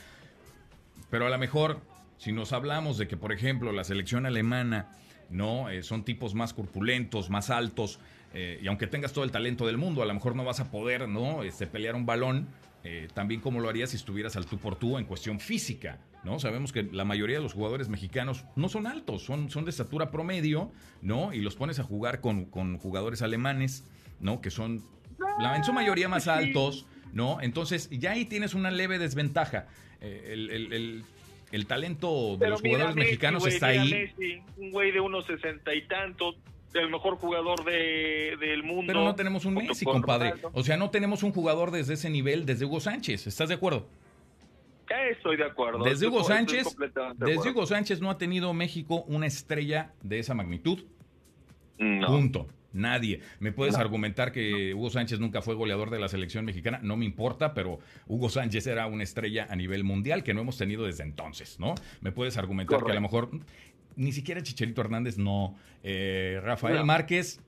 pero 1.09 1.27
a 1.27 1.29
lo 1.29 1.37
mejor 1.37 1.79
si 2.17 2.31
nos 2.31 2.53
hablamos 2.53 2.97
de 2.97 3.07
que, 3.07 3.15
por 3.15 3.31
ejemplo, 3.31 3.71
la 3.71 3.83
selección 3.83 4.25
alemana, 4.25 4.89
¿no? 5.29 5.69
Eh, 5.69 5.83
son 5.83 6.03
tipos 6.03 6.33
más 6.33 6.53
corpulentos, 6.53 7.29
más 7.29 7.49
altos, 7.49 7.99
eh, 8.33 8.59
y 8.61 8.67
aunque 8.67 8.87
tengas 8.87 9.13
todo 9.13 9.23
el 9.23 9.31
talento 9.31 9.67
del 9.67 9.77
mundo, 9.77 10.01
a 10.01 10.05
lo 10.05 10.13
mejor 10.13 10.35
no 10.35 10.43
vas 10.43 10.59
a 10.59 10.71
poder, 10.71 11.07
¿no? 11.07 11.43
Este, 11.43 11.67
pelear 11.67 11.95
un 11.95 12.05
balón, 12.05 12.47
eh, 12.83 13.07
también 13.13 13.39
como 13.41 13.59
lo 13.59 13.69
harías 13.69 13.91
si 13.91 13.95
estuvieras 13.95 14.35
al 14.35 14.45
tú 14.45 14.57
por 14.57 14.75
tú 14.75 14.97
en 14.97 15.05
cuestión 15.05 15.39
física, 15.39 15.99
¿no? 16.23 16.39
Sabemos 16.39 16.73
que 16.73 16.83
la 16.83 17.05
mayoría 17.05 17.37
de 17.37 17.43
los 17.43 17.53
jugadores 17.53 17.89
mexicanos 17.89 18.43
no 18.55 18.69
son 18.69 18.87
altos, 18.87 19.23
son, 19.23 19.49
son 19.49 19.65
de 19.65 19.69
estatura 19.69 20.09
promedio, 20.09 20.71
¿no? 21.01 21.31
Y 21.31 21.41
los 21.41 21.55
pones 21.55 21.79
a 21.79 21.83
jugar 21.83 22.21
con, 22.21 22.49
jugadores 22.79 23.21
alemanes, 23.21 23.87
¿no? 24.19 24.41
Que 24.41 24.49
son 24.49 24.83
la, 25.39 25.55
en 25.55 25.63
su 25.63 25.71
mayoría 25.71 26.09
más 26.09 26.27
altos, 26.27 26.87
¿no? 27.13 27.39
Entonces 27.39 27.89
ya 27.91 28.11
ahí 28.11 28.25
tienes 28.25 28.55
una 28.55 28.71
leve 28.71 28.97
desventaja. 28.97 29.67
Eh, 30.01 31.03
el, 31.51 31.67
talento 31.67 32.35
de 32.37 32.49
los 32.49 32.61
jugadores 32.61 32.95
mexicanos 32.95 33.45
está 33.45 33.67
ahí. 33.67 34.11
un 34.57 34.71
güey 34.71 34.91
de 34.91 34.99
unos 34.99 35.25
sesenta 35.25 35.73
y 35.73 35.83
tantos, 35.83 36.35
el 36.73 36.89
mejor 36.89 37.17
jugador 37.17 37.63
de, 37.63 38.35
del 38.39 38.63
mundo. 38.63 38.85
Pero 38.87 39.03
no 39.03 39.15
tenemos 39.15 39.45
un 39.45 39.53
Messi, 39.55 39.85
compadre. 39.85 40.33
O 40.53 40.63
sea, 40.63 40.77
no 40.77 40.89
tenemos 40.89 41.23
un 41.23 41.31
jugador 41.31 41.71
desde 41.71 41.93
ese 41.93 42.09
nivel, 42.09 42.45
desde 42.45 42.65
Hugo 42.65 42.79
Sánchez. 42.79 43.27
¿Estás 43.27 43.49
de 43.49 43.55
acuerdo? 43.55 43.87
Estoy 45.11 45.37
de 45.37 45.45
acuerdo. 45.45 45.83
Desde 45.83 46.07
Hugo 46.07 46.23
Sánchez, 46.23 46.75
desde 47.15 47.51
Hugo 47.51 47.65
Sánchez 47.65 48.01
no 48.01 48.09
ha 48.09 48.17
tenido 48.17 48.53
México 48.53 49.03
una 49.07 49.25
estrella 49.25 49.91
de 50.01 50.19
esa 50.19 50.33
magnitud. 50.33 50.83
No. 51.79 52.07
Punto. 52.07 52.47
Nadie. 52.73 53.21
Me 53.39 53.51
puedes 53.51 53.75
argumentar 53.75 54.31
que 54.31 54.73
Hugo 54.73 54.89
Sánchez 54.89 55.19
nunca 55.19 55.41
fue 55.41 55.53
goleador 55.53 55.91
de 55.91 55.99
la 55.99 56.09
selección 56.09 56.43
mexicana, 56.43 56.79
no 56.81 56.97
me 56.97 57.05
importa, 57.05 57.53
pero 57.53 57.79
Hugo 58.07 58.29
Sánchez 58.29 58.65
era 58.65 58.87
una 58.87 59.03
estrella 59.03 59.47
a 59.49 59.55
nivel 59.55 59.83
mundial 59.83 60.23
que 60.23 60.33
no 60.33 60.41
hemos 60.41 60.57
tenido 60.57 60.85
desde 60.85 61.03
entonces, 61.03 61.59
¿no? 61.59 61.75
Me 62.01 62.11
puedes 62.11 62.35
argumentar 62.37 62.83
que 62.83 62.91
a 62.91 62.95
lo 62.95 63.01
mejor 63.01 63.29
ni 63.95 64.11
siquiera 64.11 64.41
Chicharito 64.41 64.81
Hernández 64.81 65.17
no. 65.17 65.55
Eh, 65.83 66.39
Rafael 66.43 66.83
Márquez 66.83 67.41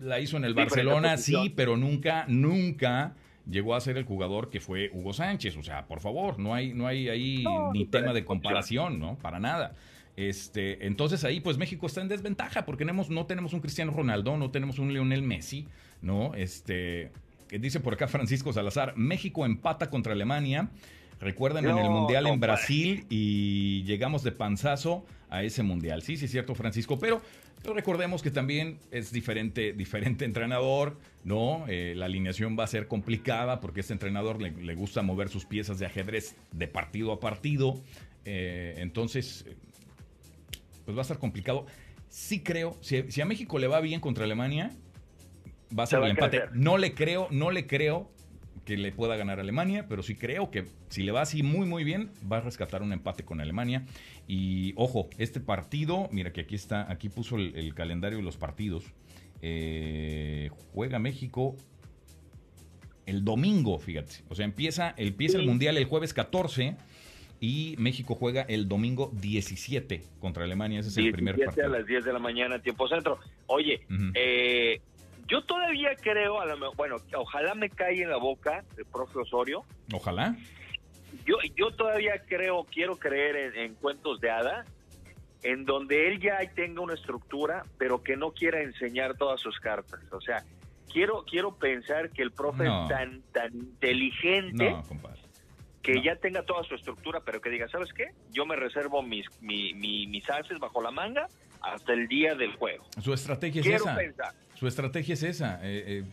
la 0.00 0.20
hizo 0.20 0.36
en 0.36 0.44
el 0.44 0.54
Barcelona, 0.54 1.16
sí, 1.16 1.52
pero 1.54 1.76
nunca, 1.76 2.24
nunca 2.28 3.14
llegó 3.48 3.74
a 3.74 3.80
ser 3.80 3.96
el 3.96 4.04
jugador 4.04 4.50
que 4.50 4.60
fue 4.60 4.90
Hugo 4.92 5.12
Sánchez. 5.12 5.56
O 5.56 5.62
sea, 5.62 5.86
por 5.86 6.00
favor, 6.00 6.38
no 6.38 6.54
hay, 6.54 6.74
no 6.74 6.86
hay 6.86 7.08
ahí 7.08 7.44
ni 7.72 7.86
tema 7.86 8.12
de 8.12 8.24
comparación, 8.24 8.98
¿no? 8.98 9.16
Para 9.18 9.38
nada. 9.38 9.74
Este, 10.16 10.86
entonces 10.86 11.24
ahí 11.24 11.40
pues 11.40 11.56
México 11.56 11.86
está 11.86 12.02
en 12.02 12.08
desventaja 12.08 12.66
porque 12.66 12.84
tenemos, 12.84 13.08
no 13.08 13.24
tenemos 13.26 13.54
un 13.54 13.60
Cristiano 13.60 13.92
Ronaldo, 13.92 14.36
no 14.36 14.50
tenemos 14.50 14.78
un 14.78 14.92
Lionel 14.92 15.22
Messi, 15.22 15.68
¿no? 16.02 16.34
Este, 16.34 17.12
dice 17.48 17.80
por 17.80 17.94
acá 17.94 18.08
Francisco 18.08 18.52
Salazar, 18.52 18.94
México 18.96 19.46
empata 19.46 19.88
contra 19.88 20.12
Alemania. 20.12 20.68
Recuerdan 21.22 21.64
en 21.66 21.78
el 21.78 21.88
Mundial 21.88 22.26
en 22.26 22.40
Brasil 22.40 23.06
y 23.08 23.84
llegamos 23.84 24.24
de 24.24 24.32
panzazo 24.32 25.06
a 25.30 25.44
ese 25.44 25.62
Mundial. 25.62 26.02
Sí, 26.02 26.16
sí 26.16 26.24
es 26.24 26.32
cierto, 26.32 26.56
Francisco, 26.56 26.98
pero, 26.98 27.22
recordemos 27.62 28.24
que 28.24 28.32
también 28.32 28.78
es 28.90 29.12
diferente, 29.12 29.72
diferente 29.72 30.24
entrenador, 30.24 30.98
¿no? 31.22 31.64
Eh, 31.68 31.94
la 31.96 32.06
alineación 32.06 32.58
va 32.58 32.64
a 32.64 32.66
ser 32.66 32.88
complicada 32.88 33.60
porque 33.60 33.80
este 33.80 33.92
entrenador 33.92 34.42
le, 34.42 34.74
gusta 34.74 35.02
mover 35.02 35.28
sus 35.28 35.44
piezas 35.44 35.78
de 35.78 35.86
ajedrez 35.86 36.34
de 36.50 36.66
partido 36.66 37.12
a 37.12 37.20
partido. 37.20 37.80
Eh, 38.24 38.74
entonces, 38.78 39.46
pues 40.84 40.96
va 40.96 41.02
a 41.02 41.02
estar 41.02 41.18
complicado. 41.18 41.66
Sí 42.08 42.40
creo, 42.40 42.76
si, 42.80 43.20
a 43.20 43.24
México 43.26 43.60
le 43.60 43.68
va 43.68 43.80
bien 43.80 44.00
contra 44.00 44.24
Alemania, 44.24 44.72
va 45.78 45.84
a 45.84 45.86
ser 45.86 46.02
el 46.02 46.10
empate. 46.10 46.42
No 46.52 46.78
le 46.78 46.94
creo, 46.94 47.28
no 47.30 47.52
le 47.52 47.68
creo 47.68 48.10
que 48.64 48.76
le 48.76 48.92
pueda 48.92 49.16
ganar 49.16 49.38
a 49.38 49.42
Alemania, 49.42 49.86
pero 49.88 50.02
sí 50.02 50.14
creo 50.14 50.50
que 50.50 50.66
si 50.88 51.02
le 51.02 51.12
va 51.12 51.22
así 51.22 51.42
muy 51.42 51.66
muy 51.66 51.84
bien, 51.84 52.10
va 52.30 52.38
a 52.38 52.40
rescatar 52.40 52.82
un 52.82 52.92
empate 52.92 53.24
con 53.24 53.40
Alemania. 53.40 53.84
Y 54.28 54.72
ojo, 54.76 55.08
este 55.18 55.40
partido, 55.40 56.08
mira 56.12 56.32
que 56.32 56.42
aquí 56.42 56.54
está, 56.54 56.90
aquí 56.90 57.08
puso 57.08 57.36
el, 57.36 57.74
calendario 57.74 58.18
de 58.18 58.24
los 58.24 58.36
partidos. 58.36 58.84
Eh, 59.40 60.50
juega 60.72 60.98
México 60.98 61.56
el 63.06 63.24
domingo, 63.24 63.78
fíjate. 63.78 64.16
O 64.28 64.34
sea, 64.34 64.44
empieza, 64.44 64.94
empieza 64.96 65.38
el 65.38 65.46
Mundial 65.46 65.76
el 65.76 65.86
jueves 65.86 66.14
14 66.14 66.76
y 67.40 67.74
México 67.78 68.14
juega 68.14 68.42
el 68.42 68.68
domingo 68.68 69.10
17 69.20 70.04
contra 70.20 70.44
Alemania. 70.44 70.78
Ese 70.78 70.90
es 70.90 70.96
el 70.98 71.10
primer 71.10 71.36
partido. 71.36 71.66
a 71.66 71.70
las 71.70 71.86
10 71.86 72.04
de 72.04 72.12
la 72.12 72.20
mañana, 72.20 72.60
tiempo 72.60 72.86
centro. 72.86 73.18
Oye, 73.46 73.80
eh, 74.14 74.80
yo 75.28 75.42
todavía 75.44 75.94
creo, 76.00 76.40
a 76.40 76.46
lo 76.46 76.72
bueno, 76.74 76.96
ojalá 77.16 77.54
me 77.54 77.70
caiga 77.70 78.04
en 78.04 78.10
la 78.10 78.16
boca 78.16 78.64
el 78.76 78.84
profe 78.86 79.18
Osorio. 79.18 79.64
Ojalá. 79.92 80.36
Yo, 81.24 81.36
yo 81.56 81.70
todavía 81.72 82.22
creo, 82.26 82.64
quiero 82.64 82.96
creer 82.96 83.56
en, 83.56 83.74
cuentos 83.74 84.20
de 84.20 84.30
hada, 84.30 84.64
en 85.42 85.64
donde 85.64 86.08
él 86.08 86.20
ya 86.20 86.38
tenga 86.54 86.80
una 86.80 86.94
estructura, 86.94 87.64
pero 87.78 88.02
que 88.02 88.16
no 88.16 88.32
quiera 88.32 88.62
enseñar 88.62 89.16
todas 89.16 89.40
sus 89.40 89.58
cartas. 89.60 90.00
O 90.12 90.20
sea, 90.20 90.44
quiero, 90.92 91.24
quiero 91.24 91.56
pensar 91.56 92.10
que 92.10 92.22
el 92.22 92.32
profe 92.32 92.64
es 92.64 92.88
tan, 92.88 93.22
tan 93.32 93.54
inteligente. 93.54 94.70
No, 94.70 94.82
compadre 94.82 95.22
que 95.82 96.00
ya 96.00 96.14
tenga 96.16 96.42
toda 96.44 96.62
su 96.62 96.76
estructura, 96.76 97.20
pero 97.24 97.40
que 97.40 97.50
diga, 97.50 97.68
¿sabes 97.68 97.92
qué? 97.92 98.12
Yo 98.30 98.46
me 98.46 98.54
reservo 98.54 99.02
mis, 99.02 99.26
mi, 99.40 99.74
mis 99.74 100.30
haces 100.30 100.60
bajo 100.60 100.80
la 100.80 100.92
manga 100.92 101.26
hasta 101.60 101.92
el 101.92 102.06
día 102.08 102.34
del 102.34 102.54
juego. 102.54 102.84
Su 103.00 103.12
estrategia 103.12 103.60
es 103.60 103.66
esa. 103.66 103.96
Su 104.62 104.68
estrategia 104.68 105.14
es 105.14 105.24
esa. 105.24 105.58
Eh, 105.64 105.84
eh, 105.88 106.04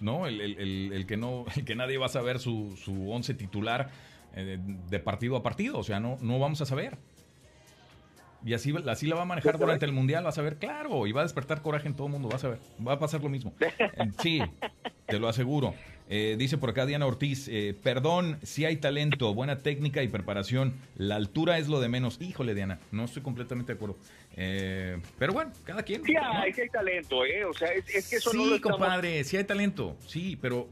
¿no? 0.00 0.26
El, 0.26 0.40
el, 0.40 0.92
el, 0.94 1.06
que 1.06 1.18
no, 1.18 1.44
el 1.54 1.66
que 1.66 1.76
nadie 1.76 1.98
va 1.98 2.06
a 2.06 2.08
saber 2.08 2.38
su, 2.38 2.74
su 2.82 3.10
once 3.10 3.34
titular 3.34 3.90
eh, 4.34 4.56
de 4.58 4.98
partido 4.98 5.36
a 5.36 5.42
partido. 5.42 5.76
O 5.76 5.84
sea, 5.84 6.00
no, 6.00 6.16
no 6.22 6.38
vamos 6.38 6.62
a 6.62 6.64
saber. 6.64 6.96
Y 8.46 8.54
así, 8.54 8.74
así 8.88 9.06
la 9.06 9.16
va 9.16 9.22
a 9.22 9.24
manejar 9.26 9.58
durante 9.58 9.84
el 9.84 9.92
mundial, 9.92 10.24
vas 10.24 10.38
a 10.38 10.42
ver, 10.42 10.56
claro, 10.56 11.06
y 11.06 11.12
va 11.12 11.20
a 11.20 11.24
despertar 11.24 11.60
coraje 11.60 11.86
en 11.86 11.96
todo 11.96 12.06
el 12.06 12.14
mundo, 12.14 12.30
vas 12.30 12.42
a 12.44 12.48
ver, 12.48 12.60
va 12.86 12.94
a 12.94 12.98
pasar 12.98 13.22
lo 13.22 13.28
mismo. 13.28 13.52
Sí, 14.22 14.40
te 15.04 15.18
lo 15.18 15.28
aseguro. 15.28 15.74
Eh, 16.10 16.36
dice 16.38 16.56
por 16.56 16.70
acá 16.70 16.86
Diana 16.86 17.06
Ortiz, 17.06 17.48
eh, 17.48 17.76
perdón, 17.82 18.38
si 18.42 18.64
hay 18.64 18.76
talento, 18.76 19.34
buena 19.34 19.58
técnica 19.58 20.02
y 20.02 20.08
preparación, 20.08 20.74
la 20.96 21.16
altura 21.16 21.58
es 21.58 21.68
lo 21.68 21.80
de 21.80 21.88
menos. 21.88 22.20
Híjole, 22.20 22.54
Diana, 22.54 22.80
no 22.92 23.04
estoy 23.04 23.22
completamente 23.22 23.72
de 23.72 23.76
acuerdo. 23.76 23.96
Eh, 24.36 24.98
pero 25.18 25.32
bueno, 25.32 25.52
cada 25.64 25.82
quien. 25.82 26.02
Sí 26.04 26.14
hay, 26.16 26.52
hay 26.52 26.68
talento, 26.70 27.24
¿eh? 27.26 27.44
O 27.44 27.52
sea, 27.52 27.68
es, 27.72 28.08
que 28.08 28.16
eso 28.16 28.30
sí, 28.30 28.38
no 28.38 28.46
lo 28.46 28.60
compadre, 28.60 29.22
sí 29.24 29.36
hay 29.36 29.44
talento, 29.44 29.96
sí, 30.06 30.38
pero 30.40 30.68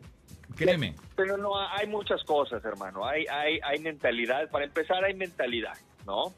créeme. 0.57 0.95
Pero 1.17 1.37
no, 1.37 1.59
hay 1.59 1.87
muchas 1.87 2.25
cosas, 2.25 2.65
hermano. 2.65 3.07
Hay, 3.07 3.27
hay, 3.31 3.59
hay 3.63 3.79
mentalidad. 3.81 4.49
Para 4.51 4.65
empezar, 4.65 5.05
hay 5.05 5.15
mentalidad. 5.15 5.77
¿No? 6.07 6.33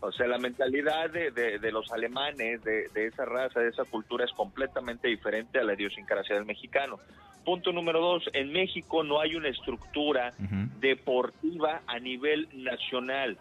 O 0.00 0.12
sea, 0.12 0.26
la 0.26 0.38
mentalidad 0.38 1.08
de, 1.10 1.30
de, 1.30 1.72
los 1.72 1.90
alemanes, 1.92 2.62
de, 2.64 2.88
de, 2.88 3.06
esa 3.06 3.24
raza, 3.24 3.60
de 3.60 3.68
esa 3.68 3.84
cultura 3.84 4.24
es 4.24 4.32
completamente 4.32 5.08
diferente 5.08 5.58
a 5.58 5.64
la 5.64 5.74
idiosincrasia 5.74 6.34
del 6.34 6.44
mexicano. 6.44 6.98
Punto 7.44 7.72
número 7.72 8.00
dos, 8.00 8.24
en 8.34 8.52
México 8.52 9.02
no 9.02 9.20
hay 9.20 9.34
una 9.34 9.48
estructura 9.48 10.32
deportiva 10.80 11.82
a 11.86 11.98
nivel 11.98 12.48
nacional. 12.52 13.38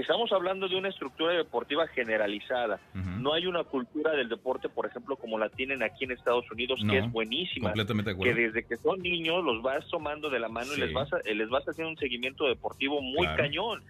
Estamos 0.00 0.32
hablando 0.32 0.68
de 0.68 0.76
una 0.76 0.88
estructura 0.88 1.32
deportiva 1.34 1.86
generalizada. 1.88 2.80
No 2.94 3.32
hay 3.32 3.46
una 3.46 3.64
cultura 3.64 4.12
del 4.12 4.28
deporte, 4.28 4.68
por 4.68 4.86
ejemplo, 4.86 5.16
como 5.16 5.38
la 5.38 5.48
tienen 5.48 5.82
aquí 5.82 6.04
en 6.04 6.10
Estados 6.10 6.50
Unidos, 6.50 6.80
que 6.88 6.98
es 6.98 7.10
buenísima. 7.10 7.70
Completamente 7.70 8.16
que 8.18 8.34
desde 8.34 8.64
que 8.64 8.76
son 8.76 9.00
niños 9.00 9.44
los 9.44 9.62
vas 9.62 9.86
tomando 9.88 10.30
de 10.30 10.40
la 10.40 10.48
mano 10.48 10.74
y 10.74 10.80
les 10.80 10.92
vas, 10.92 11.08
les 11.24 11.48
vas 11.48 11.64
haciendo 11.68 11.90
un 11.90 11.96
seguimiento 11.96 12.46
deportivo 12.46 13.00
muy 13.00 13.26
cañón. 13.36 13.82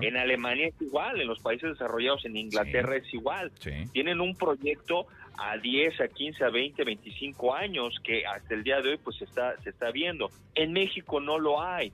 En 0.00 0.16
Alemania 0.16 0.68
es 0.68 0.82
igual, 0.82 1.20
en 1.20 1.28
los 1.28 1.40
países 1.40 1.70
desarrollados, 1.70 2.24
en 2.24 2.36
Inglaterra 2.36 2.96
es 2.96 3.14
igual. 3.14 3.52
Tienen 3.92 4.20
un 4.20 4.34
proyecto 4.36 5.06
a 5.38 5.56
10, 5.56 6.00
a 6.00 6.08
15, 6.08 6.44
a 6.44 6.50
20, 6.50 6.84
25 6.84 7.54
años 7.54 7.98
que 8.02 8.26
hasta 8.26 8.54
el 8.54 8.64
día 8.64 8.80
de 8.80 8.90
hoy 8.90 8.98
pues 9.02 9.20
está, 9.22 9.56
se 9.62 9.70
está 9.70 9.90
viendo. 9.90 10.30
En 10.54 10.72
México 10.72 11.20
no 11.20 11.38
lo 11.38 11.62
hay. 11.62 11.92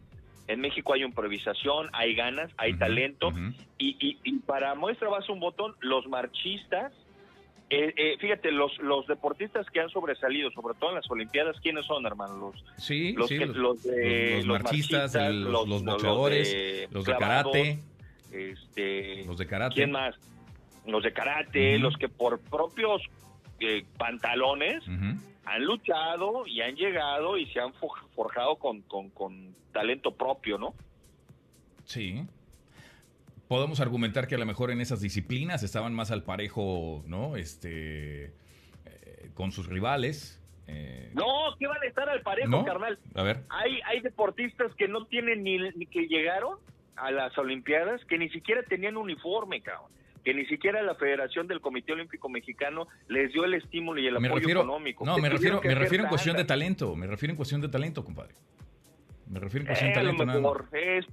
En 0.49 0.61
México 0.61 0.95
hay 0.95 1.03
improvisación, 1.03 1.89
hay 1.93 2.15
ganas, 2.15 2.51
hay 2.57 2.75
talento. 2.75 3.33
y, 3.79 3.97
y, 4.25 4.39
para 4.41 4.75
muestra 4.75 5.09
vas 5.09 5.29
un 5.29 5.41
botón, 5.41 5.75
los 5.81 6.07
marchistas, 6.09 6.93
eh, 7.71 7.93
eh, 7.97 8.17
fíjate, 8.19 8.51
los, 8.51 8.79
los 8.79 9.07
deportistas 9.07 9.67
que 9.69 9.81
han 9.81 9.91
sobresalido, 9.91 10.51
sobre 10.53 10.75
todo 10.75 10.89
en 10.91 10.97
las 10.97 11.11
Olimpiadas, 11.11 11.55
¿quiénes 11.61 11.85
son, 11.85 12.07
hermano? 12.07 12.53
Los, 12.53 12.65
sí, 12.79 13.13
los, 13.13 13.31
los, 13.31 14.47
marchistas, 14.47 15.15
los, 15.15 15.69
los, 15.69 15.85
boxeadores, 15.85 16.89
los 16.91 17.05
de, 17.05 17.13
karate. 17.13 17.79
Este, 18.33 19.25
los 19.27 19.37
de 19.37 19.47
karate. 19.47 19.75
¿Quién 19.75 19.91
más? 19.91 20.15
Los 20.87 21.03
de 21.03 21.13
karate, 21.13 21.79
los 21.79 21.99
que 21.99 22.09
por 22.09 22.41
propios 22.41 23.03
eh, 23.61 23.85
pantalones 23.99 24.83
han 25.49 25.65
luchado 25.65 26.47
y 26.47 26.61
han 26.61 26.77
llegado 26.77 27.37
y 27.39 27.47
se 27.47 27.61
han 27.61 27.73
forjado 28.15 28.57
con, 28.57 28.83
con, 28.83 29.55
talento 29.73 30.15
propio, 30.15 30.59
¿no? 30.59 30.75
Sí. 31.85 32.27
Podemos 33.49 33.81
argumentar 33.81 34.27
que 34.27 34.35
a 34.35 34.39
lo 34.39 34.47
mejor 34.47 34.71
en 34.71 34.81
esas 34.81 35.01
disciplinas 35.01 35.63
estaban 35.63 35.95
más 35.95 36.11
al 36.11 36.23
parejo, 36.23 37.03
¿no? 37.07 37.37
Este, 37.37 38.27
eh, 38.85 39.31
con 39.35 39.53
sus 39.53 39.67
rivales. 39.67 40.43
Eh. 40.67 41.13
No, 41.15 41.57
que 41.59 41.67
van 41.67 41.83
a 41.83 41.87
estar 41.87 42.09
al 42.09 42.21
parejo, 42.21 42.65
carnal. 42.65 42.99
A 43.15 43.23
ver. 43.23 43.45
Hay, 43.49 43.81
hay 43.87 44.01
deportistas 44.01 44.75
que 44.75 44.87
no 44.87 45.07
tienen 45.07 45.43
ni, 45.43 45.59
ni 45.59 45.87
que 45.87 46.09
llegaron 46.09 46.59
a 46.97 47.11
las 47.11 47.37
Olimpiadas 47.39 48.05
que 48.05 48.19
ni 48.19 48.29
siquiera 48.29 48.63
tenían 48.65 48.97
uniforme, 48.97 49.63
cabrón 49.63 49.98
que 50.25 50.35
ni 50.35 50.45
siquiera 50.47 50.83
la 50.83 50.95
Federación 50.95 51.47
del 51.47 51.61
Comité 51.61 51.93
Olímpico 51.93 52.29
Mexicano 52.29 52.89
les 53.09 53.33
dio 53.33 53.45
el 53.45 53.55
estímulo 53.55 54.01
y 54.01 54.07
el 54.07 54.17
apoyo 54.17 54.49
económico. 54.49 55.05
No, 55.05 55.19
me 55.19 55.29
refiero, 55.29 55.61
me 55.63 55.75
refiero 55.75 56.05
en 56.05 56.11
cuestión 56.11 56.37
de 56.37 56.45
talento, 56.45 56.95
me 56.97 57.07
refiero 57.07 57.33
en 57.33 57.37
cuestión 57.37 57.61
de 57.61 57.69
talento, 57.69 58.05
compadre. 58.05 58.35
Me 59.29 59.41
refiero 59.41 59.63
en 59.63 59.67
cuestión 59.67 59.89
de 59.89 59.93
eh, 59.93 60.17
talento. 60.17 60.67
Es 60.73 61.07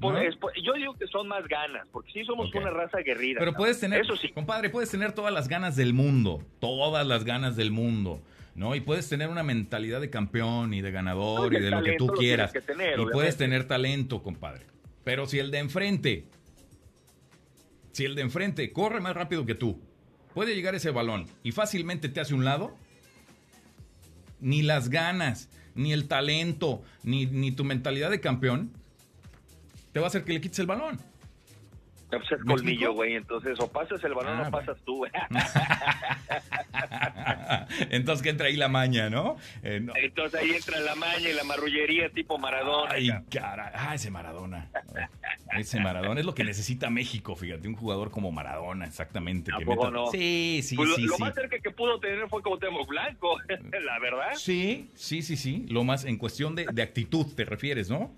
yo 0.63 0.73
digo 0.73 0.93
que 0.97 1.07
son 1.07 1.27
más 1.27 1.47
ganas, 1.47 1.85
porque 1.91 2.11
sí 2.11 2.23
somos 2.23 2.53
una 2.53 2.69
raza 2.69 2.99
guerrida. 2.99 3.39
Pero 3.39 3.53
puedes 3.53 3.79
tener, 3.79 4.01
Eso 4.01 4.15
sí. 4.15 4.29
compadre, 4.29 4.69
puedes 4.69 4.89
tener 4.89 5.11
todas 5.11 5.33
las 5.33 5.49
ganas 5.49 5.75
del 5.75 5.93
mundo, 5.93 6.41
todas 6.59 7.05
las 7.05 7.25
ganas 7.25 7.55
del 7.55 7.71
mundo. 7.71 8.21
¿no? 8.55 8.73
Y 8.73 8.79
puedes 8.79 9.09
tener 9.09 9.27
una 9.27 9.43
mentalidad 9.43 9.99
de 9.99 10.09
campeón 10.09 10.73
y 10.73 10.81
de 10.81 10.91
ganador 10.91 11.53
y 11.53 11.59
de 11.59 11.69
lo 11.69 11.83
que 11.83 11.97
tú 11.97 12.07
quieras. 12.07 12.53
y 12.55 13.05
puedes 13.11 13.37
tener 13.37 13.67
talento, 13.67 14.23
compadre. 14.23 14.65
Pero 15.03 15.27
si 15.27 15.39
el 15.39 15.51
de 15.51 15.59
enfrente 15.59 16.25
si 17.95 18.03
el 18.03 18.13
de 18.15 18.23
enfrente 18.23 18.73
corre 18.73 18.99
más 18.99 19.15
rápido 19.15 19.45
que 19.45 19.55
tú, 19.55 19.79
puede 20.33 20.53
llegar 20.53 20.75
ese 20.75 20.91
balón 20.91 21.27
y 21.43 21.53
fácilmente 21.53 22.09
te 22.09 22.19
hace 22.19 22.33
un 22.33 22.43
lado, 22.43 22.75
ni 24.41 24.63
las 24.63 24.89
ganas, 24.89 25.47
ni 25.75 25.93
el 25.93 26.09
talento, 26.09 26.83
ni, 27.03 27.25
ni 27.25 27.53
tu 27.53 27.63
mentalidad 27.63 28.11
de 28.11 28.19
campeón 28.19 28.69
te 29.93 30.01
va 30.01 30.07
a 30.07 30.09
hacer 30.09 30.25
que 30.25 30.33
le 30.33 30.41
quites 30.41 30.59
el 30.59 30.65
balón. 30.65 30.99
Pues 32.09 32.31
es 32.31 32.43
colmillo, 32.45 32.93
güey. 32.93 33.15
Entonces, 33.15 33.59
o 33.59 33.71
pasas 33.71 34.03
el 34.03 34.13
balón 34.13 34.39
o 34.39 34.45
ah, 34.45 34.51
pasas 34.51 34.77
tú, 34.85 34.97
güey. 34.97 35.11
Entonces, 37.89 38.23
que 38.23 38.29
entra 38.29 38.47
ahí 38.47 38.55
la 38.55 38.67
maña, 38.67 39.09
¿no? 39.09 39.37
Eh, 39.63 39.85
Entonces, 39.95 40.39
ahí 40.39 40.51
entra 40.51 40.79
la 40.81 40.95
maña 40.95 41.29
y 41.29 41.33
la 41.33 41.43
marrullería 41.43 42.09
tipo 42.09 42.37
Maradona. 42.37 42.93
Ay, 42.93 43.09
cara. 43.31 43.71
Ah, 43.73 43.95
ese 43.95 44.11
Maradona. 44.11 44.69
ese 45.57 45.79
Maradona 45.79 46.19
es 46.19 46.25
lo 46.25 46.35
que 46.35 46.43
necesita 46.43 46.89
México, 46.89 47.35
fíjate. 47.35 47.67
Un 47.67 47.75
jugador 47.75 48.11
como 48.11 48.31
Maradona, 48.31 48.85
exactamente. 48.85 49.51
Que 49.57 49.65
no? 49.65 50.07
Sí, 50.11 50.61
sí, 50.63 50.75
pues 50.75 50.95
sí. 50.95 51.01
Lo, 51.01 51.15
sí. 51.15 51.21
más 51.21 51.33
cerca 51.33 51.59
que 51.59 51.71
pudo 51.71 51.99
tener 51.99 52.27
fue 52.29 52.41
como 52.41 52.57
Temo 52.59 52.85
Blanco, 52.85 53.37
la 53.49 53.99
verdad. 53.99 54.35
Sí, 54.35 54.89
sí, 54.95 55.21
sí, 55.21 55.35
sí. 55.35 55.65
Lo 55.69 55.83
más 55.83 56.05
en 56.05 56.17
cuestión 56.17 56.55
de, 56.55 56.67
de 56.71 56.81
actitud, 56.81 57.25
te 57.35 57.45
refieres, 57.45 57.89
¿no? 57.89 58.11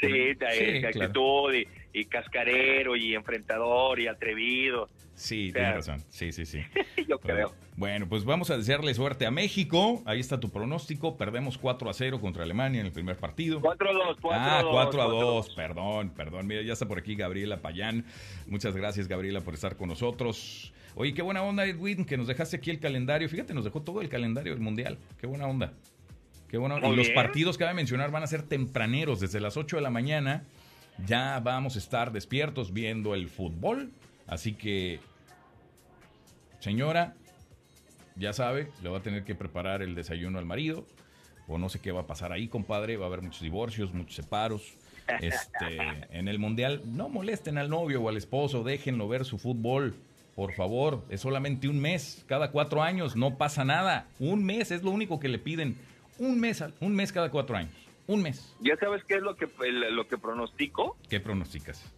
Sí, 0.00 0.34
de, 0.34 0.86
actitud 0.86 1.54
y, 1.54 1.66
cascarero 2.08 2.96
y 2.96 3.14
enfrentador 3.14 4.00
y 4.00 4.06
atrevido. 4.06 4.88
Sí, 5.14 5.50
tienes 5.52 5.74
razón. 5.74 6.04
Sí, 6.08 6.32
sí, 6.32 6.46
sí. 6.46 6.60
Yo 7.08 7.18
creo. 7.18 7.52
Bueno, 7.76 8.08
pues 8.08 8.24
vamos 8.24 8.50
a 8.50 8.56
desearle 8.56 8.94
suerte 8.94 9.26
a 9.26 9.30
México. 9.30 10.02
Ahí 10.06 10.18
está 10.18 10.40
tu 10.40 10.50
pronóstico. 10.50 11.18
Perdemos 11.18 11.58
4 11.58 11.90
a 11.90 11.92
0 11.92 12.20
contra 12.20 12.42
Alemania 12.42 12.80
en 12.80 12.86
el 12.86 12.92
primer 12.92 13.16
partido. 13.16 13.60
4 13.60 13.90
a 13.90 13.92
2, 13.92 14.16
4 14.20 14.40
ah, 14.40 14.62
2. 14.62 14.72
4 14.72 15.02
a 15.02 15.04
2, 15.06 15.50
perdón, 15.50 16.10
perdón. 16.10 16.46
Mira, 16.46 16.62
ya 16.62 16.72
está 16.72 16.86
por 16.88 16.98
aquí 16.98 17.16
Gabriela 17.16 17.60
Payán. 17.60 18.06
Muchas 18.46 18.74
gracias, 18.74 19.08
Gabriela, 19.08 19.42
por 19.42 19.54
estar 19.54 19.76
con 19.76 19.88
nosotros. 19.88 20.72
Oye, 20.94 21.12
qué 21.12 21.22
buena 21.22 21.42
onda, 21.42 21.66
Edwin, 21.66 22.04
que 22.04 22.16
nos 22.16 22.26
dejaste 22.26 22.56
aquí 22.56 22.70
el 22.70 22.80
calendario. 22.80 23.28
Fíjate, 23.28 23.52
nos 23.52 23.64
dejó 23.64 23.82
todo 23.82 24.00
el 24.00 24.08
calendario 24.08 24.52
del 24.52 24.62
Mundial. 24.62 24.98
Qué 25.20 25.26
buena 25.26 25.46
onda. 25.46 25.74
Qué 26.48 26.58
bueno. 26.58 26.78
y 26.78 26.96
los 26.96 27.10
partidos 27.10 27.56
que 27.56 27.64
voy 27.64 27.70
a 27.70 27.74
mencionar 27.74 28.10
van 28.10 28.24
a 28.24 28.26
ser 28.26 28.42
tempraneros, 28.42 29.20
desde 29.20 29.38
las 29.38 29.56
8 29.56 29.76
de 29.76 29.82
la 29.82 29.90
mañana. 29.90 30.44
Ya 31.06 31.40
vamos 31.40 31.76
a 31.76 31.78
estar 31.78 32.12
despiertos 32.12 32.72
viendo 32.72 33.14
el 33.14 33.28
fútbol. 33.28 33.90
Así 34.26 34.52
que, 34.54 35.00
señora, 36.60 37.14
ya 38.16 38.32
sabe, 38.32 38.70
le 38.82 38.90
va 38.90 38.98
a 38.98 39.02
tener 39.02 39.24
que 39.24 39.34
preparar 39.34 39.82
el 39.82 39.94
desayuno 39.94 40.38
al 40.38 40.44
marido. 40.44 40.84
O 41.48 41.58
no 41.58 41.68
sé 41.68 41.80
qué 41.80 41.90
va 41.90 42.02
a 42.02 42.06
pasar 42.06 42.32
ahí, 42.32 42.48
compadre. 42.48 42.96
Va 42.96 43.06
a 43.06 43.08
haber 43.08 43.22
muchos 43.22 43.40
divorcios, 43.40 43.92
muchos 43.92 44.16
separos. 44.16 44.74
Este, 45.20 45.78
en 46.10 46.28
el 46.28 46.38
mundial, 46.38 46.82
no 46.84 47.08
molesten 47.08 47.58
al 47.58 47.68
novio 47.68 48.00
o 48.00 48.08
al 48.08 48.16
esposo, 48.16 48.62
déjenlo 48.62 49.08
ver 49.08 49.24
su 49.24 49.38
fútbol. 49.38 49.96
Por 50.36 50.52
favor, 50.52 51.04
es 51.08 51.20
solamente 51.20 51.66
un 51.66 51.80
mes, 51.80 52.24
cada 52.28 52.52
cuatro 52.52 52.80
años, 52.80 53.16
no 53.16 53.36
pasa 53.36 53.64
nada. 53.64 54.06
Un 54.20 54.44
mes 54.44 54.70
es 54.70 54.84
lo 54.84 54.92
único 54.92 55.18
que 55.18 55.26
le 55.28 55.40
piden 55.40 55.76
un 56.20 56.38
mes, 56.38 56.62
un 56.80 56.94
mes 56.94 57.12
cada 57.12 57.30
cuatro 57.30 57.56
años. 57.56 57.74
Un 58.10 58.22
mes. 58.22 58.56
¿Ya 58.58 58.76
sabes 58.76 59.04
qué 59.04 59.14
es 59.14 59.22
lo 59.22 59.36
que, 59.36 59.46
lo 59.70 60.08
que 60.08 60.18
pronostico? 60.18 60.96
¿Qué 61.08 61.20
pronosticas? 61.20 61.94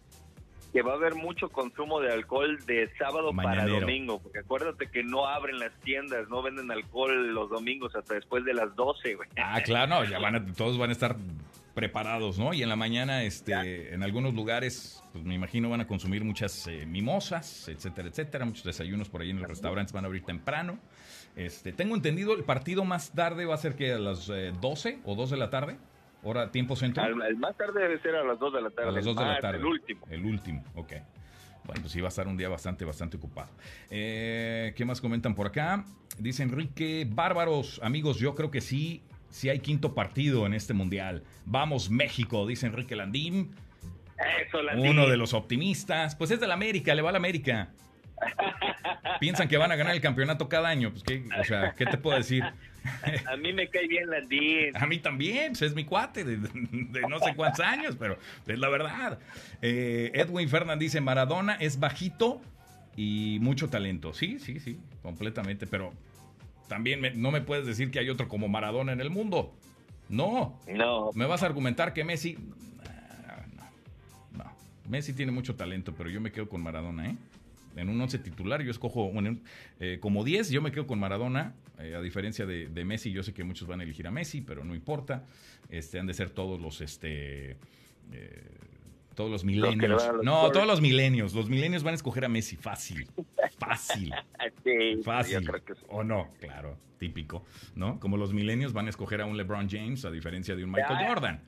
Que 0.71 0.83
va 0.83 0.91
a 0.91 0.95
haber 0.95 1.15
mucho 1.15 1.49
consumo 1.49 2.01
de 2.01 2.13
alcohol 2.13 2.63
de 2.67 2.87
sábado 2.99 3.31
para 3.35 3.65
domingo. 3.65 4.21
Porque 4.21 4.37
acuérdate 4.37 4.91
que 4.91 5.03
no 5.03 5.25
abren 5.25 5.57
las 5.57 5.73
tiendas, 5.79 6.29
no 6.29 6.43
venden 6.43 6.69
alcohol 6.69 7.33
los 7.33 7.49
domingos 7.49 7.95
hasta 7.95 8.13
después 8.13 8.45
de 8.45 8.53
las 8.53 8.75
12, 8.75 9.15
güey. 9.15 9.27
Ah, 9.37 9.59
claro, 9.65 10.03
ya 10.03 10.19
van 10.21 10.53
todos 10.53 10.77
van 10.77 10.91
a 10.91 10.93
estar 10.93 11.15
preparados, 11.73 12.37
¿no? 12.37 12.53
Y 12.53 12.61
en 12.61 12.69
la 12.69 12.75
mañana, 12.75 13.23
este, 13.23 13.91
en 13.91 14.03
algunos 14.03 14.35
lugares, 14.35 15.03
pues 15.13 15.23
me 15.23 15.33
imagino 15.33 15.71
van 15.71 15.81
a 15.81 15.87
consumir 15.87 16.23
muchas 16.23 16.67
eh, 16.67 16.85
mimosas, 16.85 17.67
etcétera, 17.67 18.09
etcétera, 18.09 18.45
muchos 18.45 18.65
desayunos 18.65 19.09
por 19.09 19.21
ahí 19.21 19.31
en 19.31 19.39
los 19.39 19.47
restaurantes 19.47 19.93
van 19.93 20.05
a 20.05 20.07
abrir 20.07 20.23
temprano. 20.23 20.77
Este, 21.35 21.73
tengo 21.73 21.95
entendido, 21.95 22.35
el 22.35 22.43
partido 22.43 22.85
más 22.85 23.11
tarde 23.13 23.45
va 23.45 23.55
a 23.55 23.57
ser 23.57 23.75
que 23.75 23.93
a 23.93 23.97
las 23.97 24.27
12 24.27 24.89
eh, 24.89 24.99
o 25.05 25.15
2 25.15 25.31
de 25.31 25.37
la 25.37 25.49
tarde. 25.49 25.77
Hora 26.23 26.51
tiempo 26.51 26.75
centro. 26.75 27.03
el 27.05 27.37
más 27.37 27.55
tarde 27.57 27.81
debe 27.81 27.99
ser 27.99 28.15
a 28.15 28.23
las 28.23 28.39
2 28.39 28.53
de 28.53 28.61
la 28.61 28.69
tarde. 28.69 28.89
A 28.89 28.91
las 28.91 29.05
2 29.05 29.15
de 29.15 29.25
la 29.25 29.39
tarde. 29.39 29.59
El 29.59 29.65
último. 29.65 30.07
El 30.09 30.25
último, 30.25 30.63
ok. 30.75 30.93
Bueno, 31.65 31.81
pues 31.81 31.93
sí 31.93 32.01
va 32.01 32.07
a 32.07 32.09
estar 32.09 32.27
un 32.27 32.35
día 32.35 32.49
bastante, 32.49 32.83
bastante 32.83 33.17
ocupado. 33.17 33.49
Eh, 33.89 34.73
¿Qué 34.75 34.83
más 34.83 34.99
comentan 34.99 35.33
por 35.33 35.47
acá? 35.47 35.85
Dice 36.19 36.43
Enrique, 36.43 37.07
bárbaros, 37.09 37.79
amigos, 37.83 38.19
yo 38.19 38.35
creo 38.35 38.51
que 38.51 38.59
sí, 38.59 39.01
sí 39.29 39.49
hay 39.49 39.59
quinto 39.59 39.95
partido 39.95 40.45
en 40.45 40.53
este 40.53 40.73
mundial. 40.73 41.23
Vamos 41.45 41.89
México, 41.89 42.45
dice 42.45 42.67
Enrique 42.67 42.95
Landín. 42.95 43.55
Eso, 44.45 44.61
Landín. 44.61 44.89
Uno 44.89 45.07
de 45.07 45.17
los 45.17 45.33
optimistas. 45.33 46.15
Pues 46.15 46.31
es 46.31 46.39
del 46.39 46.51
América, 46.51 46.93
le 46.93 47.01
va 47.01 47.09
al 47.09 47.15
América. 47.15 47.69
Piensan 49.19 49.47
que 49.47 49.57
van 49.57 49.71
a 49.71 49.75
ganar 49.75 49.95
el 49.95 50.01
campeonato 50.01 50.49
cada 50.49 50.67
año. 50.67 50.91
Pues, 50.91 51.03
¿qué, 51.03 51.23
o 51.39 51.43
sea, 51.45 51.73
¿qué 51.75 51.85
te 51.85 51.97
puedo 51.97 52.17
decir? 52.17 52.43
A 53.31 53.37
mí 53.37 53.53
me 53.53 53.67
cae 53.69 53.87
bien 53.87 54.09
Landín. 54.09 54.75
A 54.75 54.85
mí 54.85 54.99
también, 54.99 55.53
pues 55.53 55.63
es 55.63 55.75
mi 55.75 55.85
cuate 55.85 56.23
de, 56.23 56.37
no 57.07 57.19
sé 57.19 57.35
cuántos 57.35 57.65
años, 57.65 57.95
pero 57.97 58.17
es 58.47 58.59
la 58.59 58.69
verdad. 58.69 59.19
Eh, 59.61 60.11
Edwin 60.13 60.49
Fernández 60.49 60.79
dice, 60.79 61.01
Maradona 61.01 61.55
es 61.55 61.79
bajito 61.79 62.41
y 62.95 63.37
mucho 63.41 63.69
talento. 63.69 64.13
Sí, 64.13 64.39
sí, 64.39 64.59
sí, 64.59 64.79
completamente, 65.01 65.67
pero 65.67 65.93
también 66.67 67.01
no 67.15 67.31
me 67.31 67.41
puedes 67.41 67.65
decir 67.65 67.91
que 67.91 67.99
hay 67.99 68.09
otro 68.09 68.27
como 68.27 68.47
Maradona 68.47 68.91
en 68.91 69.01
el 69.01 69.09
mundo. 69.09 69.53
No. 70.09 70.59
No. 70.67 71.11
¿Me 71.13 71.25
vas 71.25 71.43
a 71.43 71.45
argumentar 71.45 71.93
que 71.93 72.03
Messi... 72.03 72.35
No, 72.35 74.43
no. 74.43 74.51
Messi 74.89 75.13
tiene 75.13 75.31
mucho 75.31 75.55
talento, 75.55 75.93
pero 75.97 76.09
yo 76.09 76.21
me 76.21 76.31
quedo 76.31 76.49
con 76.49 76.61
Maradona, 76.61 77.09
¿eh? 77.09 77.15
En 77.75 77.89
un 77.89 77.99
11 77.99 78.19
titular, 78.19 78.61
yo 78.61 78.71
escojo 78.71 79.11
eh, 79.79 79.97
como 79.99 80.23
10, 80.23 80.49
yo 80.49 80.61
me 80.61 80.71
quedo 80.71 80.87
con 80.87 80.99
Maradona, 80.99 81.55
eh, 81.79 81.95
a 81.95 82.01
diferencia 82.01 82.45
de, 82.45 82.85
Messi, 82.85 83.11
yo 83.11 83.23
sé 83.23 83.33
que 83.33 83.43
muchos 83.43 83.67
van 83.67 83.79
a 83.79 83.83
elegir 83.83 84.07
a 84.07 84.11
Messi, 84.11 84.41
pero 84.41 84.63
no 84.63 84.75
importa, 84.75 85.25
este, 85.69 85.99
han 85.99 86.07
de 86.07 86.13
ser 86.13 86.29
todos 86.29 86.59
los, 86.59 86.81
este, 86.81 87.57
eh, 88.11 88.43
todos 89.15 89.31
los 89.31 89.43
milenios. 89.43 90.03
No, 90.23 90.51
todos 90.51 90.67
los 90.67 90.81
milenios, 90.81 91.33
los 91.33 91.49
milenios 91.49 91.83
van 91.83 91.93
a 91.93 91.95
escoger 91.95 92.25
a 92.25 92.29
Messi, 92.29 92.55
fácil, 92.55 93.07
fácil, 93.57 94.13
fácil, 95.03 95.49
o 95.89 96.03
no, 96.03 96.29
claro, 96.39 96.77
típico, 96.97 97.45
¿no? 97.75 97.99
Como 97.99 98.17
los 98.17 98.33
milenios 98.33 98.73
van 98.73 98.87
a 98.87 98.89
escoger 98.89 99.21
a 99.21 99.25
un 99.25 99.37
LeBron 99.37 99.69
James, 99.69 100.05
a 100.05 100.11
diferencia 100.11 100.55
de 100.55 100.63
un 100.63 100.71
Michael 100.71 101.07
Jordan. 101.07 101.41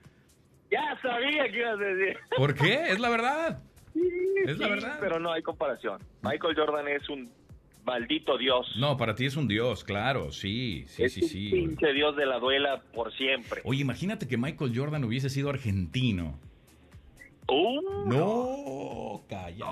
Ya 0.71 0.99
sabía 1.01 1.49
que 1.51 1.59
ibas 1.59 1.79
a 1.79 1.83
decir. 1.83 2.17
¿Por 2.35 2.55
qué? 2.55 2.89
Es 2.89 2.99
la 2.99 3.09
verdad 3.09 3.61
es 4.45 4.57
la 4.57 4.67
verdad. 4.67 4.97
Pero 4.99 5.19
no 5.19 5.31
hay 5.31 5.41
comparación. 5.41 6.01
Michael 6.21 6.55
Jordan 6.55 6.87
es 6.87 7.09
un 7.09 7.31
maldito 7.85 8.37
dios. 8.37 8.67
No, 8.77 8.97
para 8.97 9.15
ti 9.15 9.25
es 9.25 9.35
un 9.35 9.47
dios, 9.47 9.83
claro, 9.83 10.31
sí, 10.31 10.85
sí, 10.87 11.07
sí, 11.09 11.21
sí. 11.21 11.49
pinche 11.51 11.93
dios 11.93 12.15
de 12.15 12.25
la 12.25 12.39
duela 12.39 12.81
por 12.93 13.13
siempre. 13.13 13.61
Oye, 13.63 13.81
imagínate 13.81 14.27
que 14.27 14.37
Michael 14.37 14.73
Jordan 14.75 15.03
hubiese 15.03 15.29
sido 15.29 15.49
argentino. 15.49 16.39
Uh, 17.47 18.09
no, 18.09 19.23
calla. 19.29 19.65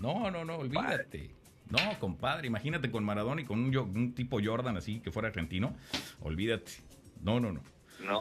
No, 0.00 0.30
no, 0.30 0.44
no, 0.44 0.56
olvídate. 0.56 1.30
No, 1.68 1.98
compadre, 1.98 2.46
imagínate 2.46 2.90
con 2.92 3.02
Maradona 3.04 3.40
y 3.40 3.44
con 3.44 3.58
un, 3.58 3.76
un 3.76 4.14
tipo 4.14 4.38
Jordan 4.42 4.76
así 4.76 5.00
que 5.00 5.10
fuera 5.10 5.28
argentino. 5.28 5.74
Olvídate. 6.20 6.72
No, 7.22 7.40
no, 7.40 7.50
no. 7.50 7.62
No. 8.04 8.20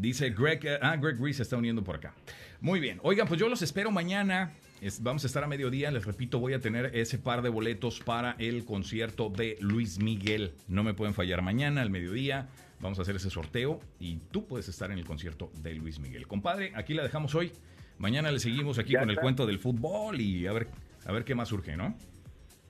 Dice 0.00 0.30
Greg, 0.30 0.60
eh, 0.66 0.78
ah, 0.82 0.96
Greg 0.96 1.18
Reese 1.18 1.38
se 1.38 1.42
está 1.44 1.56
uniendo 1.56 1.82
por 1.82 1.96
acá. 1.96 2.12
Muy 2.60 2.80
bien. 2.80 3.00
Oigan, 3.02 3.26
pues 3.26 3.40
yo 3.40 3.48
los 3.48 3.62
espero 3.62 3.90
mañana. 3.90 4.52
Vamos 5.00 5.24
a 5.24 5.26
estar 5.26 5.44
a 5.44 5.46
mediodía. 5.46 5.90
Les 5.90 6.04
repito, 6.04 6.38
voy 6.38 6.54
a 6.54 6.60
tener 6.60 6.96
ese 6.96 7.18
par 7.18 7.42
de 7.42 7.48
boletos 7.48 8.00
para 8.00 8.36
el 8.38 8.64
concierto 8.64 9.30
de 9.30 9.56
Luis 9.60 9.98
Miguel. 9.98 10.54
No 10.68 10.82
me 10.82 10.94
pueden 10.94 11.14
fallar 11.14 11.42
mañana 11.42 11.82
al 11.82 11.90
mediodía. 11.90 12.48
Vamos 12.80 12.98
a 12.98 13.02
hacer 13.02 13.16
ese 13.16 13.30
sorteo 13.30 13.80
y 14.00 14.16
tú 14.32 14.46
puedes 14.46 14.68
estar 14.68 14.90
en 14.90 14.98
el 14.98 15.04
concierto 15.04 15.50
de 15.62 15.74
Luis 15.74 16.00
Miguel. 16.00 16.26
Compadre, 16.26 16.72
aquí 16.74 16.94
la 16.94 17.04
dejamos 17.04 17.34
hoy. 17.34 17.52
Mañana 17.98 18.32
le 18.32 18.40
seguimos 18.40 18.78
aquí 18.78 18.94
con 18.94 19.08
el 19.10 19.16
cuento 19.16 19.46
del 19.46 19.60
fútbol 19.60 20.20
y 20.20 20.46
a 20.48 20.52
ver, 20.52 20.66
a 21.06 21.12
ver 21.12 21.24
qué 21.24 21.36
más 21.36 21.48
surge, 21.48 21.76
¿no? 21.76 21.96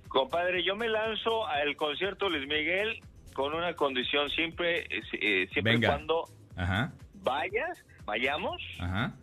Compadre, 0.08 0.62
yo 0.62 0.76
me 0.76 0.88
lanzo 0.88 1.46
al 1.46 1.74
concierto 1.76 2.26
de 2.26 2.36
Luis 2.36 2.48
Miguel 2.48 3.00
con 3.32 3.54
una 3.54 3.72
condición 3.72 4.28
siempre, 4.28 4.80
eh, 4.80 5.02
eh, 5.14 5.48
siempre 5.52 5.80
cuando 5.80 6.24
Ajá. 6.56 6.92
vayas, 7.22 7.78
vayamos, 8.04 8.60
Ajá. 8.78 9.14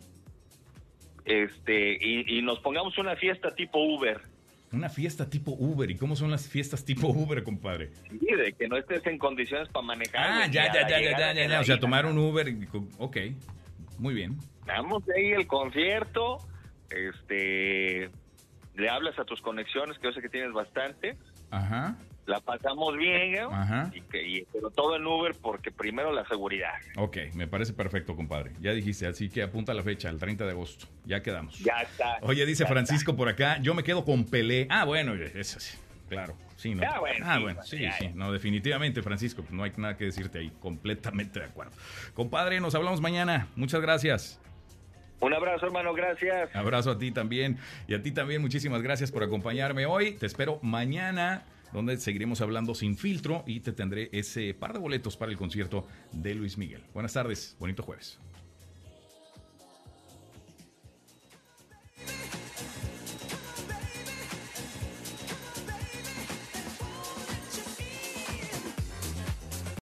Este, 1.24 1.98
y, 2.00 2.42
nos 2.42 2.60
pongamos 2.60 2.96
una 2.98 3.16
fiesta 3.16 3.54
tipo 3.54 3.78
Uber. 3.78 4.20
Una 4.72 4.88
fiesta 4.88 5.28
tipo 5.28 5.52
Uber. 5.52 5.90
¿Y 5.90 5.96
cómo 5.96 6.14
son 6.16 6.30
las 6.30 6.48
fiestas 6.48 6.84
tipo 6.84 7.08
Uber, 7.08 7.42
compadre? 7.42 7.90
Sí, 8.08 8.34
de 8.34 8.52
que 8.52 8.68
no 8.68 8.76
estés 8.76 9.04
en 9.06 9.18
condiciones 9.18 9.68
para 9.68 9.86
manejar. 9.86 10.20
Ah, 10.20 10.46
ya, 10.46 10.72
ya, 10.72 10.88
ya, 10.88 11.00
ya, 11.00 11.32
ya, 11.34 11.46
ya, 11.48 11.60
O 11.60 11.64
sea, 11.64 11.80
tomar 11.80 12.06
un 12.06 12.18
Uber. 12.18 12.54
Ok, 12.98 13.16
muy 13.98 14.14
bien. 14.14 14.36
Vamos 14.66 15.02
ahí 15.16 15.32
el 15.32 15.46
concierto. 15.46 16.38
Este, 16.90 18.10
le 18.76 18.88
hablas 18.88 19.18
a 19.18 19.24
tus 19.24 19.40
conexiones, 19.40 19.98
que 19.98 20.08
yo 20.08 20.12
sé 20.12 20.20
que 20.20 20.28
tienes 20.28 20.52
bastante. 20.52 21.16
Ajá 21.50 21.96
la 22.30 22.40
pasamos 22.40 22.96
bien, 22.96 23.34
¿eh? 23.34 23.46
Y 23.92 24.00
que, 24.02 24.46
pero 24.52 24.70
todo 24.70 24.96
en 24.96 25.04
Uber 25.04 25.34
porque 25.42 25.70
primero 25.70 26.12
la 26.12 26.24
seguridad. 26.26 26.72
Ok, 26.96 27.18
me 27.34 27.48
parece 27.48 27.72
perfecto, 27.72 28.14
compadre. 28.14 28.52
Ya 28.60 28.72
dijiste, 28.72 29.06
así 29.06 29.28
que 29.28 29.42
apunta 29.42 29.74
la 29.74 29.82
fecha, 29.82 30.08
el 30.08 30.18
30 30.18 30.44
de 30.44 30.52
agosto. 30.52 30.86
Ya 31.04 31.22
quedamos. 31.22 31.58
Ya 31.58 31.82
está. 31.82 32.18
Oye, 32.22 32.46
dice 32.46 32.64
Francisco 32.66 33.16
por 33.16 33.28
acá, 33.28 33.58
yo 33.60 33.74
me 33.74 33.82
quedo 33.82 34.04
con 34.04 34.24
Pelé. 34.24 34.68
Ah, 34.70 34.84
bueno, 34.84 35.14
eso 35.14 35.58
sí, 35.58 35.76
claro. 36.08 36.36
Sí, 36.56 36.74
¿no? 36.74 36.82
Ah, 36.86 37.00
bueno, 37.00 37.26
ah, 37.26 37.38
bueno 37.40 37.62
sí, 37.62 37.78
sí. 37.98 38.10
No, 38.14 38.30
definitivamente, 38.30 39.02
Francisco, 39.02 39.42
no 39.50 39.64
hay 39.64 39.72
nada 39.76 39.96
que 39.96 40.04
decirte 40.04 40.38
ahí. 40.38 40.52
Completamente 40.60 41.40
de 41.40 41.46
acuerdo. 41.46 41.72
Compadre, 42.14 42.60
nos 42.60 42.74
hablamos 42.74 43.00
mañana. 43.00 43.48
Muchas 43.56 43.80
gracias. 43.80 44.38
Un 45.20 45.34
abrazo, 45.34 45.66
hermano, 45.66 45.92
gracias. 45.94 46.54
Abrazo 46.54 46.92
a 46.92 46.98
ti 46.98 47.10
también. 47.10 47.58
Y 47.88 47.94
a 47.94 48.02
ti 48.02 48.12
también, 48.12 48.40
muchísimas 48.40 48.82
gracias 48.82 49.10
por 49.10 49.22
acompañarme 49.22 49.86
hoy. 49.86 50.12
Te 50.12 50.26
espero 50.26 50.58
mañana 50.62 51.44
donde 51.72 51.96
seguiremos 51.98 52.40
hablando 52.40 52.74
sin 52.74 52.96
filtro 52.96 53.44
y 53.46 53.60
te 53.60 53.72
tendré 53.72 54.08
ese 54.12 54.54
par 54.54 54.72
de 54.72 54.78
boletos 54.78 55.16
para 55.16 55.30
el 55.30 55.38
concierto 55.38 55.86
de 56.12 56.34
Luis 56.34 56.58
Miguel. 56.58 56.82
Buenas 56.92 57.12
tardes, 57.12 57.56
bonito 57.58 57.82
jueves. 57.82 58.18